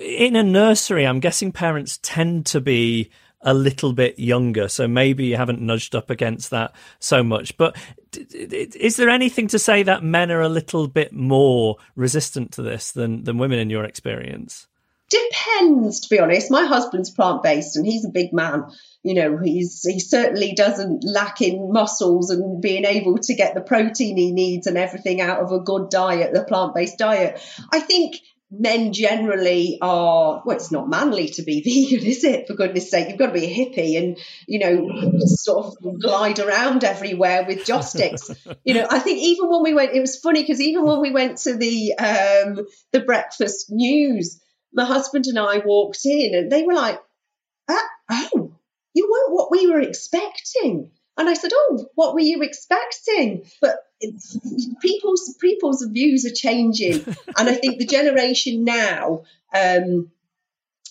In 0.00 0.36
a 0.36 0.42
nursery, 0.42 1.06
I'm 1.06 1.20
guessing 1.20 1.52
parents 1.52 1.98
tend 2.02 2.46
to 2.46 2.60
be 2.60 3.10
a 3.46 3.54
little 3.54 3.92
bit 3.92 4.18
younger, 4.18 4.68
so 4.68 4.88
maybe 4.88 5.26
you 5.26 5.36
haven't 5.36 5.60
nudged 5.60 5.94
up 5.94 6.08
against 6.08 6.50
that 6.50 6.74
so 6.98 7.22
much. 7.22 7.56
But 7.56 7.76
is 8.32 8.96
there 8.96 9.10
anything 9.10 9.48
to 9.48 9.58
say 9.58 9.82
that 9.82 10.02
men 10.02 10.30
are 10.30 10.40
a 10.40 10.48
little 10.48 10.88
bit 10.88 11.12
more 11.12 11.76
resistant 11.94 12.52
to 12.52 12.62
this 12.62 12.92
than 12.92 13.24
than 13.24 13.38
women 13.38 13.58
in 13.58 13.70
your 13.70 13.84
experience? 13.84 14.66
Depends, 15.10 16.00
to 16.00 16.08
be 16.08 16.18
honest. 16.18 16.50
My 16.50 16.64
husband's 16.64 17.10
plant 17.10 17.42
based 17.42 17.76
and 17.76 17.86
he's 17.86 18.04
a 18.04 18.10
big 18.10 18.32
man. 18.32 18.64
You 19.02 19.14
know, 19.14 19.38
he's 19.38 19.82
he 19.82 20.00
certainly 20.00 20.52
doesn't 20.54 21.04
lack 21.04 21.42
in 21.42 21.72
muscles 21.72 22.30
and 22.30 22.62
being 22.62 22.84
able 22.84 23.18
to 23.18 23.34
get 23.34 23.54
the 23.54 23.60
protein 23.60 24.16
he 24.16 24.32
needs 24.32 24.66
and 24.66 24.78
everything 24.78 25.20
out 25.20 25.40
of 25.40 25.52
a 25.52 25.60
good 25.60 25.90
diet, 25.90 26.32
the 26.32 26.42
plant 26.42 26.74
based 26.74 26.98
diet. 26.98 27.40
I 27.70 27.80
think 27.80 28.16
men 28.50 28.92
generally 28.92 29.78
are 29.80 30.42
well 30.44 30.56
it's 30.56 30.70
not 30.70 30.88
manly 30.88 31.28
to 31.28 31.42
be 31.42 31.60
vegan 31.90 32.06
is 32.06 32.24
it 32.24 32.46
for 32.46 32.54
goodness 32.54 32.90
sake 32.90 33.08
you've 33.08 33.18
got 33.18 33.28
to 33.28 33.32
be 33.32 33.46
a 33.46 33.54
hippie 33.54 33.98
and 33.98 34.18
you 34.46 34.58
know 34.58 35.18
sort 35.26 35.66
of 35.66 36.00
glide 36.00 36.38
around 36.38 36.84
everywhere 36.84 37.44
with 37.46 37.64
joss 37.64 37.90
sticks 37.90 38.30
you 38.64 38.74
know 38.74 38.86
i 38.90 38.98
think 38.98 39.18
even 39.18 39.48
when 39.48 39.62
we 39.62 39.74
went 39.74 39.92
it 39.92 40.00
was 40.00 40.18
funny 40.18 40.42
because 40.42 40.60
even 40.60 40.84
when 40.84 41.00
we 41.00 41.10
went 41.10 41.38
to 41.38 41.56
the 41.56 41.94
um 41.94 42.60
the 42.92 43.00
breakfast 43.00 43.70
news 43.70 44.40
my 44.74 44.84
husband 44.84 45.26
and 45.26 45.38
I 45.38 45.58
walked 45.58 46.04
in 46.04 46.34
and 46.34 46.50
they 46.50 46.62
were 46.62 46.74
like, 46.74 47.00
ah, 47.70 47.88
oh, 48.10 48.52
you 48.92 49.10
weren't 49.10 49.34
what 49.34 49.50
we 49.50 49.66
were 49.66 49.80
expecting. 49.80 50.90
And 51.16 51.28
I 51.28 51.34
said, 51.34 51.52
oh, 51.54 51.86
what 51.94 52.14
were 52.14 52.20
you 52.20 52.42
expecting? 52.42 53.44
But 53.60 53.78
people's 54.80 55.36
people's 55.40 55.86
views 55.90 56.26
are 56.26 56.34
changing, 56.34 57.04
and 57.36 57.48
I 57.48 57.54
think 57.54 57.78
the 57.78 57.86
generation 57.86 58.64
now 58.64 59.22
um, 59.54 60.10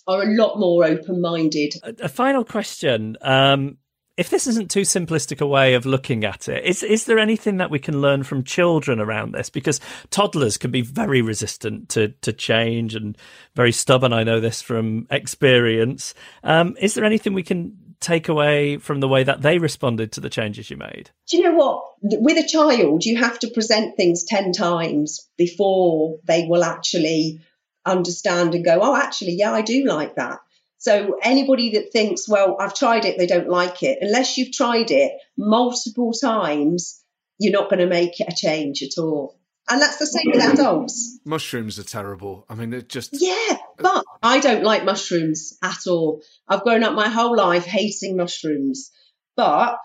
are 0.07 0.23
a 0.23 0.33
lot 0.33 0.59
more 0.59 0.85
open 0.85 1.19
minded. 1.19 1.73
A, 1.83 2.05
a 2.05 2.09
final 2.09 2.45
question. 2.45 3.17
Um, 3.21 3.77
if 4.15 4.29
this 4.29 4.45
isn't 4.45 4.69
too 4.69 4.81
simplistic 4.81 5.41
a 5.41 5.47
way 5.47 5.73
of 5.73 5.85
looking 5.85 6.23
at 6.23 6.47
it, 6.47 6.63
is 6.63 6.83
is 6.83 7.05
there 7.05 7.19
anything 7.19 7.57
that 7.57 7.71
we 7.71 7.79
can 7.79 8.01
learn 8.01 8.23
from 8.23 8.43
children 8.43 8.99
around 8.99 9.31
this? 9.31 9.49
Because 9.49 9.79
toddlers 10.11 10.57
can 10.57 10.71
be 10.71 10.81
very 10.81 11.21
resistant 11.21 11.89
to 11.89 12.09
to 12.21 12.31
change 12.31 12.95
and 12.95 13.17
very 13.55 13.71
stubborn. 13.71 14.13
I 14.13 14.23
know 14.23 14.39
this 14.39 14.61
from 14.61 15.07
experience. 15.09 16.13
Um, 16.43 16.75
is 16.79 16.93
there 16.93 17.05
anything 17.05 17.33
we 17.33 17.43
can 17.43 17.77
take 17.99 18.27
away 18.27 18.77
from 18.77 18.99
the 18.99 19.07
way 19.07 19.23
that 19.23 19.41
they 19.41 19.57
responded 19.57 20.11
to 20.11 20.19
the 20.19 20.29
changes 20.29 20.69
you 20.69 20.77
made? 20.77 21.09
Do 21.29 21.37
you 21.37 21.43
know 21.43 21.53
what? 21.53 21.83
With 22.01 22.37
a 22.37 22.47
child, 22.47 23.05
you 23.05 23.17
have 23.17 23.39
to 23.39 23.49
present 23.49 23.95
things 23.95 24.25
10 24.25 24.51
times 24.51 25.27
before 25.37 26.17
they 26.25 26.45
will 26.45 26.65
actually 26.65 27.39
understand 27.85 28.55
and 28.55 28.65
go, 28.65 28.79
oh, 28.81 28.95
actually, 28.95 29.35
yeah, 29.37 29.53
I 29.53 29.61
do 29.61 29.85
like 29.85 30.15
that. 30.15 30.39
So 30.83 31.17
anybody 31.23 31.75
that 31.75 31.93
thinks, 31.93 32.27
well, 32.27 32.57
I've 32.59 32.73
tried 32.73 33.05
it, 33.05 33.17
they 33.17 33.25
don't 33.25 33.47
like 33.47 33.83
it, 33.83 33.99
unless 34.01 34.37
you've 34.37 34.51
tried 34.51 34.91
it 34.91 35.13
multiple 35.37 36.11
times, 36.11 37.01
you're 37.39 37.53
not 37.53 37.69
going 37.69 37.79
to 37.79 37.87
make 37.87 38.19
a 38.19 38.33
change 38.35 38.83
at 38.83 39.01
all. 39.01 39.39
And 39.69 39.81
that's 39.81 39.95
the 39.95 40.05
same 40.05 40.33
with 40.33 40.43
adults. 40.43 41.21
Mushrooms 41.23 41.79
are 41.79 41.85
terrible. 41.85 42.45
I 42.49 42.55
mean, 42.55 42.73
it 42.73 42.89
just. 42.89 43.11
Yeah, 43.13 43.57
but 43.77 44.03
I 44.21 44.41
don't 44.41 44.65
like 44.65 44.83
mushrooms 44.83 45.57
at 45.63 45.87
all. 45.87 46.21
I've 46.49 46.63
grown 46.63 46.83
up 46.83 46.95
my 46.95 47.07
whole 47.07 47.37
life 47.37 47.63
hating 47.63 48.17
mushrooms. 48.17 48.91
But 49.37 49.77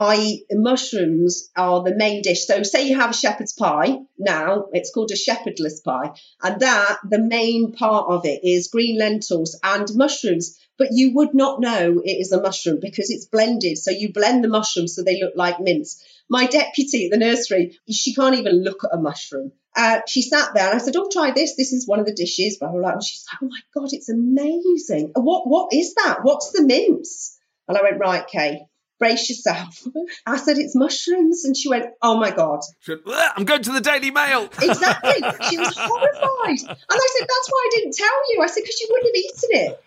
I 0.00 0.40
mushrooms 0.50 1.50
are 1.56 1.82
the 1.82 1.94
main 1.94 2.22
dish. 2.22 2.46
So 2.46 2.64
say 2.64 2.88
you 2.88 2.98
have 2.98 3.10
a 3.10 3.14
shepherd's 3.14 3.52
pie 3.52 3.98
now, 4.18 4.66
it's 4.72 4.90
called 4.90 5.12
a 5.12 5.16
shepherdless 5.16 5.80
pie, 5.80 6.14
and 6.42 6.60
that 6.60 6.98
the 7.08 7.20
main 7.20 7.72
part 7.72 8.10
of 8.10 8.26
it 8.26 8.42
is 8.42 8.68
green 8.68 8.98
lentils 8.98 9.58
and 9.62 9.88
mushrooms. 9.94 10.58
But 10.76 10.88
you 10.90 11.14
would 11.14 11.32
not 11.34 11.60
know 11.60 12.02
it 12.04 12.10
is 12.10 12.32
a 12.32 12.42
mushroom 12.42 12.80
because 12.80 13.08
it's 13.08 13.26
blended. 13.26 13.78
So 13.78 13.92
you 13.92 14.12
blend 14.12 14.42
the 14.42 14.48
mushrooms 14.48 14.96
so 14.96 15.04
they 15.04 15.20
look 15.20 15.34
like 15.36 15.60
mince. 15.60 16.02
My 16.28 16.46
deputy 16.46 17.04
at 17.04 17.12
the 17.12 17.16
nursery, 17.16 17.78
she 17.88 18.14
can't 18.14 18.36
even 18.36 18.64
look 18.64 18.82
at 18.82 18.92
a 18.92 19.00
mushroom. 19.00 19.52
Uh, 19.76 20.00
she 20.08 20.22
sat 20.22 20.54
there 20.54 20.66
and 20.66 20.74
I 20.74 20.78
said, 20.78 20.96
"Oh, 20.96 21.08
try 21.08 21.30
this. 21.30 21.54
This 21.54 21.72
is 21.72 21.86
one 21.86 22.00
of 22.00 22.06
the 22.06 22.14
dishes." 22.14 22.58
Blah 22.58 22.70
blah 22.70 22.80
blah. 22.80 22.92
And 22.92 23.04
she's 23.04 23.24
like, 23.30 23.42
"Oh 23.42 23.48
my 23.48 23.60
god, 23.72 23.92
it's 23.92 24.08
amazing. 24.08 25.12
What 25.14 25.46
what 25.46 25.72
is 25.72 25.94
that? 25.94 26.20
What's 26.22 26.50
the 26.50 26.64
mince?" 26.64 27.38
And 27.68 27.78
I 27.78 27.82
went, 27.82 28.00
"Right, 28.00 28.26
Kay, 28.26 28.66
brace 29.04 29.28
yourself. 29.28 29.86
I 30.26 30.38
said, 30.38 30.56
it's 30.56 30.74
mushrooms. 30.74 31.44
And 31.44 31.54
she 31.56 31.68
went, 31.68 31.86
oh 32.00 32.16
my 32.16 32.30
God. 32.30 32.60
Went, 32.88 33.02
I'm 33.36 33.44
going 33.44 33.62
to 33.62 33.72
the 33.72 33.80
Daily 33.80 34.10
Mail. 34.10 34.48
Exactly. 34.62 35.12
she 35.50 35.58
was 35.58 35.76
horrified. 35.76 36.58
And 36.68 36.78
I 36.90 37.08
said, 37.18 37.26
that's 37.28 37.48
why 37.50 37.66
I 37.66 37.70
didn't 37.72 37.94
tell 37.94 38.32
you. 38.32 38.40
I 38.42 38.46
said, 38.46 38.62
because 38.62 38.80
you 38.80 38.88
wouldn't 38.90 39.14
have 39.14 39.24
eaten 39.24 39.68
it. 39.68 39.84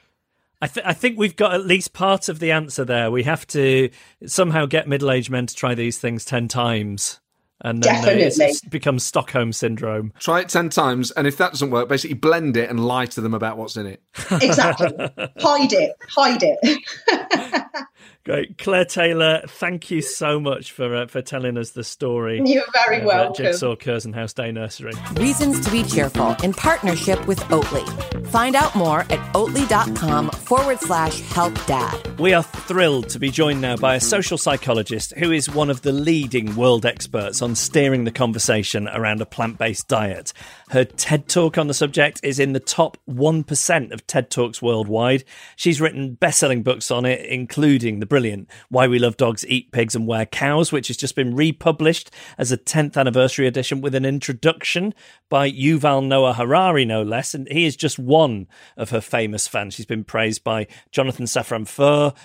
I, 0.62 0.68
th- 0.68 0.86
I, 0.86 0.94
think 0.94 1.18
we've 1.18 1.36
got 1.36 1.54
at 1.54 1.66
least 1.66 1.94
part 1.94 2.30
of 2.30 2.40
the 2.40 2.52
answer 2.52 2.86
there. 2.86 3.12
We 3.12 3.24
have 3.24 3.46
to 3.48 3.90
somehow 4.26 4.66
get 4.66 4.88
middle 4.88 5.12
aged 5.12 5.30
men 5.30 5.48
to 5.48 5.56
try 5.56 5.74
these 5.74 5.98
things 5.98 6.26
10 6.26 6.48
times. 6.48 7.20
And 7.62 7.82
then 7.82 8.02
Definitely. 8.04 8.46
it 8.46 8.70
becomes 8.70 9.04
Stockholm 9.04 9.52
syndrome. 9.52 10.14
Try 10.20 10.42
it 10.42 10.50
10 10.50 10.70
times, 10.70 11.10
and 11.10 11.26
if 11.26 11.38
that 11.38 11.54
doesn't 11.54 11.72
work, 11.72 11.90
basically 11.90 12.14
blend 12.14 12.56
it 12.56 12.70
and 12.70 12.86
lie 12.86 13.08
to 13.08 13.22
them 13.22 13.34
about 13.34 13.58
what's 13.58 13.78
in 13.78 13.88
it. 13.88 14.02
Exactly. 14.30 14.90
hide 15.40 15.74
it. 15.74 15.96
Hide 16.08 16.44
it. 16.44 17.88
Great, 18.28 18.58
Claire 18.58 18.84
Taylor. 18.84 19.42
Thank 19.48 19.90
you 19.90 20.02
so 20.02 20.38
much 20.38 20.74
for 20.74 20.94
uh, 20.94 21.08
for 21.08 21.22
telling 21.22 21.58
us 21.58 21.70
the 21.70 21.84
story. 21.86 22.42
You're 22.44 22.66
very 22.86 23.00
of, 23.00 23.06
welcome. 23.06 23.46
Uh, 23.46 23.52
Jigsaw 23.52 23.78
Curzon 23.78 24.12
House 24.12 24.34
Day 24.34 24.52
Nursery. 24.52 24.92
Reasons 25.14 25.62
to 25.62 25.72
be 25.72 25.82
cheerful 25.84 26.36
in 26.44 26.52
partnership 26.52 27.26
with 27.26 27.40
Oatly. 27.44 28.28
Find 28.28 28.58
out 28.58 28.76
more 28.76 29.02
at 29.04 29.34
oatly.com 29.34 30.32
forward 30.32 30.82
slash 30.82 31.22
help 31.22 31.54
dad. 31.68 32.20
We 32.20 32.34
are 32.34 32.44
thrilled 32.44 33.08
to 33.10 33.20
be 33.20 33.32
joined 33.32 33.62
now 33.62 33.78
by 33.78 33.96
a 33.96 34.02
social 34.02 34.38
psychologist 34.38 35.14
who 35.14 35.32
is 35.32 35.50
one 35.50 35.70
of 35.70 35.84
the 35.84 35.94
leading 35.94 36.54
world 36.58 36.86
experts 36.86 37.42
on 37.42 37.56
steering 37.56 38.04
the 38.04 38.12
conversation 38.12 38.90
around 38.90 39.22
a 39.22 39.26
plant 39.26 39.58
based 39.58 39.88
diet. 39.88 40.34
Her 40.72 40.84
TED 40.84 41.30
Talk 41.30 41.58
on 41.58 41.68
the 41.68 41.74
subject 41.74 42.20
is 42.24 42.40
in 42.40 42.52
the 42.52 42.60
top 42.60 42.98
1% 43.10 43.92
of 43.94 44.06
TED 44.06 44.30
Talks 44.30 44.62
worldwide. 44.62 45.24
She's 45.56 45.80
written 45.80 46.16
best 46.16 46.40
selling 46.40 46.64
books 46.64 46.92
on 46.92 47.06
it, 47.06 47.26
including 47.26 48.02
the 48.02 48.06
brilliant 48.18 48.50
Why 48.70 48.88
We 48.88 48.98
Love 48.98 49.16
Dogs, 49.16 49.46
Eat 49.48 49.72
Pigs, 49.72 49.96
and 49.96 50.08
Wear 50.08 50.26
Cows, 50.26 50.72
which 50.72 50.88
has 50.88 50.98
just 50.98 51.16
been 51.16 51.36
republished 51.36 52.10
as 52.40 52.52
a 52.52 52.58
10th 52.58 52.98
anniversary 52.98 53.46
edition 53.46 53.80
with 53.80 53.94
an 53.94 54.06
introduction 54.06 54.96
by 55.30 55.52
Yuval 55.52 56.04
Noah 56.04 56.34
Harari, 56.34 56.84
no 56.84 57.04
less. 57.04 57.36
And 57.36 57.48
he 57.48 57.68
is 57.68 57.76
just 57.76 58.00
one 58.00 58.48
of 58.76 58.90
her 58.90 59.02
famous 59.02 59.48
fans. 59.48 59.76
She's 59.76 59.86
been 59.86 60.04
praised 60.04 60.44
by 60.44 60.66
Jonathan 60.90 61.28
Safran 61.28 61.68
Foer, 61.68 62.16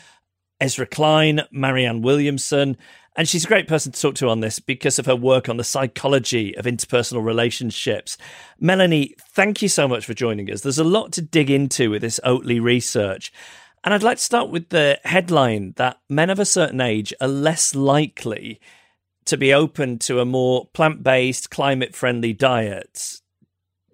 Ezra 0.62 0.86
Klein, 0.86 1.42
Marianne 1.50 2.00
Williamson, 2.00 2.78
and 3.14 3.28
she's 3.28 3.44
a 3.44 3.48
great 3.48 3.68
person 3.68 3.92
to 3.92 4.00
talk 4.00 4.14
to 4.14 4.30
on 4.30 4.40
this 4.40 4.58
because 4.60 4.98
of 4.98 5.04
her 5.04 5.14
work 5.14 5.50
on 5.50 5.58
the 5.58 5.64
psychology 5.64 6.56
of 6.56 6.64
interpersonal 6.64 7.22
relationships. 7.22 8.16
Melanie, 8.58 9.14
thank 9.32 9.60
you 9.60 9.68
so 9.68 9.86
much 9.86 10.06
for 10.06 10.14
joining 10.14 10.50
us. 10.50 10.62
There's 10.62 10.78
a 10.78 10.84
lot 10.84 11.12
to 11.12 11.20
dig 11.20 11.50
into 11.50 11.90
with 11.90 12.00
this 12.00 12.18
Oatly 12.24 12.62
research. 12.62 13.30
And 13.84 13.92
I'd 13.92 14.02
like 14.02 14.18
to 14.18 14.24
start 14.24 14.50
with 14.50 14.68
the 14.68 15.00
headline 15.04 15.74
that 15.76 15.98
men 16.08 16.30
of 16.30 16.38
a 16.38 16.44
certain 16.44 16.80
age 16.80 17.12
are 17.20 17.28
less 17.28 17.74
likely 17.74 18.60
to 19.24 19.36
be 19.36 19.52
open 19.52 19.98
to 20.00 20.20
a 20.20 20.24
more 20.24 20.66
plant 20.72 21.02
based, 21.02 21.50
climate 21.50 21.94
friendly 21.94 22.32
diet. 22.32 23.20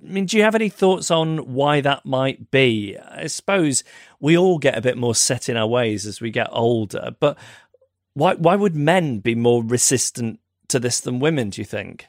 I 0.03 0.11
mean, 0.11 0.27
do 0.27 0.37
you 0.37 0.43
have 0.43 0.55
any 0.55 0.69
thoughts 0.69 1.11
on 1.11 1.55
why 1.55 1.81
that 1.81 2.05
might 2.05 2.51
be? 2.51 2.97
I 2.99 3.27
suppose 3.27 3.83
we 4.21 4.37
all 4.37 4.59
get 4.59 4.79
a 4.79 4.83
bit 4.83 4.97
more 4.97 5.15
set 5.15 5.49
in 5.49 5.57
our 5.57 5.67
ways 5.67 6.07
as 6.07 6.21
we 6.21 6.31
get 6.31 6.49
older, 6.53 7.11
but 7.19 7.37
why 8.15 8.35
why 8.35 8.57
would 8.57 8.77
men 8.77 9.19
be 9.21 9.35
more 9.35 9.63
resistant 9.65 10.41
to 10.69 10.79
this 10.79 11.01
than 11.01 11.19
women? 11.19 11.51
Do 11.51 11.61
you 11.61 11.67
think? 11.67 12.07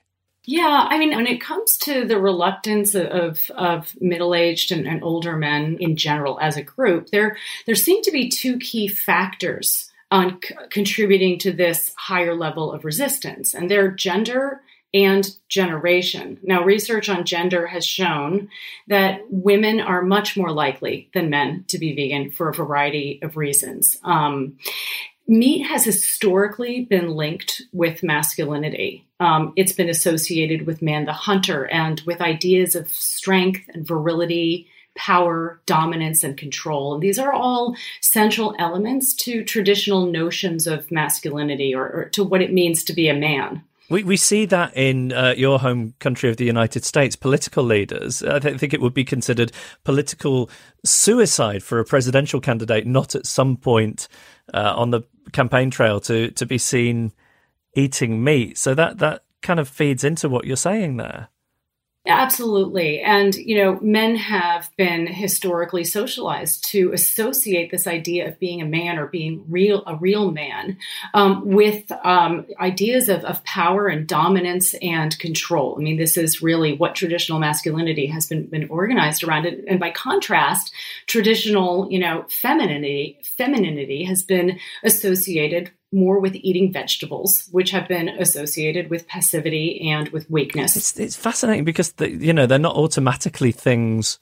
Yeah, 0.52 0.88
I 0.90 0.98
mean, 0.98 1.16
when 1.16 1.28
it 1.28 1.42
comes 1.42 1.78
to 1.84 2.06
the 2.06 2.20
reluctance 2.20 2.96
of 2.96 3.52
of 3.52 3.96
middle 4.02 4.34
aged 4.34 4.72
and, 4.72 4.88
and, 4.88 5.04
older 5.04 5.38
men 5.38 5.78
in 5.80 5.96
general 5.96 6.40
as 6.42 6.58
a 6.58 6.64
group, 6.64 7.12
there 7.12 7.38
there 7.68 7.76
seem 7.76 8.02
to 8.02 8.12
be 8.12 8.30
two 8.30 8.58
key 8.58 8.88
factors 8.88 9.92
on 10.10 10.40
c- 10.44 10.56
contributing 10.72 11.38
to 11.38 11.52
this 11.52 11.94
higher 12.00 12.34
level 12.34 12.72
of 12.72 12.84
resistance, 12.84 13.54
and 13.54 13.70
they're 13.70 13.92
gender 13.92 14.64
and 14.92 15.30
generation. 15.50 16.40
Now, 16.42 16.64
research 16.64 17.10
on 17.10 17.26
gender 17.26 17.68
has 17.68 17.86
shown 17.86 18.50
that 18.88 19.22
women 19.30 19.80
are 19.80 20.02
much 20.02 20.36
more 20.36 20.52
likely 20.52 21.12
than 21.14 21.30
men 21.30 21.66
to 21.68 21.78
be 21.78 21.94
vegan 21.94 22.32
for 22.32 22.50
a 22.50 22.56
variety 22.56 23.20
of 23.22 23.38
reasons. 23.38 23.98
Um, 24.04 24.58
meat 25.30 25.62
has 25.62 25.86
historically 25.86 26.86
been 26.86 27.12
linked 27.12 27.62
with 27.72 28.04
masculinity. 28.04 29.06
Um, 29.20 29.54
it's 29.56 29.72
been 29.72 29.90
associated 29.90 30.66
with 30.66 30.82
man 30.82 31.06
the 31.06 31.14
hunter 31.14 31.68
and 31.68 32.02
with 32.02 32.20
ideas 32.20 32.76
of 32.76 32.90
strength 32.90 33.62
and 33.74 33.86
virility, 33.86 34.68
power, 34.96 35.62
dominance, 35.68 36.24
and 36.24 36.36
control. 36.36 36.96
And 36.96 37.04
these 37.04 37.20
are 37.20 37.32
all 37.32 37.76
central 38.02 38.56
elements 38.58 39.14
to 39.16 39.44
traditional 39.44 40.08
notions 40.08 40.66
of 40.66 40.92
masculinity 40.92 41.76
or, 41.76 41.88
or 41.90 42.10
to 42.10 42.24
what 42.24 42.42
it 42.42 42.52
means 42.52 42.84
to 42.86 42.94
be 42.94 43.08
a 43.08 43.14
man. 43.14 43.64
We 43.90 44.04
we 44.04 44.18
see 44.18 44.46
that 44.46 44.78
in 44.78 45.12
uh, 45.14 45.34
your 45.36 45.58
home 45.58 45.96
country 46.00 46.30
of 46.30 46.38
the 46.38 46.46
United 46.46 46.86
States, 46.86 47.16
political 47.16 47.64
leaders. 47.64 48.22
I 48.22 48.38
th- 48.38 48.60
think 48.60 48.74
it 48.74 48.82
would 48.82 48.94
be 48.94 49.04
considered 49.04 49.52
political 49.84 50.50
suicide 50.86 51.64
for 51.64 51.80
a 51.80 51.86
presidential 51.86 52.40
candidate 52.40 52.86
not 52.86 53.16
at 53.16 53.26
some 53.26 53.58
point 53.58 54.08
uh, 54.54 54.74
on 54.76 54.92
the 54.92 55.02
campaign 55.32 55.70
trail 55.70 56.00
to 56.02 56.32
to 56.32 56.46
be 56.46 56.58
seen 56.58 57.12
eating 57.76 58.24
meat. 58.24 58.58
So 58.58 58.74
that 58.76 59.00
that 59.00 59.24
kind 59.42 59.60
of 59.60 59.68
feeds 59.68 60.04
into 60.04 60.30
what 60.30 60.46
you're 60.46 60.58
saying 60.58 60.98
there. 60.98 61.30
Absolutely. 62.10 63.02
And, 63.02 63.36
you 63.36 63.58
know, 63.58 63.80
men 63.82 64.16
have 64.16 64.70
been 64.78 65.08
historically 65.08 65.84
socialized 65.84 66.64
to 66.72 66.92
associate 66.94 67.72
this 67.72 67.88
idea 67.88 68.28
of 68.28 68.40
being 68.40 68.62
a 68.62 68.66
man 68.66 68.98
or 68.98 69.08
being 69.08 69.46
real, 69.48 69.84
a 69.86 69.96
real 69.96 70.32
man, 70.32 70.78
um, 71.14 71.46
with 71.46 71.92
um, 72.04 72.46
ideas 72.60 73.10
of, 73.10 73.24
of 73.26 73.44
power 73.44 73.88
and 73.88 74.08
dominance 74.08 74.74
and 74.82 75.18
control. 75.20 75.76
I 75.78 75.82
mean, 75.82 75.98
this 75.98 76.18
is 76.18 76.42
really 76.42 76.74
what 76.74 76.96
traditional 76.96 77.40
masculinity 77.40 78.08
has 78.08 78.26
been, 78.26 78.48
been 78.48 78.70
organized 78.70 79.24
around. 79.24 79.46
It. 79.46 79.64
And 79.68 79.80
by 79.80 79.92
contrast, 79.92 80.72
traditional, 81.08 81.88
you 81.92 82.00
know, 82.00 82.26
femininity, 82.30 83.20
femininity 83.24 84.04
has 84.06 84.24
been 84.24 84.60
associated 84.84 85.72
more 85.92 86.20
with 86.20 86.36
eating 86.36 86.72
vegetables, 86.72 87.48
which 87.52 87.72
have 87.72 87.88
been 87.88 88.10
associated 88.10 88.90
with 88.90 89.08
passivity 89.08 89.90
and 89.90 90.10
with 90.10 90.30
weakness. 90.30 90.76
It's, 90.76 91.00
it's 91.00 91.16
fascinating 91.16 91.64
because 91.64 91.94
the, 91.94 92.10
you 92.10 92.34
know 92.34 92.46
they're 92.46 92.60
not 92.60 92.76
automatically 92.76 93.52
things 93.52 94.20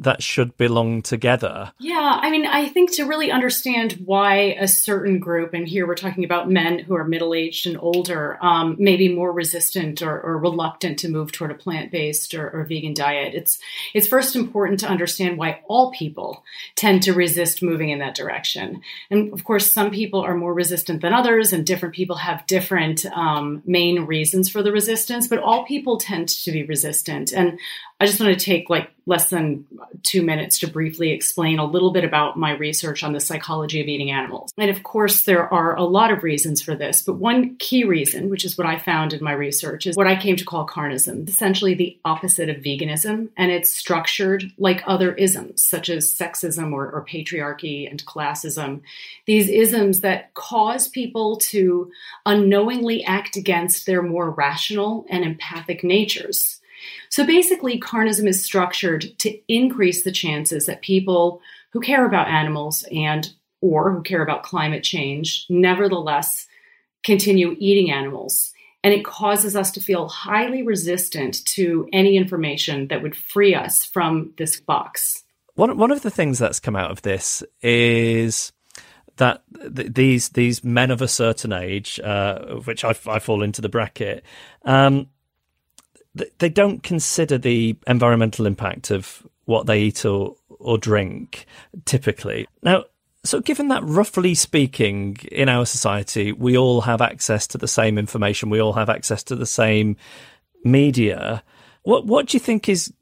that 0.00 0.22
should 0.22 0.56
belong 0.56 1.02
together? 1.02 1.72
Yeah, 1.78 2.18
I 2.20 2.30
mean, 2.30 2.46
I 2.46 2.68
think 2.68 2.92
to 2.92 3.04
really 3.04 3.30
understand 3.30 4.00
why 4.04 4.56
a 4.58 4.66
certain 4.66 5.18
group, 5.18 5.52
and 5.52 5.68
here 5.68 5.86
we're 5.86 5.94
talking 5.94 6.24
about 6.24 6.50
men 6.50 6.78
who 6.78 6.94
are 6.94 7.04
middle 7.04 7.34
aged 7.34 7.66
and 7.66 7.76
older, 7.78 8.38
um, 8.42 8.76
may 8.78 8.96
be 8.96 9.14
more 9.14 9.30
resistant 9.30 10.00
or, 10.02 10.20
or, 10.20 10.38
reluctant 10.40 10.98
to 10.98 11.08
move 11.08 11.32
toward 11.32 11.50
a 11.50 11.54
plant 11.54 11.92
based 11.92 12.34
or, 12.34 12.48
or, 12.48 12.64
vegan 12.64 12.94
diet. 12.94 13.34
It's 13.34 13.58
it's 13.92 14.06
first 14.06 14.34
important 14.34 14.80
to 14.80 14.88
understand 14.88 15.36
why 15.36 15.60
all 15.68 15.90
people 15.90 16.44
tend 16.76 17.02
to 17.02 17.12
resist 17.12 17.62
moving 17.62 17.90
in 17.90 17.98
that 17.98 18.14
direction. 18.14 18.80
And 19.10 19.32
of 19.34 19.44
course, 19.44 19.70
some 19.70 19.90
people 19.90 20.20
are 20.20 20.34
more 20.34 20.54
resistant 20.54 21.02
than 21.02 21.12
others, 21.12 21.52
and 21.52 21.66
different 21.66 21.94
people 21.94 22.16
have 22.16 22.46
different 22.46 23.04
um, 23.06 23.62
main 23.66 24.06
reasons 24.06 24.48
for 24.48 24.62
the 24.62 24.72
resistance. 24.72 25.28
But 25.28 25.40
all 25.40 25.66
people 25.66 25.98
tend 25.98 26.28
to 26.28 26.52
be 26.52 26.62
resistant, 26.62 27.32
and 27.32 27.58
I 28.00 28.06
just 28.06 28.18
want 28.18 28.38
to 28.38 28.44
take 28.44 28.70
like 28.70 28.90
less 29.04 29.28
than 29.28 29.66
two 30.02 30.22
minutes 30.22 30.60
to 30.60 30.68
briefly 30.68 31.10
explain 31.10 31.58
a 31.58 31.64
little 31.64 31.92
bit 31.92 32.04
about 32.04 32.38
my 32.38 32.52
research 32.52 33.02
on 33.02 33.12
the 33.12 33.20
psychology 33.20 33.80
of 33.80 33.88
eating 33.88 34.10
animals. 34.10 34.52
And 34.56 34.70
of 34.70 34.82
course, 34.82 35.22
there 35.22 35.52
are 35.52 35.76
a 35.76 35.82
lot 35.84 36.10
of 36.10 36.22
reasons 36.22 36.62
for 36.62 36.74
this, 36.74 37.02
but 37.02 37.14
one 37.14 37.56
key 37.56 37.84
reason, 37.84 38.30
which 38.30 38.44
is 38.46 38.56
what 38.56 38.66
I 38.66 38.78
found 38.78 39.12
in 39.12 39.22
my 39.22 39.32
research, 39.32 39.86
is 39.86 39.96
what 39.96 40.06
I 40.06 40.16
came 40.16 40.36
to 40.36 40.44
call 40.44 40.66
carnism, 40.66 41.28
essentially 41.28 41.74
the 41.74 41.98
opposite 42.04 42.48
of 42.48 42.62
veganism. 42.62 43.28
And 43.36 43.50
it's 43.50 43.70
structured 43.70 44.44
like 44.56 44.82
other 44.86 45.12
isms, 45.14 45.62
such 45.62 45.90
as 45.90 46.14
sexism 46.14 46.72
or, 46.72 46.90
or 46.90 47.04
patriarchy 47.04 47.90
and 47.90 48.04
classism. 48.06 48.80
These 49.26 49.50
isms 49.50 50.00
that 50.00 50.32
cause 50.32 50.88
people 50.88 51.36
to 51.36 51.90
unknowingly 52.24 53.04
act 53.04 53.36
against 53.36 53.84
their 53.84 54.02
more 54.02 54.30
rational 54.30 55.04
and 55.10 55.22
empathic 55.24 55.84
natures 55.84 56.59
so 57.08 57.26
basically, 57.26 57.78
carnism 57.78 58.26
is 58.26 58.44
structured 58.44 59.18
to 59.18 59.38
increase 59.48 60.04
the 60.04 60.12
chances 60.12 60.66
that 60.66 60.82
people 60.82 61.40
who 61.70 61.80
care 61.80 62.04
about 62.04 62.28
animals 62.28 62.84
and 62.92 63.32
or 63.60 63.92
who 63.92 64.02
care 64.02 64.22
about 64.22 64.42
climate 64.42 64.82
change 64.82 65.46
nevertheless 65.48 66.46
continue 67.02 67.56
eating 67.58 67.90
animals. 67.90 68.52
And 68.82 68.94
it 68.94 69.04
causes 69.04 69.56
us 69.56 69.70
to 69.72 69.80
feel 69.80 70.08
highly 70.08 70.62
resistant 70.62 71.44
to 71.46 71.88
any 71.92 72.16
information 72.16 72.88
that 72.88 73.02
would 73.02 73.14
free 73.14 73.54
us 73.54 73.84
from 73.84 74.32
this 74.38 74.58
box. 74.58 75.22
One, 75.54 75.76
one 75.76 75.90
of 75.90 76.02
the 76.02 76.10
things 76.10 76.38
that's 76.38 76.60
come 76.60 76.76
out 76.76 76.90
of 76.90 77.02
this 77.02 77.42
is 77.60 78.52
that 79.16 79.42
th- 79.76 79.92
these 79.92 80.30
these 80.30 80.64
men 80.64 80.90
of 80.90 81.02
a 81.02 81.08
certain 81.08 81.52
age, 81.52 82.00
uh, 82.02 82.56
which 82.64 82.84
I, 82.84 82.94
I, 83.06 83.18
fall 83.18 83.42
into 83.42 83.60
the 83.60 83.68
bracket, 83.68 84.24
um, 84.64 85.08
they 86.14 86.48
don't 86.48 86.82
consider 86.82 87.38
the 87.38 87.76
environmental 87.86 88.46
impact 88.46 88.90
of 88.90 89.26
what 89.44 89.66
they 89.66 89.82
eat 89.82 90.04
or, 90.04 90.36
or 90.58 90.78
drink 90.78 91.46
typically. 91.84 92.46
Now, 92.62 92.84
so 93.24 93.40
given 93.40 93.68
that 93.68 93.84
roughly 93.84 94.34
speaking 94.34 95.18
in 95.30 95.48
our 95.48 95.66
society 95.66 96.32
we 96.32 96.56
all 96.56 96.80
have 96.82 97.00
access 97.00 97.46
to 97.48 97.58
the 97.58 97.68
same 97.68 97.98
information, 97.98 98.50
we 98.50 98.60
all 98.60 98.72
have 98.72 98.88
access 98.88 99.22
to 99.24 99.36
the 99.36 99.46
same 99.46 99.96
media, 100.64 101.42
what 101.82 102.06
what 102.06 102.26
do 102.26 102.36
you 102.36 102.40
think 102.40 102.68
is 102.68 102.92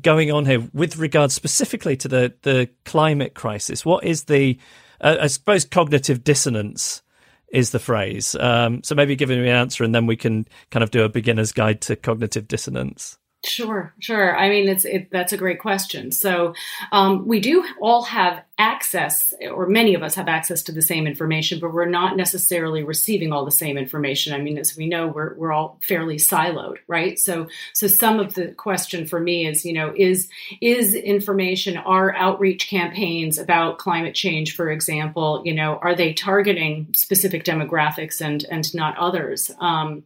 going 0.00 0.32
on 0.32 0.46
here 0.46 0.66
with 0.72 0.96
regards 0.96 1.34
specifically 1.34 1.96
to 1.96 2.08
the 2.08 2.34
the 2.42 2.68
climate 2.84 3.34
crisis? 3.34 3.84
What 3.84 4.04
is 4.04 4.24
the 4.24 4.58
uh, 5.00 5.16
I 5.20 5.26
suppose 5.26 5.64
cognitive 5.64 6.24
dissonance 6.24 7.02
is 7.48 7.70
the 7.70 7.78
phrase. 7.78 8.34
Um, 8.34 8.82
so 8.82 8.94
maybe 8.94 9.16
give 9.16 9.28
me 9.28 9.38
an 9.38 9.46
answer 9.46 9.84
and 9.84 9.94
then 9.94 10.06
we 10.06 10.16
can 10.16 10.46
kind 10.70 10.82
of 10.82 10.90
do 10.90 11.04
a 11.04 11.08
beginner's 11.08 11.52
guide 11.52 11.80
to 11.82 11.96
cognitive 11.96 12.48
dissonance. 12.48 13.18
Sure, 13.44 13.94
sure. 14.00 14.36
I 14.36 14.48
mean, 14.48 14.68
it's 14.68 14.84
it, 14.84 15.08
that's 15.12 15.32
a 15.32 15.36
great 15.36 15.60
question. 15.60 16.10
So 16.10 16.54
um, 16.90 17.28
we 17.28 17.38
do 17.38 17.64
all 17.80 18.02
have 18.02 18.42
access, 18.58 19.32
or 19.52 19.68
many 19.68 19.94
of 19.94 20.02
us 20.02 20.16
have 20.16 20.26
access 20.26 20.62
to 20.64 20.72
the 20.72 20.82
same 20.82 21.06
information, 21.06 21.60
but 21.60 21.72
we're 21.72 21.84
not 21.84 22.16
necessarily 22.16 22.82
receiving 22.82 23.32
all 23.32 23.44
the 23.44 23.52
same 23.52 23.78
information. 23.78 24.32
I 24.32 24.38
mean, 24.38 24.58
as 24.58 24.76
we 24.76 24.88
know, 24.88 25.06
we're 25.06 25.34
we're 25.36 25.52
all 25.52 25.78
fairly 25.86 26.16
siloed, 26.16 26.78
right? 26.88 27.18
So 27.20 27.46
so 27.72 27.86
some 27.86 28.18
of 28.18 28.34
the 28.34 28.48
question 28.48 29.06
for 29.06 29.20
me 29.20 29.46
is, 29.46 29.64
you 29.64 29.74
know, 29.74 29.92
is 29.94 30.28
is 30.60 30.94
information, 30.94 31.76
our 31.76 32.12
outreach 32.16 32.68
campaigns 32.68 33.38
about 33.38 33.78
climate 33.78 34.14
change, 34.14 34.56
for 34.56 34.70
example, 34.70 35.42
you 35.44 35.54
know, 35.54 35.78
are 35.82 35.94
they 35.94 36.12
targeting 36.12 36.88
specific 36.94 37.44
demographics 37.44 38.20
and 38.20 38.44
and 38.50 38.74
not 38.74 38.96
others? 38.98 39.52
Um, 39.60 40.02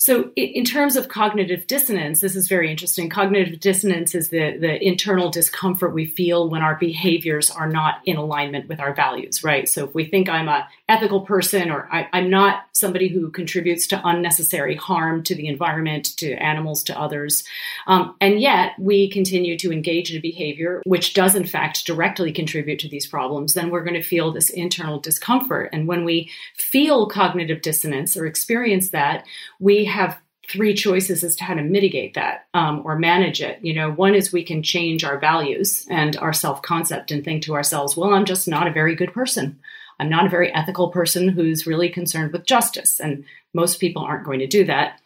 so, 0.00 0.30
in 0.36 0.64
terms 0.64 0.94
of 0.94 1.08
cognitive 1.08 1.66
dissonance, 1.66 2.20
this 2.20 2.36
is 2.36 2.46
very 2.46 2.70
interesting. 2.70 3.08
Cognitive 3.08 3.58
dissonance 3.58 4.14
is 4.14 4.28
the, 4.28 4.56
the 4.56 4.80
internal 4.80 5.28
discomfort 5.28 5.92
we 5.92 6.04
feel 6.04 6.48
when 6.48 6.62
our 6.62 6.76
behaviors 6.76 7.50
are 7.50 7.68
not 7.68 7.96
in 8.04 8.16
alignment 8.16 8.68
with 8.68 8.78
our 8.78 8.94
values, 8.94 9.42
right? 9.42 9.68
So, 9.68 9.86
if 9.86 9.96
we 9.96 10.04
think 10.04 10.28
I'm 10.28 10.48
a 10.48 10.68
ethical 10.88 11.22
person 11.22 11.72
or 11.72 11.88
I, 11.90 12.06
am 12.12 12.30
not 12.30 12.62
somebody 12.70 13.08
who 13.08 13.28
contributes 13.30 13.88
to 13.88 14.00
unnecessary 14.06 14.76
harm 14.76 15.24
to 15.24 15.34
the 15.34 15.48
environment, 15.48 16.16
to 16.18 16.32
animals, 16.34 16.84
to 16.84 16.98
others, 16.98 17.42
um, 17.88 18.14
and 18.20 18.40
yet 18.40 18.74
we 18.78 19.10
continue 19.10 19.58
to 19.58 19.72
engage 19.72 20.12
in 20.12 20.18
a 20.18 20.20
behavior 20.20 20.80
which 20.86 21.12
does, 21.12 21.34
in 21.34 21.44
fact, 21.44 21.84
directly 21.86 22.30
contribute 22.30 22.78
to 22.78 22.88
these 22.88 23.08
problems, 23.08 23.54
then 23.54 23.68
we're 23.68 23.82
going 23.82 24.00
to 24.00 24.02
feel 24.02 24.30
this 24.30 24.50
internal 24.50 25.00
discomfort. 25.00 25.70
And 25.72 25.88
when 25.88 26.04
we 26.04 26.30
feel 26.54 27.08
cognitive 27.08 27.62
dissonance 27.62 28.16
or 28.16 28.26
experience 28.26 28.90
that, 28.90 29.26
we 29.58 29.87
have 29.88 30.18
three 30.48 30.74
choices 30.74 31.22
as 31.22 31.36
to 31.36 31.44
how 31.44 31.54
to 31.54 31.62
mitigate 31.62 32.14
that 32.14 32.46
um, 32.54 32.82
or 32.84 32.98
manage 32.98 33.42
it. 33.42 33.58
You 33.62 33.74
know, 33.74 33.90
one 33.90 34.14
is 34.14 34.32
we 34.32 34.42
can 34.42 34.62
change 34.62 35.04
our 35.04 35.18
values 35.18 35.86
and 35.90 36.16
our 36.16 36.32
self 36.32 36.62
concept 36.62 37.10
and 37.10 37.24
think 37.24 37.42
to 37.44 37.54
ourselves, 37.54 37.96
well, 37.96 38.14
I'm 38.14 38.24
just 38.24 38.48
not 38.48 38.66
a 38.66 38.72
very 38.72 38.94
good 38.94 39.12
person. 39.12 39.58
I'm 40.00 40.08
not 40.08 40.26
a 40.26 40.30
very 40.30 40.52
ethical 40.54 40.90
person 40.90 41.28
who's 41.28 41.66
really 41.66 41.88
concerned 41.88 42.32
with 42.32 42.46
justice. 42.46 43.00
And 43.00 43.24
most 43.52 43.80
people 43.80 44.02
aren't 44.02 44.24
going 44.24 44.38
to 44.38 44.46
do 44.46 44.64
that. 44.64 45.00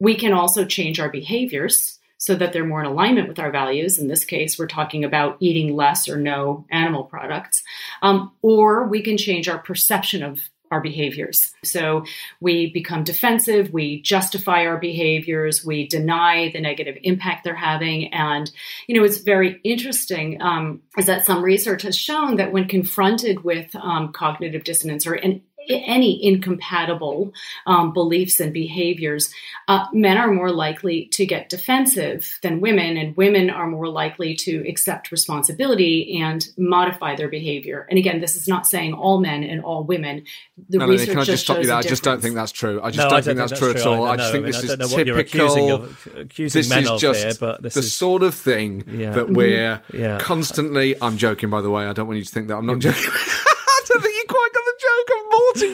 We 0.00 0.16
can 0.16 0.32
also 0.32 0.64
change 0.64 0.98
our 0.98 1.10
behaviors 1.10 1.98
so 2.22 2.34
that 2.36 2.52
they're 2.52 2.64
more 2.64 2.80
in 2.80 2.86
alignment 2.86 3.28
with 3.28 3.38
our 3.38 3.50
values. 3.50 3.98
In 3.98 4.08
this 4.08 4.24
case, 4.24 4.58
we're 4.58 4.68
talking 4.68 5.04
about 5.04 5.36
eating 5.40 5.74
less 5.74 6.08
or 6.08 6.16
no 6.16 6.64
animal 6.70 7.04
products. 7.04 7.62
Um, 8.00 8.32
or 8.42 8.86
we 8.86 9.02
can 9.02 9.18
change 9.18 9.48
our 9.48 9.58
perception 9.58 10.22
of 10.22 10.38
our 10.72 10.80
behaviors. 10.80 11.54
So 11.62 12.04
we 12.40 12.72
become 12.72 13.04
defensive, 13.04 13.72
we 13.72 14.00
justify 14.00 14.66
our 14.66 14.78
behaviors, 14.78 15.64
we 15.64 15.86
deny 15.86 16.50
the 16.50 16.60
negative 16.60 16.96
impact 17.02 17.44
they're 17.44 17.54
having. 17.54 18.12
And, 18.12 18.50
you 18.86 18.96
know, 18.96 19.04
it's 19.04 19.18
very 19.18 19.60
interesting 19.62 20.40
um, 20.40 20.80
is 20.96 21.06
that 21.06 21.26
some 21.26 21.42
research 21.42 21.82
has 21.82 21.96
shown 21.96 22.36
that 22.36 22.52
when 22.52 22.66
confronted 22.66 23.44
with 23.44 23.74
um, 23.76 24.12
cognitive 24.12 24.64
dissonance 24.64 25.06
or 25.06 25.14
an 25.14 25.42
any 25.68 26.24
incompatible 26.24 27.32
um, 27.66 27.92
beliefs 27.92 28.40
and 28.40 28.52
behaviors, 28.52 29.32
uh, 29.68 29.86
men 29.92 30.18
are 30.18 30.30
more 30.30 30.50
likely 30.50 31.06
to 31.12 31.26
get 31.26 31.48
defensive 31.48 32.38
than 32.42 32.60
women, 32.60 32.96
and 32.96 33.16
women 33.16 33.50
are 33.50 33.66
more 33.66 33.88
likely 33.88 34.34
to 34.34 34.68
accept 34.68 35.10
responsibility 35.10 36.20
and 36.20 36.48
modify 36.56 37.16
their 37.16 37.28
behavior. 37.28 37.86
And 37.90 37.98
again, 37.98 38.20
this 38.20 38.36
is 38.36 38.48
not 38.48 38.66
saying 38.66 38.94
all 38.94 39.20
men 39.20 39.42
and 39.42 39.62
all 39.62 39.84
women. 39.84 40.24
The 40.68 40.78
no, 40.78 40.86
research 40.86 41.10
can 41.10 41.18
I 41.18 41.24
just 41.24 41.44
stop 41.44 41.58
you 41.58 41.66
there? 41.66 41.76
I 41.76 41.82
just 41.82 42.02
don't 42.02 42.20
think 42.20 42.34
that's 42.34 42.52
true. 42.52 42.80
I 42.82 42.90
just 42.90 42.98
no, 42.98 43.10
don't, 43.10 43.18
I 43.18 43.22
think 43.22 43.38
that's, 43.38 43.58
true, 43.58 43.70
at 43.70 43.86
all. 43.86 44.04
I, 44.04 44.16
just 44.16 44.32
think 44.32 44.42
I 44.42 44.50
mean, 44.50 44.52
this 44.52 44.64
is 44.64 44.92
typical. 44.92 45.18
Accusing, 45.18 45.70
of, 45.70 46.08
accusing 46.16 46.58
this 46.60 46.68
men 46.70 46.84
is 46.84 46.90
of 46.90 47.00
just 47.00 47.22
here, 47.22 47.32
but 47.38 47.62
this 47.62 47.74
the 47.74 47.80
is... 47.80 47.94
sort 47.94 48.22
of 48.22 48.34
thing 48.34 48.84
yeah. 48.88 49.10
that 49.12 49.30
we're 49.30 49.82
yeah. 49.92 50.18
constantly. 50.18 51.00
I'm 51.00 51.16
joking, 51.16 51.50
by 51.50 51.60
the 51.60 51.70
way. 51.70 51.86
I 51.86 51.92
don't 51.92 52.06
want 52.06 52.18
you 52.18 52.24
to 52.24 52.30
think 52.30 52.48
that 52.48 52.56
I'm 52.56 52.66
not 52.66 52.78
joking. 52.78 53.02
I 53.12 53.84
don't 53.86 54.02
think 54.02 54.14
you 54.14 54.24
quite 54.28 54.50
got 54.52 54.64
the 54.64 54.74
joke. 54.80 55.02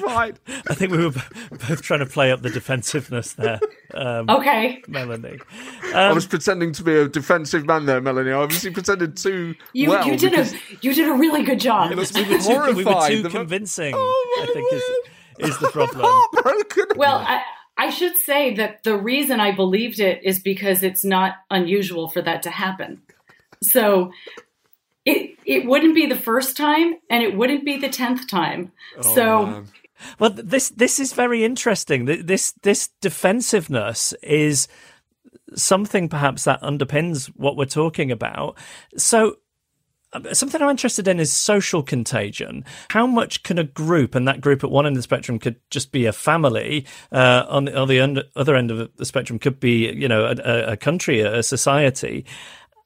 I'm. 0.09 0.39
I 0.69 0.75
think 0.75 0.93
we 0.93 1.05
were 1.05 1.13
both 1.51 1.83
trying 1.83 2.01
to 2.01 2.07
play 2.07 2.33
up 2.33 2.43
the 2.43 2.51
defensiveness 2.51 3.35
there. 3.35 3.61
Um, 3.95 4.29
okay, 4.29 4.83
Melanie. 4.87 5.39
Um, 5.87 5.95
I 5.95 6.13
was 6.13 6.27
pretending 6.27 6.73
to 6.73 6.83
be 6.83 6.95
a 6.95 7.09
defensive 7.09 7.67
man 7.67 7.87
there, 7.87 8.01
Melanie. 8.01 8.33
I 8.33 8.35
obviously 8.35 8.71
pretended 8.71 9.17
too 9.17 9.55
you, 9.73 9.89
well. 9.89 10.07
You 10.07 10.17
did 10.17 10.35
a 10.35 10.47
you 10.83 10.95
did 10.95 11.09
a 11.09 11.15
really 11.15 11.43
good 11.43 11.61
job. 11.61 11.91
we 11.91 11.97
were 11.97 12.05
too, 12.05 12.75
we 12.75 12.85
were 12.85 13.09
too 13.09 13.29
convincing. 13.29 13.95
Oh, 13.97 14.43
I 14.43 14.53
think 14.53 14.73
is 14.73 15.51
is 15.51 15.59
the 15.59 15.69
problem. 15.69 16.01
Heartbroken. 16.03 16.97
Well, 16.97 17.19
I, 17.19 17.43
I 17.77 17.91
should 17.91 18.17
say 18.17 18.55
that 18.55 18.83
the 18.83 18.97
reason 18.97 19.41
I 19.41 19.53
believed 19.53 20.01
it 20.01 20.23
is 20.25 20.41
because 20.41 20.83
it's 20.83 21.05
not 21.05 21.37
unusual 21.51 22.09
for 22.09 22.21
that 22.23 22.43
to 22.43 22.51
happen. 22.51 23.01
So 23.63 24.13
it 25.05 25.37
it 25.45 25.65
wouldn't 25.65 25.95
be 25.95 26.07
the 26.07 26.17
first 26.17 26.57
time 26.57 26.97
and 27.09 27.23
it 27.23 27.37
wouldn't 27.37 27.65
be 27.65 27.79
the 27.79 27.89
tenth 27.89 28.29
time. 28.29 28.73
Oh, 28.99 29.15
so 29.15 29.47
man. 29.47 29.69
Well 30.19 30.31
this 30.31 30.71
this 30.71 30.99
is 31.01 31.13
very 31.13 31.45
interesting. 31.45 32.05
This 32.05 32.53
this 32.63 32.89
defensiveness 33.01 34.13
is 34.23 34.69
something 35.55 36.09
perhaps 36.09 36.45
that 36.45 36.61
underpins 36.63 37.27
what 37.37 37.57
we're 37.57 37.65
talking 37.65 38.11
about. 38.11 38.57
So 38.97 39.37
um, 40.13 40.27
something 40.33 40.63
I'm 40.63 40.71
interested 40.71 41.07
in 41.09 41.21
is 41.21 41.33
social 41.33 41.83
contagion. 41.83 42.65
How 42.91 43.07
much 43.07 43.43
can 43.43 43.59
a 43.59 43.65
group, 43.65 44.15
and 44.15 44.27
that 44.27 44.41
group 44.41 44.65
at 44.65 44.71
one 44.71 44.87
end 44.87 44.95
of 44.95 44.99
the 44.99 45.03
spectrum 45.03 45.39
could 45.39 45.57
just 45.71 45.93
be 45.93 46.07
a 46.07 46.13
family, 46.13 46.87
uh, 47.13 47.45
on, 47.49 47.67
the, 47.67 47.79
on 47.79 47.89
the 47.89 48.27
other 48.35 48.57
end 48.57 48.71
of 48.71 48.95
the 48.97 49.05
spectrum 49.05 49.39
could 49.39 49.61
be, 49.61 49.93
you 49.93 50.09
know, 50.09 50.25
a, 50.25 50.73
a 50.73 50.77
country, 50.77 51.21
a 51.21 51.43
society 51.43 52.25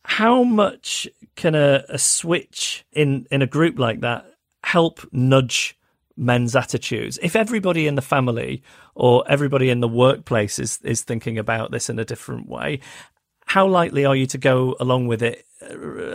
how 0.04 0.42
much 0.42 1.08
can 1.36 1.54
a, 1.54 1.84
a 1.88 1.98
switch 1.98 2.84
in 2.92 3.26
in 3.30 3.42
a 3.42 3.46
group 3.46 3.78
like 3.78 4.00
that 4.00 4.26
help 4.64 5.00
nudge 5.12 5.76
men's 6.16 6.54
attitudes. 6.54 7.18
If 7.22 7.36
everybody 7.36 7.86
in 7.86 7.94
the 7.94 8.02
family 8.02 8.62
or 8.94 9.24
everybody 9.28 9.70
in 9.70 9.80
the 9.80 9.88
workplace 9.88 10.58
is 10.58 10.78
is 10.82 11.02
thinking 11.02 11.38
about 11.38 11.70
this 11.70 11.88
in 11.88 11.98
a 11.98 12.04
different 12.04 12.48
way 12.48 12.80
how 13.52 13.66
likely 13.66 14.06
are 14.06 14.16
you 14.16 14.26
to 14.26 14.38
go 14.38 14.74
along 14.80 15.06
with 15.06 15.22
it 15.22 15.44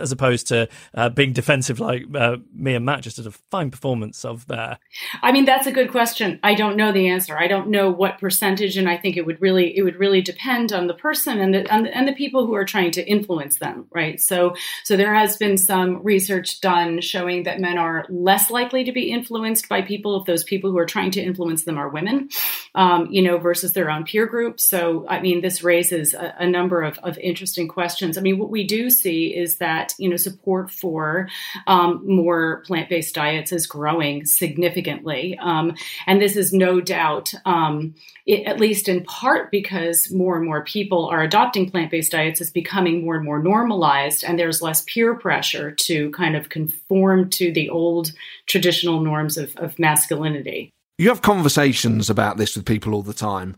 as 0.00 0.12
opposed 0.12 0.46
to 0.48 0.68
uh, 0.94 1.08
being 1.08 1.32
defensive 1.32 1.80
like 1.80 2.04
uh, 2.14 2.36
me 2.54 2.74
and 2.74 2.84
Matt 2.84 3.02
just 3.02 3.16
did 3.16 3.26
a 3.26 3.30
fine 3.30 3.70
performance 3.70 4.24
of 4.24 4.46
there? 4.46 4.78
I 5.22 5.32
mean, 5.32 5.44
that's 5.44 5.66
a 5.66 5.72
good 5.72 5.90
question. 5.90 6.38
I 6.42 6.54
don't 6.54 6.76
know 6.76 6.92
the 6.92 7.08
answer. 7.08 7.38
I 7.38 7.46
don't 7.46 7.68
know 7.68 7.90
what 7.90 8.18
percentage, 8.18 8.76
and 8.76 8.88
I 8.88 8.96
think 8.96 9.16
it 9.16 9.26
would 9.26 9.40
really 9.40 9.76
it 9.76 9.82
would 9.82 9.96
really 9.96 10.20
depend 10.20 10.72
on 10.72 10.86
the 10.86 10.94
person 10.94 11.38
and 11.38 11.54
the 11.54 11.72
and 11.72 11.86
the, 11.86 11.96
and 11.96 12.08
the 12.08 12.12
people 12.12 12.46
who 12.46 12.54
are 12.54 12.64
trying 12.64 12.90
to 12.92 13.06
influence 13.06 13.58
them, 13.58 13.86
right? 13.92 14.20
So 14.20 14.54
so 14.84 14.96
there 14.96 15.14
has 15.14 15.36
been 15.36 15.56
some 15.56 16.02
research 16.02 16.60
done 16.60 17.00
showing 17.00 17.44
that 17.44 17.60
men 17.60 17.78
are 17.78 18.06
less 18.08 18.50
likely 18.50 18.84
to 18.84 18.92
be 18.92 19.10
influenced 19.10 19.68
by 19.68 19.82
people 19.82 20.20
if 20.20 20.26
those 20.26 20.44
people 20.44 20.70
who 20.70 20.78
are 20.78 20.86
trying 20.86 21.10
to 21.12 21.22
influence 21.22 21.64
them 21.64 21.78
are 21.78 21.88
women, 21.88 22.28
um, 22.74 23.08
you 23.10 23.22
know, 23.22 23.38
versus 23.38 23.72
their 23.72 23.90
own 23.90 24.04
peer 24.04 24.26
group. 24.26 24.60
So 24.60 25.06
I 25.08 25.20
mean, 25.20 25.40
this 25.40 25.62
raises 25.62 26.14
a, 26.14 26.34
a 26.38 26.46
number 26.46 26.82
of, 26.82 26.98
of 26.98 27.18
interesting 27.18 27.68
questions. 27.68 28.18
I 28.18 28.20
mean, 28.20 28.38
what 28.38 28.50
we 28.50 28.64
do 28.64 28.90
see 28.90 29.34
is 29.38 29.58
that 29.58 29.94
you 29.98 30.08
know 30.08 30.16
support 30.16 30.70
for 30.70 31.28
um, 31.66 32.02
more 32.04 32.62
plant-based 32.66 33.14
diets 33.14 33.52
is 33.52 33.66
growing 33.66 34.24
significantly, 34.26 35.38
um, 35.40 35.74
and 36.06 36.20
this 36.20 36.36
is 36.36 36.52
no 36.52 36.80
doubt, 36.80 37.32
um, 37.44 37.94
it, 38.26 38.46
at 38.46 38.60
least 38.60 38.88
in 38.88 39.04
part, 39.04 39.50
because 39.50 40.10
more 40.10 40.36
and 40.36 40.44
more 40.44 40.64
people 40.64 41.06
are 41.06 41.22
adopting 41.22 41.70
plant-based 41.70 42.12
diets. 42.12 42.40
is 42.40 42.50
becoming 42.50 43.04
more 43.04 43.16
and 43.16 43.24
more 43.24 43.42
normalized, 43.42 44.24
and 44.24 44.38
there's 44.38 44.60
less 44.62 44.84
peer 44.86 45.14
pressure 45.14 45.70
to 45.72 46.10
kind 46.10 46.36
of 46.36 46.48
conform 46.48 47.30
to 47.30 47.52
the 47.52 47.68
old 47.70 48.12
traditional 48.46 49.00
norms 49.00 49.38
of, 49.38 49.56
of 49.56 49.78
masculinity. 49.78 50.70
You 50.98 51.08
have 51.10 51.22
conversations 51.22 52.10
about 52.10 52.38
this 52.38 52.56
with 52.56 52.66
people 52.66 52.92
all 52.92 53.02
the 53.02 53.14
time. 53.14 53.54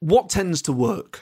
What 0.00 0.28
tends 0.28 0.60
to 0.62 0.72
work? 0.72 1.20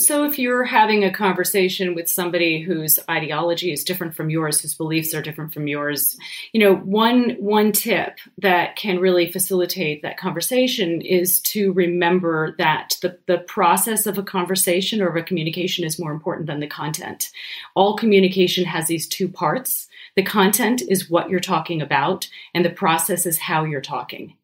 So, 0.00 0.24
if 0.24 0.38
you're 0.38 0.64
having 0.64 1.04
a 1.04 1.12
conversation 1.12 1.94
with 1.94 2.08
somebody 2.08 2.62
whose 2.62 2.98
ideology 3.10 3.70
is 3.70 3.84
different 3.84 4.14
from 4.14 4.30
yours, 4.30 4.60
whose 4.60 4.74
beliefs 4.74 5.12
are 5.12 5.20
different 5.20 5.52
from 5.52 5.68
yours, 5.68 6.16
you 6.52 6.60
know, 6.60 6.74
one 6.74 7.36
one 7.38 7.72
tip 7.72 8.18
that 8.38 8.76
can 8.76 8.98
really 8.98 9.30
facilitate 9.30 10.00
that 10.00 10.16
conversation 10.16 11.02
is 11.02 11.40
to 11.40 11.72
remember 11.74 12.54
that 12.56 12.94
the, 13.02 13.18
the 13.26 13.38
process 13.38 14.06
of 14.06 14.16
a 14.16 14.22
conversation 14.22 15.02
or 15.02 15.08
of 15.08 15.16
a 15.16 15.22
communication 15.22 15.84
is 15.84 15.98
more 15.98 16.12
important 16.12 16.46
than 16.46 16.60
the 16.60 16.66
content. 16.66 17.30
All 17.74 17.94
communication 17.94 18.64
has 18.64 18.86
these 18.86 19.06
two 19.06 19.28
parts. 19.28 19.86
The 20.16 20.22
content 20.22 20.82
is 20.88 21.10
what 21.10 21.28
you're 21.28 21.40
talking 21.40 21.82
about, 21.82 22.26
and 22.54 22.64
the 22.64 22.70
process 22.70 23.26
is 23.26 23.38
how 23.38 23.64
you're 23.64 23.82
talking. 23.82 24.36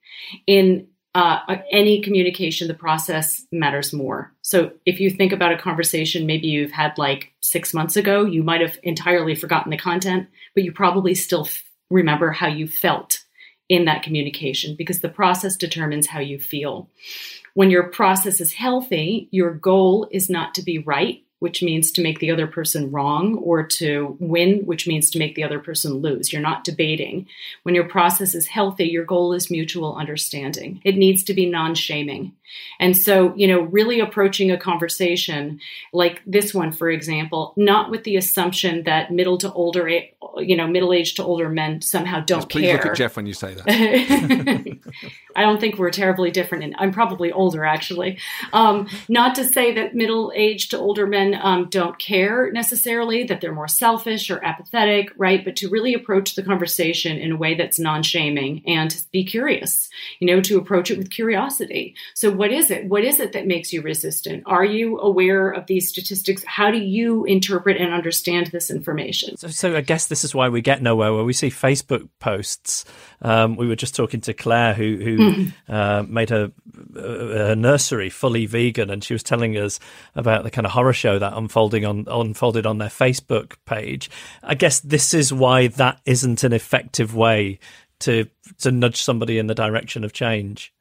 In 0.46 0.88
uh, 1.16 1.56
any 1.72 2.02
communication, 2.02 2.68
the 2.68 2.74
process 2.74 3.46
matters 3.50 3.90
more. 3.94 4.34
So 4.46 4.70
if 4.86 5.00
you 5.00 5.10
think 5.10 5.32
about 5.32 5.50
a 5.50 5.58
conversation 5.58 6.24
maybe 6.24 6.46
you've 6.46 6.70
had 6.70 6.96
like 6.98 7.32
six 7.40 7.74
months 7.74 7.96
ago, 7.96 8.24
you 8.24 8.44
might 8.44 8.60
have 8.60 8.78
entirely 8.84 9.34
forgotten 9.34 9.70
the 9.70 9.76
content, 9.76 10.28
but 10.54 10.62
you 10.62 10.70
probably 10.70 11.16
still 11.16 11.46
f- 11.46 11.64
remember 11.90 12.30
how 12.30 12.46
you 12.46 12.68
felt 12.68 13.24
in 13.68 13.86
that 13.86 14.04
communication 14.04 14.76
because 14.78 15.00
the 15.00 15.08
process 15.08 15.56
determines 15.56 16.06
how 16.06 16.20
you 16.20 16.38
feel. 16.38 16.88
When 17.54 17.72
your 17.72 17.88
process 17.88 18.40
is 18.40 18.52
healthy, 18.52 19.28
your 19.32 19.52
goal 19.52 20.06
is 20.12 20.30
not 20.30 20.54
to 20.54 20.62
be 20.62 20.78
right 20.78 21.24
which 21.38 21.62
means 21.62 21.90
to 21.92 22.02
make 22.02 22.18
the 22.18 22.30
other 22.30 22.46
person 22.46 22.90
wrong, 22.90 23.36
or 23.38 23.62
to 23.62 24.16
win, 24.18 24.60
which 24.60 24.86
means 24.86 25.10
to 25.10 25.18
make 25.18 25.34
the 25.34 25.44
other 25.44 25.60
person 25.60 25.94
lose. 25.94 26.32
You're 26.32 26.42
not 26.42 26.64
debating. 26.64 27.26
When 27.62 27.74
your 27.74 27.88
process 27.88 28.34
is 28.34 28.46
healthy, 28.46 28.86
your 28.86 29.04
goal 29.04 29.32
is 29.32 29.50
mutual 29.50 29.96
understanding. 29.96 30.80
It 30.84 30.96
needs 30.96 31.22
to 31.24 31.34
be 31.34 31.46
non 31.46 31.74
shaming. 31.74 32.32
And 32.78 32.96
so, 32.96 33.34
you 33.36 33.46
know, 33.46 33.60
really 33.60 34.00
approaching 34.00 34.50
a 34.50 34.58
conversation 34.58 35.60
like 35.92 36.22
this 36.26 36.54
one, 36.54 36.72
for 36.72 36.90
example, 36.90 37.52
not 37.56 37.90
with 37.90 38.04
the 38.04 38.16
assumption 38.16 38.84
that 38.84 39.10
middle 39.10 39.38
to 39.38 39.52
older, 39.52 39.88
you 39.88 40.56
know, 40.56 40.66
middle 40.66 40.92
aged 40.92 41.16
to 41.16 41.24
older 41.24 41.48
men 41.48 41.80
somehow 41.82 42.20
don't 42.20 42.40
yes, 42.40 42.46
please 42.46 42.62
care. 42.62 42.78
Please 42.78 42.84
look 42.84 42.92
at 42.92 42.96
Geoff 42.96 43.16
when 43.16 43.26
you 43.26 43.34
say 43.34 43.54
that. 43.54 44.78
I 45.36 45.42
don't 45.42 45.60
think 45.60 45.78
we're 45.78 45.90
terribly 45.90 46.30
different, 46.30 46.64
and 46.64 46.74
I'm 46.78 46.92
probably 46.92 47.32
older 47.32 47.64
actually. 47.64 48.18
Um, 48.52 48.88
not 49.08 49.34
to 49.36 49.44
say 49.44 49.74
that 49.74 49.94
middle 49.94 50.32
aged 50.34 50.70
to 50.70 50.78
older 50.78 51.06
men 51.06 51.25
um, 51.34 51.68
don't 51.68 51.98
care 51.98 52.50
necessarily, 52.52 53.24
that 53.24 53.40
they're 53.40 53.54
more 53.54 53.68
selfish 53.68 54.30
or 54.30 54.42
apathetic, 54.44 55.10
right? 55.16 55.44
But 55.44 55.56
to 55.56 55.68
really 55.68 55.94
approach 55.94 56.34
the 56.34 56.42
conversation 56.42 57.18
in 57.18 57.32
a 57.32 57.36
way 57.36 57.54
that's 57.54 57.78
non 57.78 58.02
shaming 58.02 58.62
and 58.66 58.96
be 59.12 59.24
curious, 59.24 59.88
you 60.20 60.26
know, 60.26 60.40
to 60.42 60.58
approach 60.58 60.90
it 60.90 60.98
with 60.98 61.10
curiosity. 61.10 61.94
So, 62.14 62.30
what 62.30 62.52
is 62.52 62.70
it? 62.70 62.86
What 62.86 63.04
is 63.04 63.20
it 63.20 63.32
that 63.32 63.46
makes 63.46 63.72
you 63.72 63.82
resistant? 63.82 64.44
Are 64.46 64.64
you 64.64 64.98
aware 65.00 65.50
of 65.50 65.66
these 65.66 65.88
statistics? 65.88 66.44
How 66.46 66.70
do 66.70 66.78
you 66.78 67.24
interpret 67.24 67.76
and 67.76 67.92
understand 67.92 68.48
this 68.48 68.70
information? 68.70 69.36
So, 69.36 69.48
so 69.48 69.76
I 69.76 69.80
guess 69.80 70.06
this 70.06 70.24
is 70.24 70.34
why 70.34 70.48
we 70.48 70.60
get 70.60 70.82
nowhere 70.82 71.12
where 71.12 71.24
we 71.24 71.32
see 71.32 71.50
Facebook 71.50 72.08
posts. 72.18 72.84
Um, 73.22 73.56
we 73.56 73.66
were 73.66 73.76
just 73.76 73.94
talking 73.94 74.20
to 74.22 74.34
Claire, 74.34 74.74
who, 74.74 74.96
who 74.96 75.18
mm-hmm. 75.18 75.72
uh, 75.72 76.02
made 76.02 76.30
her, 76.30 76.52
uh, 76.96 77.54
nursery 77.54 78.10
fully 78.10 78.46
vegan, 78.46 78.90
and 78.90 79.02
she 79.02 79.14
was 79.14 79.22
telling 79.22 79.56
us 79.56 79.80
about 80.14 80.44
the 80.44 80.50
kind 80.50 80.66
of 80.66 80.72
horror 80.72 80.92
show 80.92 81.15
that 81.18 81.36
unfolding 81.36 81.84
on 81.84 82.04
unfolded 82.08 82.66
on 82.66 82.78
their 82.78 82.88
Facebook 82.88 83.54
page. 83.64 84.10
I 84.42 84.54
guess 84.54 84.80
this 84.80 85.14
is 85.14 85.32
why 85.32 85.68
that 85.68 86.00
isn't 86.04 86.44
an 86.44 86.52
effective 86.52 87.14
way 87.14 87.58
to 88.00 88.26
to 88.58 88.70
nudge 88.70 89.02
somebody 89.02 89.38
in 89.38 89.46
the 89.46 89.54
direction 89.54 90.04
of 90.04 90.12
change. 90.12 90.72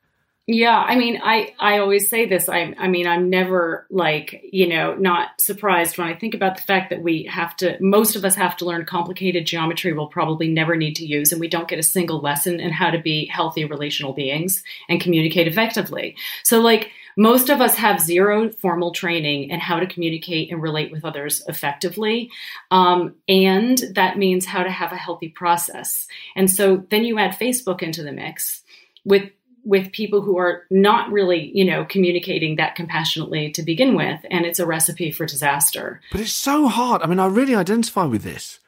Yeah, 0.48 0.78
I 0.78 0.96
mean, 0.96 1.20
I 1.24 1.56
I 1.60 1.80
always 1.80 2.08
say 2.08 2.28
this. 2.28 2.48
I 2.48 2.76
I 2.78 2.88
mean, 2.88 3.08
I'm 3.08 3.32
never 3.32 3.88
like 3.90 4.44
you 4.52 4.68
know 4.68 4.94
not 4.94 5.30
surprised 5.42 5.98
when 5.98 6.08
I 6.08 6.14
think 6.14 6.36
about 6.36 6.56
the 6.56 6.62
fact 6.62 6.92
that 6.92 7.02
we 7.02 7.24
have 7.24 7.56
to. 7.58 7.78
Most 7.82 8.16
of 8.16 8.24
us 8.24 8.36
have 8.36 8.56
to 8.58 8.66
learn 8.66 8.86
complicated 8.86 9.48
geometry. 9.48 9.92
We'll 9.92 10.06
probably 10.06 10.48
never 10.48 10.76
need 10.76 10.98
to 10.98 11.06
use, 11.06 11.32
and 11.32 11.42
we 11.42 11.48
don't 11.48 11.68
get 11.68 11.80
a 11.80 11.84
single 11.84 12.22
lesson 12.22 12.60
in 12.60 12.72
how 12.72 12.92
to 12.92 13.00
be 13.00 13.26
healthy 13.26 13.66
relational 13.66 14.14
beings 14.14 14.64
and 14.88 15.02
communicate 15.02 15.48
effectively. 15.48 16.16
So, 16.44 16.62
like 16.62 16.92
most 17.18 17.50
of 17.50 17.62
us 17.62 17.76
have 17.76 18.00
zero 18.00 18.50
formal 18.50 18.92
training 18.92 19.50
in 19.50 19.60
how 19.60 19.80
to 19.80 19.88
communicate 19.88 20.52
and 20.52 20.62
relate 20.62 20.92
with 20.92 21.06
others 21.06 21.44
effectively. 21.48 22.30
Um, 22.72 23.16
and 23.28 23.78
that 23.94 24.18
means 24.18 24.46
how 24.46 24.64
to 24.64 24.72
have 24.72 24.92
a 24.92 24.98
healthy 24.98 25.30
process. 25.30 26.08
And 26.36 26.50
so 26.52 26.86
then 26.90 27.06
you 27.06 27.18
add 27.18 27.40
Facebook 27.40 27.82
into 27.82 28.04
the 28.04 28.12
mix 28.12 28.62
with 29.04 29.32
with 29.68 29.92
people 29.92 30.22
who 30.22 30.38
are 30.38 30.64
not 30.70 31.12
really, 31.12 31.52
you 31.56 31.66
know, 31.66 31.86
communicating 31.86 32.58
that 32.58 32.76
compassionately 32.76 33.50
to 33.50 33.64
begin 33.64 33.96
with, 33.96 34.24
and 34.30 34.46
it's 34.46 34.60
a 34.60 34.66
recipe 34.66 35.10
for 35.12 35.26
disaster. 35.26 36.02
But 36.12 36.22
it's 36.22 36.36
so 36.36 36.68
hard. 36.68 37.02
I 37.02 37.08
mean, 37.08 37.18
I 37.18 37.26
really 37.26 37.56
identify 37.56 38.06
with 38.06 38.22
this. 38.22 38.60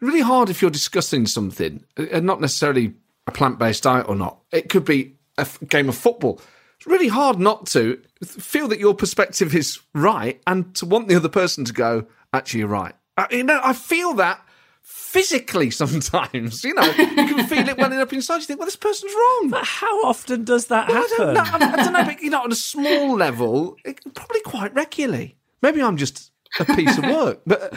really 0.00 0.20
hard 0.20 0.50
if 0.50 0.60
you're 0.62 0.70
discussing 0.70 1.26
something, 1.26 1.84
and 1.96 2.12
uh, 2.12 2.20
not 2.20 2.40
necessarily 2.40 2.94
a 3.26 3.30
plant-based 3.32 3.82
diet 3.82 4.08
or 4.08 4.16
not. 4.16 4.38
It 4.52 4.68
could 4.68 4.84
be 4.84 5.14
a 5.36 5.42
f- 5.42 5.58
game 5.68 5.88
of 5.88 5.96
football. 5.96 6.40
It's 6.78 6.86
really 6.86 7.08
hard 7.08 7.40
not 7.40 7.66
to 7.68 8.00
feel 8.24 8.68
that 8.68 8.78
your 8.78 8.94
perspective 8.94 9.54
is 9.54 9.80
right 9.94 10.40
and 10.46 10.74
to 10.76 10.86
want 10.86 11.08
the 11.08 11.16
other 11.16 11.28
person 11.28 11.64
to 11.64 11.72
go, 11.72 12.06
actually, 12.32 12.60
you're 12.60 12.68
right. 12.68 12.94
I, 13.16 13.26
you 13.32 13.42
know, 13.42 13.60
I 13.62 13.72
feel 13.72 14.14
that 14.14 14.40
physically 14.82 15.70
sometimes. 15.72 16.62
You 16.62 16.74
know, 16.74 16.84
you 16.84 16.94
can 16.94 17.46
feel 17.46 17.68
it 17.68 17.76
welling 17.78 17.98
up 17.98 18.12
inside. 18.12 18.36
You 18.36 18.44
think, 18.44 18.60
well, 18.60 18.66
this 18.66 18.76
person's 18.76 19.12
wrong. 19.12 19.48
But 19.50 19.64
how 19.64 20.04
often 20.04 20.44
does 20.44 20.66
that 20.66 20.88
well, 20.88 21.02
happen? 21.02 21.36
I 21.36 21.50
don't, 21.50 21.60
know, 21.60 21.66
I 21.66 21.76
don't 21.76 21.92
know, 21.94 22.04
but 22.04 22.22
you 22.22 22.30
know, 22.30 22.42
on 22.42 22.52
a 22.52 22.56
small 22.56 23.16
level, 23.16 23.76
it, 23.84 24.00
probably 24.14 24.40
quite 24.42 24.72
regularly. 24.74 25.36
Maybe 25.62 25.82
I'm 25.82 25.96
just 25.96 26.30
a 26.60 26.64
piece 26.64 26.96
of 26.96 27.04
work, 27.04 27.40
but 27.44 27.74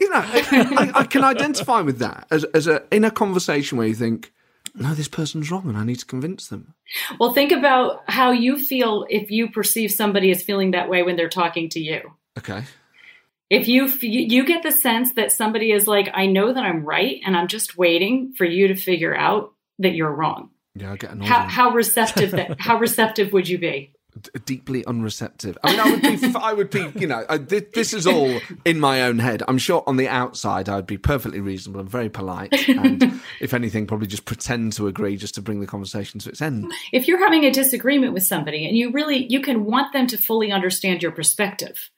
you 0.00 0.10
know, 0.10 0.20
I, 0.24 0.92
I, 0.96 1.04
can 1.04 1.22
identify 1.22 1.80
with 1.80 2.00
that 2.00 2.26
as, 2.30 2.44
as 2.44 2.66
a 2.66 2.82
in 2.90 3.04
a 3.04 3.10
conversation 3.10 3.78
where 3.78 3.86
you 3.86 3.94
think, 3.94 4.32
no, 4.76 4.94
this 4.94 5.08
person's 5.08 5.50
wrong, 5.50 5.68
and 5.68 5.76
I 5.76 5.84
need 5.84 5.98
to 6.00 6.06
convince 6.06 6.48
them. 6.48 6.74
Well, 7.18 7.32
think 7.32 7.52
about 7.52 8.08
how 8.08 8.30
you 8.30 8.58
feel 8.58 9.06
if 9.10 9.30
you 9.30 9.50
perceive 9.50 9.90
somebody 9.90 10.30
as 10.30 10.42
feeling 10.42 10.72
that 10.72 10.88
way 10.88 11.02
when 11.02 11.16
they're 11.16 11.28
talking 11.28 11.68
to 11.70 11.80
you. 11.80 12.12
Okay 12.38 12.62
if 13.50 13.68
you 13.68 13.86
you 14.00 14.44
get 14.44 14.62
the 14.62 14.72
sense 14.72 15.12
that 15.14 15.32
somebody 15.32 15.70
is 15.70 15.86
like 15.86 16.08
i 16.14 16.26
know 16.26 16.52
that 16.52 16.64
i'm 16.64 16.84
right 16.84 17.20
and 17.24 17.36
i'm 17.36 17.48
just 17.48 17.76
waiting 17.76 18.32
for 18.36 18.44
you 18.44 18.68
to 18.68 18.74
figure 18.74 19.16
out 19.16 19.52
that 19.78 19.94
you're 19.94 20.12
wrong 20.12 20.50
yeah 20.74 20.92
i 20.92 20.96
get 20.96 21.10
annoyed 21.10 21.28
how, 21.28 21.42
how 21.42 21.70
receptive 21.70 22.32
that 22.32 22.60
how 22.60 22.78
receptive 22.78 23.32
would 23.32 23.48
you 23.48 23.58
be 23.58 23.92
D- 24.20 24.30
deeply 24.44 24.82
unreceptive. 24.84 25.56
I 25.62 25.70
mean, 25.72 25.80
I 25.80 25.90
would 25.90 26.02
be, 26.02 26.34
I 26.36 26.52
would 26.52 26.70
be, 26.70 26.90
you 26.94 27.06
know, 27.06 27.26
I, 27.28 27.36
this 27.36 27.92
is 27.92 28.06
all 28.06 28.40
in 28.64 28.80
my 28.80 29.02
own 29.02 29.18
head. 29.18 29.42
I'm 29.46 29.58
sure 29.58 29.82
on 29.86 29.96
the 29.96 30.08
outside, 30.08 30.68
I'd 30.68 30.86
be 30.86 30.96
perfectly 30.96 31.40
reasonable 31.40 31.80
and 31.80 31.90
very 31.90 32.08
polite, 32.08 32.68
and 32.68 33.20
if 33.40 33.52
anything, 33.52 33.86
probably 33.86 34.06
just 34.06 34.24
pretend 34.24 34.72
to 34.74 34.86
agree 34.86 35.16
just 35.16 35.34
to 35.34 35.42
bring 35.42 35.60
the 35.60 35.66
conversation 35.66 36.18
to 36.20 36.30
its 36.30 36.40
end. 36.40 36.72
If 36.92 37.06
you're 37.06 37.22
having 37.22 37.44
a 37.44 37.50
disagreement 37.50 38.14
with 38.14 38.22
somebody 38.22 38.66
and 38.66 38.76
you 38.76 38.90
really 38.90 39.26
you 39.26 39.40
can 39.40 39.64
want 39.64 39.92
them 39.92 40.06
to 40.06 40.16
fully 40.16 40.50
understand 40.50 41.02
your 41.02 41.12
perspective. 41.12 41.90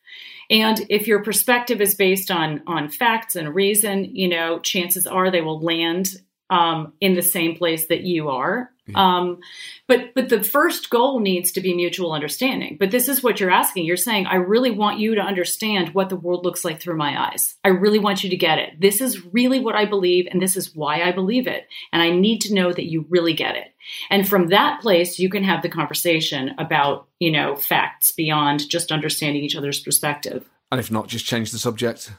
And 0.50 0.86
if 0.88 1.06
your 1.06 1.22
perspective 1.22 1.80
is 1.80 1.94
based 1.94 2.30
on 2.30 2.62
on 2.66 2.88
facts 2.88 3.36
and 3.36 3.54
reason, 3.54 4.04
you 4.04 4.28
know, 4.28 4.58
chances 4.58 5.06
are 5.06 5.30
they 5.30 5.42
will 5.42 5.60
land 5.60 6.16
um, 6.51 6.92
in 7.01 7.14
the 7.14 7.22
same 7.22 7.57
place 7.57 7.86
that 7.88 8.03
you 8.03 8.28
are. 8.30 8.70
Um, 8.94 9.40
but 9.86 10.14
but 10.14 10.30
the 10.30 10.42
first 10.42 10.88
goal 10.88 11.20
needs 11.20 11.53
to 11.53 11.61
be 11.61 11.74
mutual 11.74 12.12
understanding. 12.12 12.78
But 12.80 12.90
this 12.90 13.07
is 13.07 13.22
what 13.22 13.38
you're 13.38 13.51
asking. 13.51 13.84
You're 13.84 13.99
saying, 13.99 14.26
I 14.26 14.36
really 14.36 14.70
want 14.70 14.99
you 14.99 15.14
to 15.14 15.20
understand 15.20 15.90
what 15.92 16.09
the 16.09 16.16
world 16.16 16.44
looks 16.44 16.64
like 16.64 16.80
through 16.80 16.96
my 16.96 17.28
eyes. 17.28 17.57
I 17.64 17.68
really 17.68 17.99
want 17.99 18.24
you 18.24 18.30
to 18.30 18.36
get 18.36 18.59
it. 18.59 18.80
This 18.80 19.03
is 19.03 19.26
really 19.26 19.61
what 19.61 19.74
I 19.74 19.84
believe, 19.84 20.26
and 20.30 20.40
this 20.40 20.57
is 20.57 20.74
why 20.74 21.03
I 21.03 21.12
believe 21.12 21.46
it. 21.46 21.66
And 21.92 22.01
I 22.03 22.11
need 22.11 22.40
to 22.42 22.55
know 22.55 22.72
that 22.72 22.86
you 22.90 23.05
really 23.11 23.34
get 23.34 23.57
it. 23.57 23.74
And 24.11 24.26
from 24.26 24.49
that 24.49 24.80
place, 24.80 25.18
you 25.18 25.28
can 25.28 25.44
have 25.44 25.61
the 25.62 25.68
conversation 25.68 26.55
about 26.59 27.09
you 27.18 27.30
know 27.30 27.57
facts 27.57 28.12
beyond 28.12 28.68
just 28.70 28.90
understanding 28.90 29.42
each 29.44 29.57
other's 29.57 29.80
perspective, 29.80 30.49
And 30.70 30.80
if 30.80 30.90
not, 30.90 31.09
just 31.09 31.26
change 31.26 31.51
the 31.51 31.59
subject. 31.59 32.11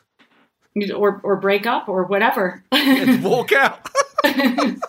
or 0.95 1.19
or 1.23 1.35
break 1.37 1.65
up 1.65 1.89
or 1.89 2.03
whatever. 2.03 2.63
walk 3.21 3.51
out. 3.53 3.89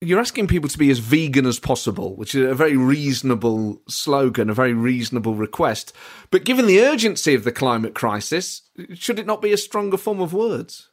You're 0.00 0.20
asking 0.20 0.46
people 0.46 0.68
to 0.68 0.78
be 0.78 0.90
as 0.90 1.00
vegan 1.00 1.46
as 1.46 1.58
possible, 1.58 2.14
which 2.16 2.34
is 2.34 2.48
a 2.48 2.54
very 2.54 2.76
reasonable 2.76 3.80
slogan, 3.88 4.50
a 4.50 4.54
very 4.54 4.74
reasonable 4.74 5.34
request. 5.34 5.92
But 6.30 6.44
given 6.44 6.66
the 6.66 6.80
urgency 6.80 7.34
of 7.34 7.44
the 7.44 7.52
climate 7.52 7.94
crisis, 7.94 8.62
should 8.94 9.18
it 9.18 9.26
not 9.26 9.42
be 9.42 9.52
a 9.52 9.56
stronger 9.56 9.96
form 9.96 10.20
of 10.20 10.32
words? 10.32 10.90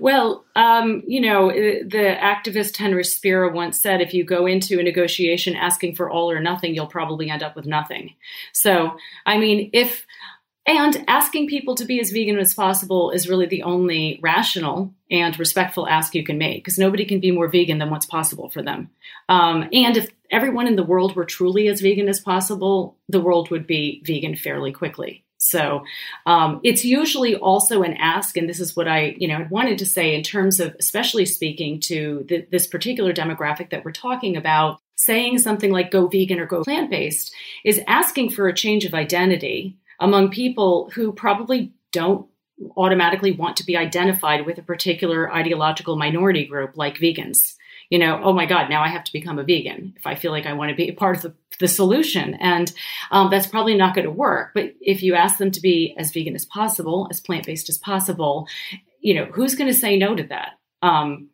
Well, 0.00 0.46
um, 0.56 1.02
you 1.06 1.20
know, 1.20 1.50
the 1.50 2.16
activist 2.18 2.78
Henry 2.78 3.04
Spira 3.04 3.52
once 3.52 3.80
said 3.80 4.00
if 4.00 4.14
you 4.14 4.24
go 4.24 4.46
into 4.46 4.80
a 4.80 4.82
negotiation 4.82 5.54
asking 5.54 5.94
for 5.94 6.08
all 6.08 6.30
or 6.30 6.40
nothing, 6.40 6.74
you'll 6.74 6.86
probably 6.86 7.28
end 7.28 7.42
up 7.42 7.54
with 7.54 7.66
nothing. 7.66 8.14
So, 8.52 8.96
I 9.26 9.36
mean, 9.36 9.68
if, 9.74 10.06
and 10.66 11.04
asking 11.08 11.48
people 11.48 11.74
to 11.76 11.84
be 11.84 12.00
as 12.00 12.10
vegan 12.10 12.38
as 12.38 12.54
possible 12.54 13.10
is 13.10 13.28
really 13.28 13.46
the 13.46 13.62
only 13.62 14.20
rational 14.22 14.94
and 15.10 15.38
respectful 15.38 15.88
ask 15.88 16.14
you 16.14 16.24
can 16.24 16.38
make 16.38 16.62
because 16.62 16.78
nobody 16.78 17.04
can 17.04 17.18
be 17.18 17.30
more 17.30 17.48
vegan 17.48 17.78
than 17.78 17.90
what's 17.90 18.06
possible 18.06 18.50
for 18.50 18.62
them. 18.62 18.90
Um, 19.28 19.68
and 19.72 19.96
if 19.96 20.10
everyone 20.30 20.66
in 20.66 20.76
the 20.76 20.84
world 20.84 21.16
were 21.16 21.24
truly 21.24 21.68
as 21.68 21.80
vegan 21.80 22.08
as 22.08 22.20
possible, 22.20 22.96
the 23.08 23.20
world 23.20 23.50
would 23.50 23.66
be 23.66 24.02
vegan 24.04 24.36
fairly 24.36 24.70
quickly. 24.70 25.24
So 25.38 25.84
um, 26.26 26.60
it's 26.62 26.84
usually 26.84 27.34
also 27.34 27.82
an 27.82 27.94
ask, 27.94 28.36
and 28.36 28.46
this 28.46 28.60
is 28.60 28.76
what 28.76 28.86
I, 28.86 29.16
you 29.18 29.26
know, 29.26 29.46
wanted 29.50 29.78
to 29.78 29.86
say 29.86 30.14
in 30.14 30.22
terms 30.22 30.60
of, 30.60 30.76
especially 30.78 31.24
speaking 31.24 31.80
to 31.80 32.26
the, 32.28 32.46
this 32.50 32.66
particular 32.66 33.14
demographic 33.14 33.70
that 33.70 33.84
we're 33.84 33.92
talking 33.92 34.36
about. 34.36 34.78
Saying 34.96 35.38
something 35.38 35.72
like 35.72 35.90
"go 35.90 36.08
vegan" 36.08 36.38
or 36.38 36.44
"go 36.44 36.62
plant-based" 36.62 37.34
is 37.64 37.80
asking 37.86 38.32
for 38.32 38.48
a 38.48 38.54
change 38.54 38.84
of 38.84 38.92
identity 38.92 39.78
among 40.00 40.30
people 40.30 40.90
who 40.94 41.12
probably 41.12 41.72
don't 41.92 42.26
automatically 42.76 43.32
want 43.32 43.56
to 43.56 43.64
be 43.64 43.76
identified 43.76 44.44
with 44.44 44.58
a 44.58 44.62
particular 44.62 45.32
ideological 45.32 45.96
minority 45.96 46.44
group, 46.44 46.76
like 46.76 46.96
vegans 46.96 47.54
you 47.90 47.98
know, 47.98 48.20
oh 48.22 48.32
my 48.32 48.46
God, 48.46 48.70
now 48.70 48.82
I 48.82 48.88
have 48.88 49.04
to 49.04 49.12
become 49.12 49.38
a 49.38 49.42
vegan 49.42 49.94
if 49.96 50.06
I 50.06 50.14
feel 50.14 50.30
like 50.30 50.46
I 50.46 50.52
want 50.52 50.70
to 50.70 50.76
be 50.76 50.88
a 50.88 50.94
part 50.94 51.16
of 51.16 51.22
the, 51.22 51.34
the 51.58 51.66
solution. 51.68 52.34
And 52.34 52.72
um, 53.10 53.30
that's 53.30 53.48
probably 53.48 53.76
not 53.76 53.94
going 53.94 54.04
to 54.04 54.12
work. 54.12 54.52
But 54.54 54.74
if 54.80 55.02
you 55.02 55.14
ask 55.14 55.38
them 55.38 55.50
to 55.50 55.60
be 55.60 55.94
as 55.98 56.12
vegan 56.12 56.36
as 56.36 56.46
possible, 56.46 57.08
as 57.10 57.20
plant 57.20 57.46
based 57.46 57.68
as 57.68 57.78
possible, 57.78 58.46
you 59.00 59.14
know, 59.14 59.24
who's 59.24 59.56
going 59.56 59.70
to 59.70 59.78
say 59.78 59.98
no 59.98 60.14
to 60.14 60.22
that? 60.24 60.52
Um, 60.82 61.30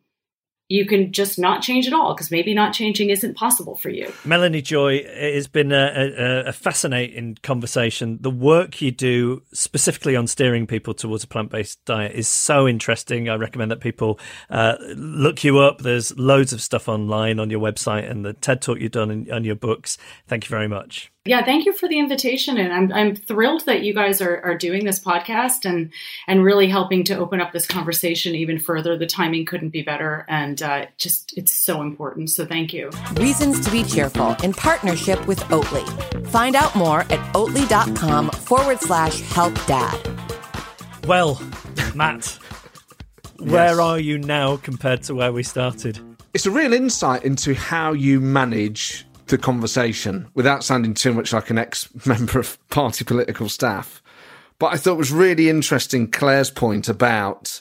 you 0.68 0.84
can 0.84 1.12
just 1.12 1.38
not 1.38 1.62
change 1.62 1.86
at 1.86 1.92
all 1.92 2.14
because 2.14 2.30
maybe 2.30 2.52
not 2.52 2.72
changing 2.72 3.10
isn't 3.10 3.36
possible 3.36 3.76
for 3.76 3.88
you. 3.88 4.12
Melanie 4.24 4.62
Joy, 4.62 4.94
it 4.96 5.34
has 5.34 5.46
been 5.46 5.70
a, 5.70 6.12
a, 6.18 6.48
a, 6.48 6.52
fascinating 6.52 7.38
conversation. 7.42 8.18
The 8.20 8.30
work 8.30 8.82
you 8.82 8.90
do 8.90 9.42
specifically 9.52 10.16
on 10.16 10.26
steering 10.26 10.66
people 10.66 10.92
towards 10.92 11.22
a 11.22 11.28
plant 11.28 11.50
based 11.50 11.84
diet 11.84 12.12
is 12.12 12.26
so 12.26 12.66
interesting. 12.66 13.28
I 13.28 13.36
recommend 13.36 13.70
that 13.70 13.80
people 13.80 14.18
uh, 14.50 14.76
look 14.96 15.44
you 15.44 15.58
up. 15.58 15.78
There's 15.78 16.16
loads 16.18 16.52
of 16.52 16.60
stuff 16.60 16.88
online 16.88 17.38
on 17.38 17.48
your 17.48 17.60
website 17.60 18.10
and 18.10 18.24
the 18.24 18.32
TED 18.32 18.60
talk 18.62 18.80
you've 18.80 18.92
done 18.92 19.26
and 19.30 19.46
your 19.46 19.56
books. 19.56 19.98
Thank 20.26 20.44
you 20.44 20.50
very 20.50 20.68
much. 20.68 21.12
Yeah, 21.26 21.44
thank 21.44 21.66
you 21.66 21.72
for 21.72 21.88
the 21.88 21.98
invitation, 21.98 22.56
and 22.56 22.72
I'm 22.72 22.92
I'm 22.92 23.16
thrilled 23.16 23.66
that 23.66 23.82
you 23.82 23.92
guys 23.92 24.20
are, 24.20 24.40
are 24.42 24.56
doing 24.56 24.84
this 24.84 25.00
podcast 25.00 25.64
and 25.64 25.90
and 26.26 26.44
really 26.44 26.68
helping 26.68 27.04
to 27.04 27.18
open 27.18 27.40
up 27.40 27.52
this 27.52 27.66
conversation 27.66 28.34
even 28.34 28.58
further. 28.58 28.96
The 28.96 29.06
timing 29.06 29.44
couldn't 29.44 29.70
be 29.70 29.82
better, 29.82 30.24
and 30.28 30.62
uh, 30.62 30.86
just 30.96 31.36
it's 31.36 31.52
so 31.52 31.82
important. 31.82 32.30
So 32.30 32.46
thank 32.46 32.72
you. 32.72 32.90
Reasons 33.14 33.64
to 33.64 33.70
be 33.70 33.82
cheerful 33.82 34.36
in 34.42 34.52
partnership 34.52 35.26
with 35.26 35.40
Oatly. 35.50 36.26
Find 36.28 36.54
out 36.54 36.74
more 36.76 37.00
at 37.00 37.20
oatly.com 37.34 38.30
forward 38.30 38.80
slash 38.80 39.20
help 39.20 39.54
dad. 39.66 39.98
Well, 41.06 41.40
Matt, 41.94 42.26
where 43.38 43.80
are 43.80 43.98
you 43.98 44.18
now 44.18 44.56
compared 44.56 45.02
to 45.04 45.14
where 45.14 45.32
we 45.32 45.42
started? 45.42 45.98
It's 46.34 46.46
a 46.46 46.50
real 46.50 46.72
insight 46.74 47.24
into 47.24 47.54
how 47.54 47.92
you 47.92 48.20
manage 48.20 49.05
the 49.26 49.38
conversation 49.38 50.28
without 50.34 50.64
sounding 50.64 50.94
too 50.94 51.12
much 51.12 51.32
like 51.32 51.50
an 51.50 51.58
ex 51.58 51.88
member 52.06 52.38
of 52.38 52.58
party 52.68 53.04
political 53.04 53.48
staff. 53.48 54.02
But 54.58 54.72
I 54.72 54.76
thought 54.76 54.94
it 54.94 54.98
was 54.98 55.12
really 55.12 55.48
interesting 55.48 56.10
Claire's 56.10 56.50
point 56.50 56.88
about 56.88 57.60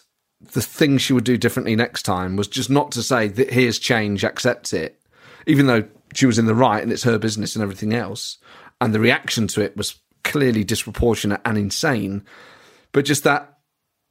the 0.54 0.62
thing 0.62 0.98
she 0.98 1.14
would 1.14 1.24
do 1.24 1.38
differently 1.38 1.76
next 1.76 2.04
time 2.04 2.36
was 2.36 2.48
just 2.48 2.70
not 2.70 2.92
to 2.92 3.04
say 3.04 3.28
that 3.28 3.52
here's 3.52 3.80
change, 3.80 4.24
accept 4.24 4.74
it, 4.74 5.00
even 5.48 5.68
though 5.68 5.84
she 6.14 6.26
was 6.26 6.40
in 6.40 6.46
the 6.46 6.56
right 6.56 6.82
and 6.82 6.92
it's 6.92 7.04
her 7.04 7.18
business 7.18 7.56
and 7.56 7.64
everything 7.64 7.94
else. 7.94 8.38
And 8.80 8.94
the 8.94 9.00
reaction 9.00 9.48
to 9.48 9.62
it 9.62 9.76
was 9.76 10.00
clearly 10.24 10.64
disproportionate 10.64 11.42
and 11.46 11.58
insane. 11.58 12.24
But 12.92 13.06
just 13.06 13.24
that 13.24 13.52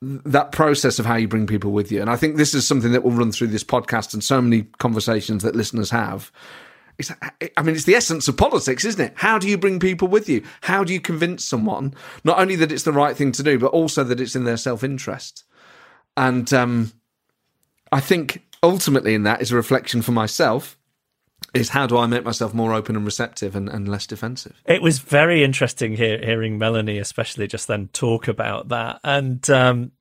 that 0.02 0.52
process 0.52 0.98
of 0.98 1.06
how 1.06 1.16
you 1.16 1.26
bring 1.26 1.46
people 1.46 1.72
with 1.72 1.90
you. 1.90 2.00
And 2.00 2.10
I 2.10 2.16
think 2.16 2.36
this 2.36 2.52
is 2.52 2.66
something 2.66 2.92
that 2.92 3.04
will 3.04 3.12
run 3.12 3.32
through 3.32 3.46
this 3.46 3.64
podcast 3.64 4.12
and 4.12 4.22
so 4.22 4.42
many 4.42 4.64
conversations 4.78 5.42
that 5.42 5.56
listeners 5.56 5.90
have 5.90 6.30
it's, 6.98 7.10
I 7.56 7.62
mean, 7.62 7.74
it's 7.74 7.84
the 7.84 7.94
essence 7.94 8.28
of 8.28 8.36
politics, 8.36 8.84
isn't 8.84 9.04
it? 9.04 9.12
How 9.16 9.38
do 9.38 9.48
you 9.48 9.58
bring 9.58 9.80
people 9.80 10.08
with 10.08 10.28
you? 10.28 10.44
How 10.62 10.84
do 10.84 10.92
you 10.92 11.00
convince 11.00 11.44
someone 11.44 11.94
not 12.22 12.38
only 12.38 12.56
that 12.56 12.70
it's 12.70 12.84
the 12.84 12.92
right 12.92 13.16
thing 13.16 13.32
to 13.32 13.42
do, 13.42 13.58
but 13.58 13.72
also 13.72 14.04
that 14.04 14.20
it's 14.20 14.36
in 14.36 14.44
their 14.44 14.56
self 14.56 14.84
interest? 14.84 15.44
And 16.16 16.52
um, 16.52 16.92
I 17.90 18.00
think 18.00 18.44
ultimately, 18.62 19.14
in 19.14 19.24
that 19.24 19.42
is 19.42 19.52
a 19.52 19.56
reflection 19.56 20.02
for 20.02 20.12
myself. 20.12 20.78
Is 21.52 21.68
how 21.68 21.86
do 21.86 21.98
I 21.98 22.06
make 22.06 22.24
myself 22.24 22.52
more 22.54 22.72
open 22.72 22.96
and 22.96 23.04
receptive 23.04 23.54
and, 23.54 23.68
and 23.68 23.86
less 23.86 24.06
defensive? 24.06 24.60
It 24.64 24.82
was 24.82 24.98
very 24.98 25.44
interesting 25.44 25.94
hear, 25.94 26.18
hearing 26.18 26.58
Melanie, 26.58 26.98
especially 26.98 27.46
just 27.46 27.68
then, 27.68 27.88
talk 27.92 28.26
about 28.26 28.70
that. 28.70 28.98
And 29.04 29.48
um, 29.50 29.92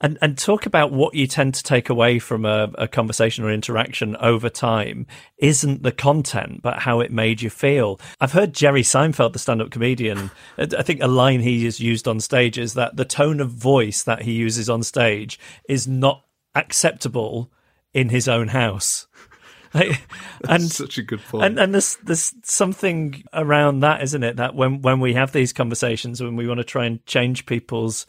and 0.00 0.18
and 0.20 0.36
talk 0.36 0.66
about 0.66 0.92
what 0.92 1.14
you 1.14 1.26
tend 1.26 1.54
to 1.54 1.62
take 1.62 1.88
away 1.88 2.18
from 2.18 2.44
a, 2.44 2.70
a, 2.76 2.88
conversation 2.88 3.44
or 3.44 3.50
interaction 3.50 4.16
over 4.16 4.48
time 4.48 5.06
isn't 5.38 5.82
the 5.82 5.92
content, 5.92 6.60
but 6.62 6.80
how 6.80 7.00
it 7.00 7.10
made 7.10 7.40
you 7.40 7.50
feel. 7.50 7.98
I've 8.20 8.32
heard 8.32 8.52
Jerry 8.52 8.82
Seinfeld, 8.82 9.32
the 9.32 9.38
stand-up 9.38 9.70
comedian, 9.70 10.30
I 10.58 10.82
think 10.82 11.02
a 11.02 11.08
line 11.08 11.40
he 11.40 11.64
has 11.64 11.80
used 11.80 12.06
on 12.06 12.20
stage 12.20 12.58
is 12.58 12.74
that 12.74 12.96
the 12.96 13.04
tone 13.04 13.40
of 13.40 13.50
voice 13.50 14.02
that 14.02 14.22
he 14.22 14.32
uses 14.32 14.68
on 14.68 14.82
stage 14.82 15.38
is 15.68 15.88
not 15.88 16.24
acceptable 16.54 17.50
in 17.94 18.10
his 18.10 18.28
own 18.28 18.48
house. 18.48 19.06
and 20.48 20.62
such 20.62 20.98
a 20.98 21.02
good 21.02 21.20
point. 21.20 21.44
And, 21.44 21.58
and 21.58 21.74
there's 21.74 21.96
there's 21.96 22.34
something 22.42 23.24
around 23.32 23.80
that, 23.80 24.02
isn't 24.02 24.22
it? 24.22 24.36
That 24.36 24.54
when 24.54 24.80
when 24.80 25.00
we 25.00 25.14
have 25.14 25.32
these 25.32 25.52
conversations, 25.52 26.22
when 26.22 26.36
we 26.36 26.46
want 26.46 26.58
to 26.58 26.64
try 26.64 26.86
and 26.86 27.04
change 27.04 27.44
people's 27.46 28.06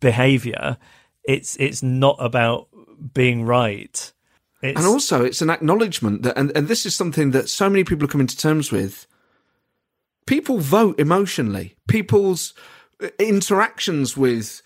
behaviour, 0.00 0.78
it's 1.24 1.56
it's 1.56 1.82
not 1.82 2.16
about 2.18 2.68
being 3.12 3.44
right. 3.44 4.12
It's... 4.62 4.78
And 4.78 4.86
also, 4.86 5.24
it's 5.24 5.42
an 5.42 5.50
acknowledgement 5.50 6.22
that, 6.22 6.36
and, 6.36 6.54
and 6.56 6.68
this 6.68 6.84
is 6.84 6.94
something 6.94 7.30
that 7.30 7.48
so 7.48 7.70
many 7.70 7.84
people 7.84 8.04
are 8.04 8.08
coming 8.08 8.26
to 8.26 8.36
terms 8.36 8.70
with. 8.70 9.06
People 10.26 10.58
vote 10.58 11.00
emotionally. 11.00 11.76
People's 11.88 12.54
uh, 13.02 13.08
interactions 13.18 14.16
with 14.16 14.62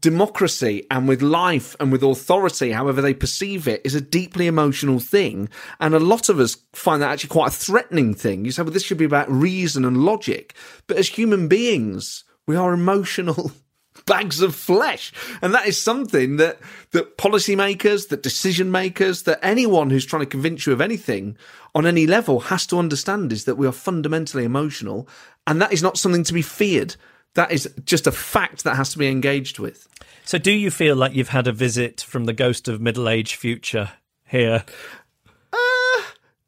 democracy 0.00 0.86
and 0.90 1.08
with 1.08 1.20
life 1.22 1.76
and 1.78 1.92
with 1.92 2.02
authority, 2.02 2.72
however 2.72 3.02
they 3.02 3.14
perceive 3.14 3.68
it, 3.68 3.80
is 3.84 3.94
a 3.94 4.00
deeply 4.00 4.46
emotional 4.46 4.98
thing. 4.98 5.48
And 5.80 5.94
a 5.94 6.00
lot 6.00 6.28
of 6.28 6.38
us 6.38 6.56
find 6.72 7.02
that 7.02 7.10
actually 7.10 7.28
quite 7.28 7.48
a 7.48 7.56
threatening 7.56 8.14
thing. 8.14 8.44
You 8.44 8.50
say, 8.50 8.62
well, 8.62 8.72
this 8.72 8.84
should 8.84 8.98
be 8.98 9.04
about 9.04 9.30
reason 9.30 9.84
and 9.84 10.04
logic. 10.04 10.54
But 10.86 10.96
as 10.96 11.08
human 11.08 11.48
beings, 11.48 12.24
we 12.46 12.56
are 12.56 12.72
emotional 12.72 13.52
bags 14.06 14.40
of 14.40 14.54
flesh. 14.54 15.12
And 15.42 15.54
that 15.54 15.66
is 15.66 15.80
something 15.80 16.36
that, 16.36 16.58
that 16.92 17.16
policymakers, 17.18 18.08
that 18.08 18.22
decision 18.22 18.70
makers, 18.70 19.22
that 19.22 19.40
anyone 19.42 19.90
who's 19.90 20.06
trying 20.06 20.22
to 20.22 20.26
convince 20.26 20.66
you 20.66 20.72
of 20.72 20.80
anything 20.80 21.36
on 21.74 21.86
any 21.86 22.06
level 22.06 22.40
has 22.40 22.66
to 22.68 22.78
understand 22.78 23.32
is 23.32 23.44
that 23.44 23.56
we 23.56 23.66
are 23.66 23.72
fundamentally 23.72 24.44
emotional. 24.44 25.08
And 25.46 25.60
that 25.60 25.72
is 25.72 25.82
not 25.82 25.98
something 25.98 26.24
to 26.24 26.32
be 26.32 26.42
feared. 26.42 26.96
That 27.34 27.50
is 27.50 27.68
just 27.84 28.06
a 28.06 28.12
fact 28.12 28.64
that 28.64 28.76
has 28.76 28.90
to 28.90 28.98
be 28.98 29.08
engaged 29.08 29.58
with. 29.58 29.88
So, 30.24 30.38
do 30.38 30.52
you 30.52 30.70
feel 30.70 30.96
like 30.96 31.14
you've 31.14 31.28
had 31.28 31.46
a 31.46 31.52
visit 31.52 32.00
from 32.00 32.24
the 32.24 32.32
ghost 32.32 32.68
of 32.68 32.80
middle 32.80 33.08
age 33.08 33.34
future 33.34 33.90
here? 34.24 34.64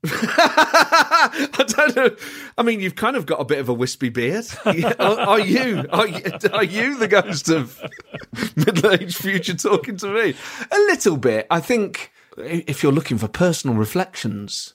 I 0.13 1.65
don't 1.67 1.97
know. 1.97 2.17
I 2.59 2.63
mean, 2.63 2.81
you've 2.81 2.97
kind 2.97 3.17
of 3.17 3.27
got 3.27 3.41
a 3.41 3.45
bit 3.45 3.59
of 3.59 3.69
a 3.69 3.75
wispy 3.75 4.09
beard. 4.09 4.47
Are, 4.65 5.21
are 5.21 5.41
you? 5.41 5.87
Are? 5.91 6.09
Are 6.53 6.65
you 6.65 6.97
the 6.97 7.09
ghost 7.09 7.49
of 7.49 7.81
middle-aged 8.57 9.17
future 9.17 9.55
talking 9.55 9.97
to 9.99 10.09
me? 10.09 10.35
A 10.71 10.79
little 10.79 11.17
bit. 11.17 11.47
I 11.51 11.61
think 11.61 12.13
if 12.37 12.83
you're 12.83 12.93
looking 12.93 13.19
for 13.19 13.29
personal 13.29 13.77
reflections, 13.77 14.75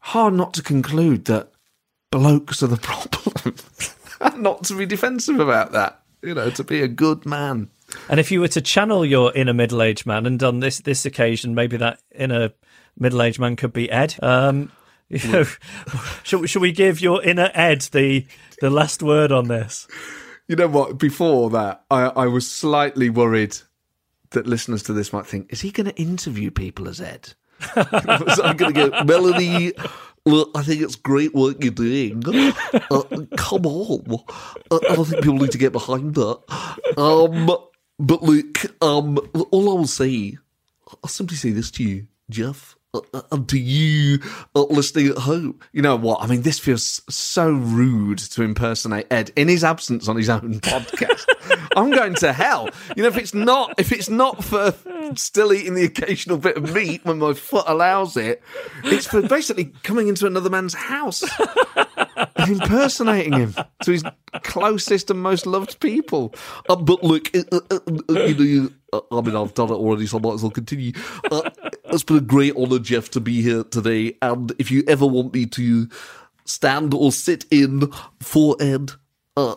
hard 0.00 0.34
not 0.34 0.54
to 0.54 0.62
conclude 0.62 1.26
that 1.26 1.52
blokes 2.10 2.62
are 2.62 2.68
the 2.68 2.76
problem. 2.76 3.56
not 4.40 4.64
to 4.64 4.76
be 4.76 4.86
defensive 4.86 5.40
about 5.40 5.72
that. 5.72 6.02
You 6.22 6.34
know, 6.34 6.50
to 6.50 6.64
be 6.64 6.82
a 6.82 6.88
good 6.88 7.24
man. 7.24 7.70
And 8.08 8.20
if 8.20 8.30
you 8.30 8.40
were 8.40 8.48
to 8.48 8.60
channel 8.60 9.04
your 9.04 9.32
inner 9.34 9.54
middle-aged 9.54 10.06
man, 10.06 10.26
and 10.26 10.42
on 10.42 10.60
this 10.60 10.78
this 10.80 11.04
occasion, 11.04 11.54
maybe 11.54 11.76
that 11.78 12.00
inner 12.14 12.50
middle-aged 13.00 13.40
man 13.40 13.56
could 13.56 13.72
be 13.72 13.90
Ed. 13.90 14.14
Um, 14.22 14.70
you 15.08 15.32
know, 15.32 15.44
should, 16.22 16.48
should 16.48 16.62
we 16.62 16.70
give 16.70 17.00
your 17.00 17.22
inner 17.24 17.50
Ed 17.52 17.80
the 17.92 18.26
the 18.60 18.70
last 18.70 19.02
word 19.02 19.32
on 19.32 19.48
this? 19.48 19.88
You 20.46 20.56
know 20.56 20.68
what? 20.68 20.98
Before 20.98 21.50
that, 21.50 21.84
I, 21.90 22.02
I 22.04 22.26
was 22.26 22.48
slightly 22.48 23.10
worried 23.10 23.56
that 24.30 24.46
listeners 24.46 24.82
to 24.84 24.92
this 24.92 25.12
might 25.12 25.26
think, 25.26 25.52
is 25.52 25.60
he 25.60 25.70
going 25.70 25.86
to 25.86 26.00
interview 26.00 26.50
people 26.50 26.88
as 26.88 27.00
Ed? 27.00 27.34
so 27.74 28.42
I'm 28.42 28.56
going 28.56 28.74
to 28.74 28.90
go, 28.90 29.04
Melanie, 29.04 29.72
look, 30.24 30.50
I 30.54 30.62
think 30.62 30.82
it's 30.82 30.96
great 30.96 31.34
work 31.34 31.62
you're 31.62 31.72
doing. 31.72 32.22
Uh, 32.90 33.02
come 33.36 33.66
on. 33.66 34.24
Uh, 34.70 34.78
I 34.88 34.94
think 34.96 35.22
people 35.22 35.38
need 35.38 35.52
to 35.52 35.58
get 35.58 35.72
behind 35.72 36.14
that. 36.14 36.38
Um, 36.96 37.46
but 37.98 38.22
look, 38.22 38.64
um, 38.82 39.18
all 39.50 39.70
I 39.70 39.74
will 39.74 39.86
say, 39.86 40.38
I'll 41.04 41.10
simply 41.10 41.36
say 41.36 41.50
this 41.50 41.70
to 41.72 41.84
you, 41.84 42.06
Geoff. 42.30 42.76
Uh, 42.92 43.00
uh, 43.14 43.38
to 43.46 43.56
you 43.56 44.18
uh, 44.56 44.64
listening 44.64 45.06
at 45.06 45.18
home. 45.18 45.60
You 45.70 45.80
know 45.80 45.94
what? 45.94 46.22
I 46.22 46.26
mean, 46.26 46.42
this 46.42 46.58
feels 46.58 47.00
so 47.08 47.48
rude 47.48 48.18
to 48.18 48.42
impersonate 48.42 49.06
Ed 49.12 49.30
in 49.36 49.46
his 49.46 49.62
absence 49.62 50.08
on 50.08 50.16
his 50.16 50.28
own 50.28 50.54
podcast. 50.58 51.24
I'm 51.76 51.92
going 51.92 52.14
to 52.16 52.32
hell. 52.32 52.68
You 52.96 53.04
know, 53.04 53.08
if 53.08 53.16
it's 53.16 53.32
not 53.32 53.74
if 53.78 53.92
it's 53.92 54.08
not 54.08 54.42
for 54.42 54.74
still 55.14 55.52
eating 55.52 55.74
the 55.74 55.84
occasional 55.84 56.36
bit 56.38 56.56
of 56.56 56.74
meat 56.74 57.04
when 57.04 57.20
my 57.20 57.32
foot 57.32 57.64
allows 57.68 58.16
it, 58.16 58.42
it's 58.82 59.06
for 59.06 59.22
basically 59.22 59.66
coming 59.84 60.08
into 60.08 60.26
another 60.26 60.50
man's 60.50 60.74
house 60.74 61.22
and 62.16 62.60
impersonating 62.60 63.34
him 63.34 63.54
to 63.84 63.92
his 63.92 64.02
closest 64.42 65.10
and 65.10 65.22
most 65.22 65.46
loved 65.46 65.78
people. 65.78 66.34
Uh, 66.68 66.74
but 66.74 67.04
look, 67.04 67.34
uh, 67.36 67.42
uh, 67.52 67.60
uh, 67.70 68.22
you 68.24 68.34
know, 68.34 68.70
uh, 68.92 69.00
I 69.16 69.20
mean, 69.20 69.36
I've 69.36 69.54
done 69.54 69.68
it 69.68 69.74
already, 69.74 70.06
so 70.06 70.18
I 70.18 70.20
might 70.20 70.34
as 70.34 70.42
well 70.42 70.50
continue. 70.50 70.92
It's 71.92 72.04
been 72.04 72.18
a 72.18 72.20
great 72.20 72.54
honour, 72.54 72.78
Geoff, 72.78 73.10
to 73.10 73.20
be 73.20 73.42
here 73.42 73.64
today. 73.64 74.16
And 74.22 74.52
if 74.60 74.70
you 74.70 74.84
ever 74.86 75.06
want 75.06 75.34
me 75.34 75.46
to 75.46 75.88
stand 76.44 76.94
or 76.94 77.10
sit 77.10 77.44
in 77.50 77.90
for 78.20 78.56
Ed, 78.60 78.92
uh, 79.36 79.56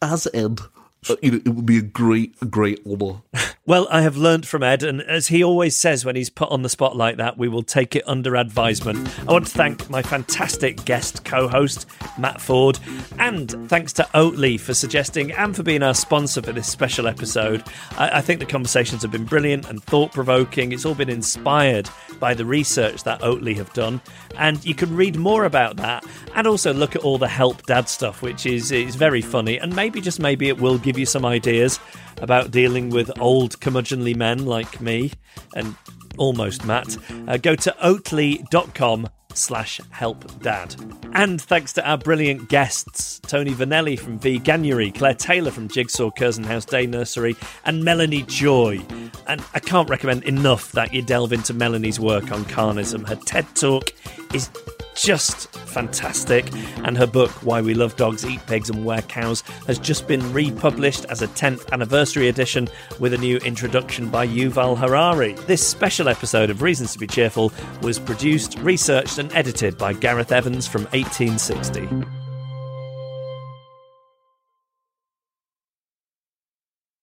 as 0.00 0.26
Ed, 0.32 0.60
Uh, 1.08 1.16
it 1.22 1.48
would 1.48 1.66
be 1.66 1.78
a 1.78 1.82
great, 1.82 2.34
great 2.50 2.80
honour. 2.86 3.22
Well, 3.68 3.88
I 3.90 4.02
have 4.02 4.16
learned 4.16 4.46
from 4.46 4.62
Ed, 4.62 4.84
and 4.84 5.02
as 5.02 5.26
he 5.26 5.42
always 5.42 5.74
says 5.74 6.04
when 6.04 6.14
he's 6.14 6.30
put 6.30 6.50
on 6.50 6.62
the 6.62 6.68
spot 6.68 6.96
like 6.96 7.16
that, 7.16 7.36
we 7.36 7.48
will 7.48 7.64
take 7.64 7.96
it 7.96 8.04
under 8.06 8.36
advisement. 8.36 9.08
I 9.28 9.32
want 9.32 9.48
to 9.48 9.52
thank 9.52 9.90
my 9.90 10.02
fantastic 10.02 10.84
guest 10.84 11.24
co 11.24 11.48
host, 11.48 11.84
Matt 12.16 12.40
Forde, 12.40 12.78
and 13.18 13.50
thanks 13.68 13.92
to 13.94 14.04
Oatly 14.14 14.60
for 14.60 14.72
suggesting 14.72 15.32
and 15.32 15.56
for 15.56 15.64
being 15.64 15.82
our 15.82 15.94
sponsor 15.94 16.42
for 16.42 16.52
this 16.52 16.68
special 16.68 17.08
episode. 17.08 17.64
I, 17.98 18.18
I 18.18 18.20
think 18.20 18.38
the 18.38 18.46
conversations 18.46 19.02
have 19.02 19.10
been 19.10 19.24
brilliant 19.24 19.68
and 19.68 19.82
thought 19.82 20.12
provoking. 20.12 20.70
It's 20.70 20.84
all 20.84 20.94
been 20.94 21.10
inspired 21.10 21.90
by 22.20 22.34
the 22.34 22.46
research 22.46 23.02
that 23.02 23.20
Oatly 23.20 23.56
have 23.56 23.72
done, 23.72 24.00
and 24.38 24.64
you 24.64 24.76
can 24.76 24.94
read 24.94 25.16
more 25.16 25.44
about 25.44 25.76
that 25.78 26.06
and 26.36 26.46
also 26.46 26.72
look 26.72 26.94
at 26.94 27.02
all 27.02 27.18
the 27.18 27.26
Help 27.26 27.66
Dad 27.66 27.88
stuff, 27.88 28.22
which 28.22 28.46
is, 28.46 28.70
is 28.70 28.94
very 28.94 29.22
funny, 29.22 29.58
and 29.58 29.74
maybe, 29.74 30.00
just 30.00 30.20
maybe, 30.20 30.48
it 30.48 30.60
will 30.60 30.78
give 30.78 30.95
you 30.98 31.06
some 31.06 31.24
ideas 31.24 31.80
about 32.18 32.50
dealing 32.50 32.90
with 32.90 33.10
old 33.20 33.60
curmudgeonly 33.60 34.16
men 34.16 34.46
like 34.46 34.80
me 34.80 35.12
and 35.54 35.74
almost 36.16 36.64
Matt, 36.64 36.96
uh, 37.28 37.36
go 37.36 37.54
to 37.54 37.74
oatly.com 37.82 39.08
slash 39.34 39.80
help 39.90 40.40
dad. 40.40 40.74
And 41.12 41.40
thanks 41.40 41.72
to 41.74 41.88
our 41.88 41.98
brilliant 41.98 42.48
guests, 42.48 43.20
Toni 43.20 43.52
Vernelli 43.52 43.98
from 43.98 44.18
Veganuary, 44.18 44.94
Claire 44.94 45.14
Taylor 45.14 45.50
from 45.50 45.68
Jigsaw 45.68 46.10
House 46.44 46.64
Day 46.64 46.86
Nursery, 46.86 47.36
and 47.64 47.84
Melanie 47.84 48.22
Joy. 48.22 48.80
And 49.26 49.42
I 49.54 49.60
can't 49.60 49.88
recommend 49.88 50.24
enough 50.24 50.72
that 50.72 50.92
you 50.92 51.02
delve 51.02 51.32
into 51.32 51.54
Melanie's 51.54 52.00
work 52.00 52.32
on 52.32 52.44
carnism. 52.44 53.06
Her 53.06 53.16
TED 53.16 53.46
Talk 53.54 53.92
is 54.32 54.50
just 54.96 55.50
fantastic. 55.50 56.50
And 56.84 56.96
her 56.96 57.06
book, 57.06 57.30
Why 57.42 57.60
We 57.60 57.74
Love 57.74 57.96
Dogs, 57.96 58.24
Eat 58.24 58.44
Pigs, 58.46 58.70
and 58.70 58.84
Wear 58.84 59.02
Cows, 59.02 59.42
has 59.66 59.78
just 59.78 60.06
been 60.06 60.32
republished 60.32 61.04
as 61.06 61.22
a 61.22 61.28
10th 61.28 61.70
anniversary 61.72 62.28
edition 62.28 62.68
with 62.98 63.12
a 63.12 63.18
new 63.18 63.36
introduction 63.38 64.08
by 64.08 64.26
Yuval 64.26 64.76
Harari. 64.76 65.34
This 65.46 65.66
special 65.66 66.08
episode 66.08 66.50
of 66.50 66.62
Reasons 66.62 66.92
to 66.92 66.98
Be 66.98 67.06
Cheerful 67.06 67.52
was 67.82 67.98
produced, 67.98 68.58
researched, 68.60 69.18
and 69.18 69.32
edited 69.32 69.76
by 69.76 69.92
Gareth 69.92 70.32
Evans 70.32 70.66
from 70.66 70.84
1860. 70.92 72.15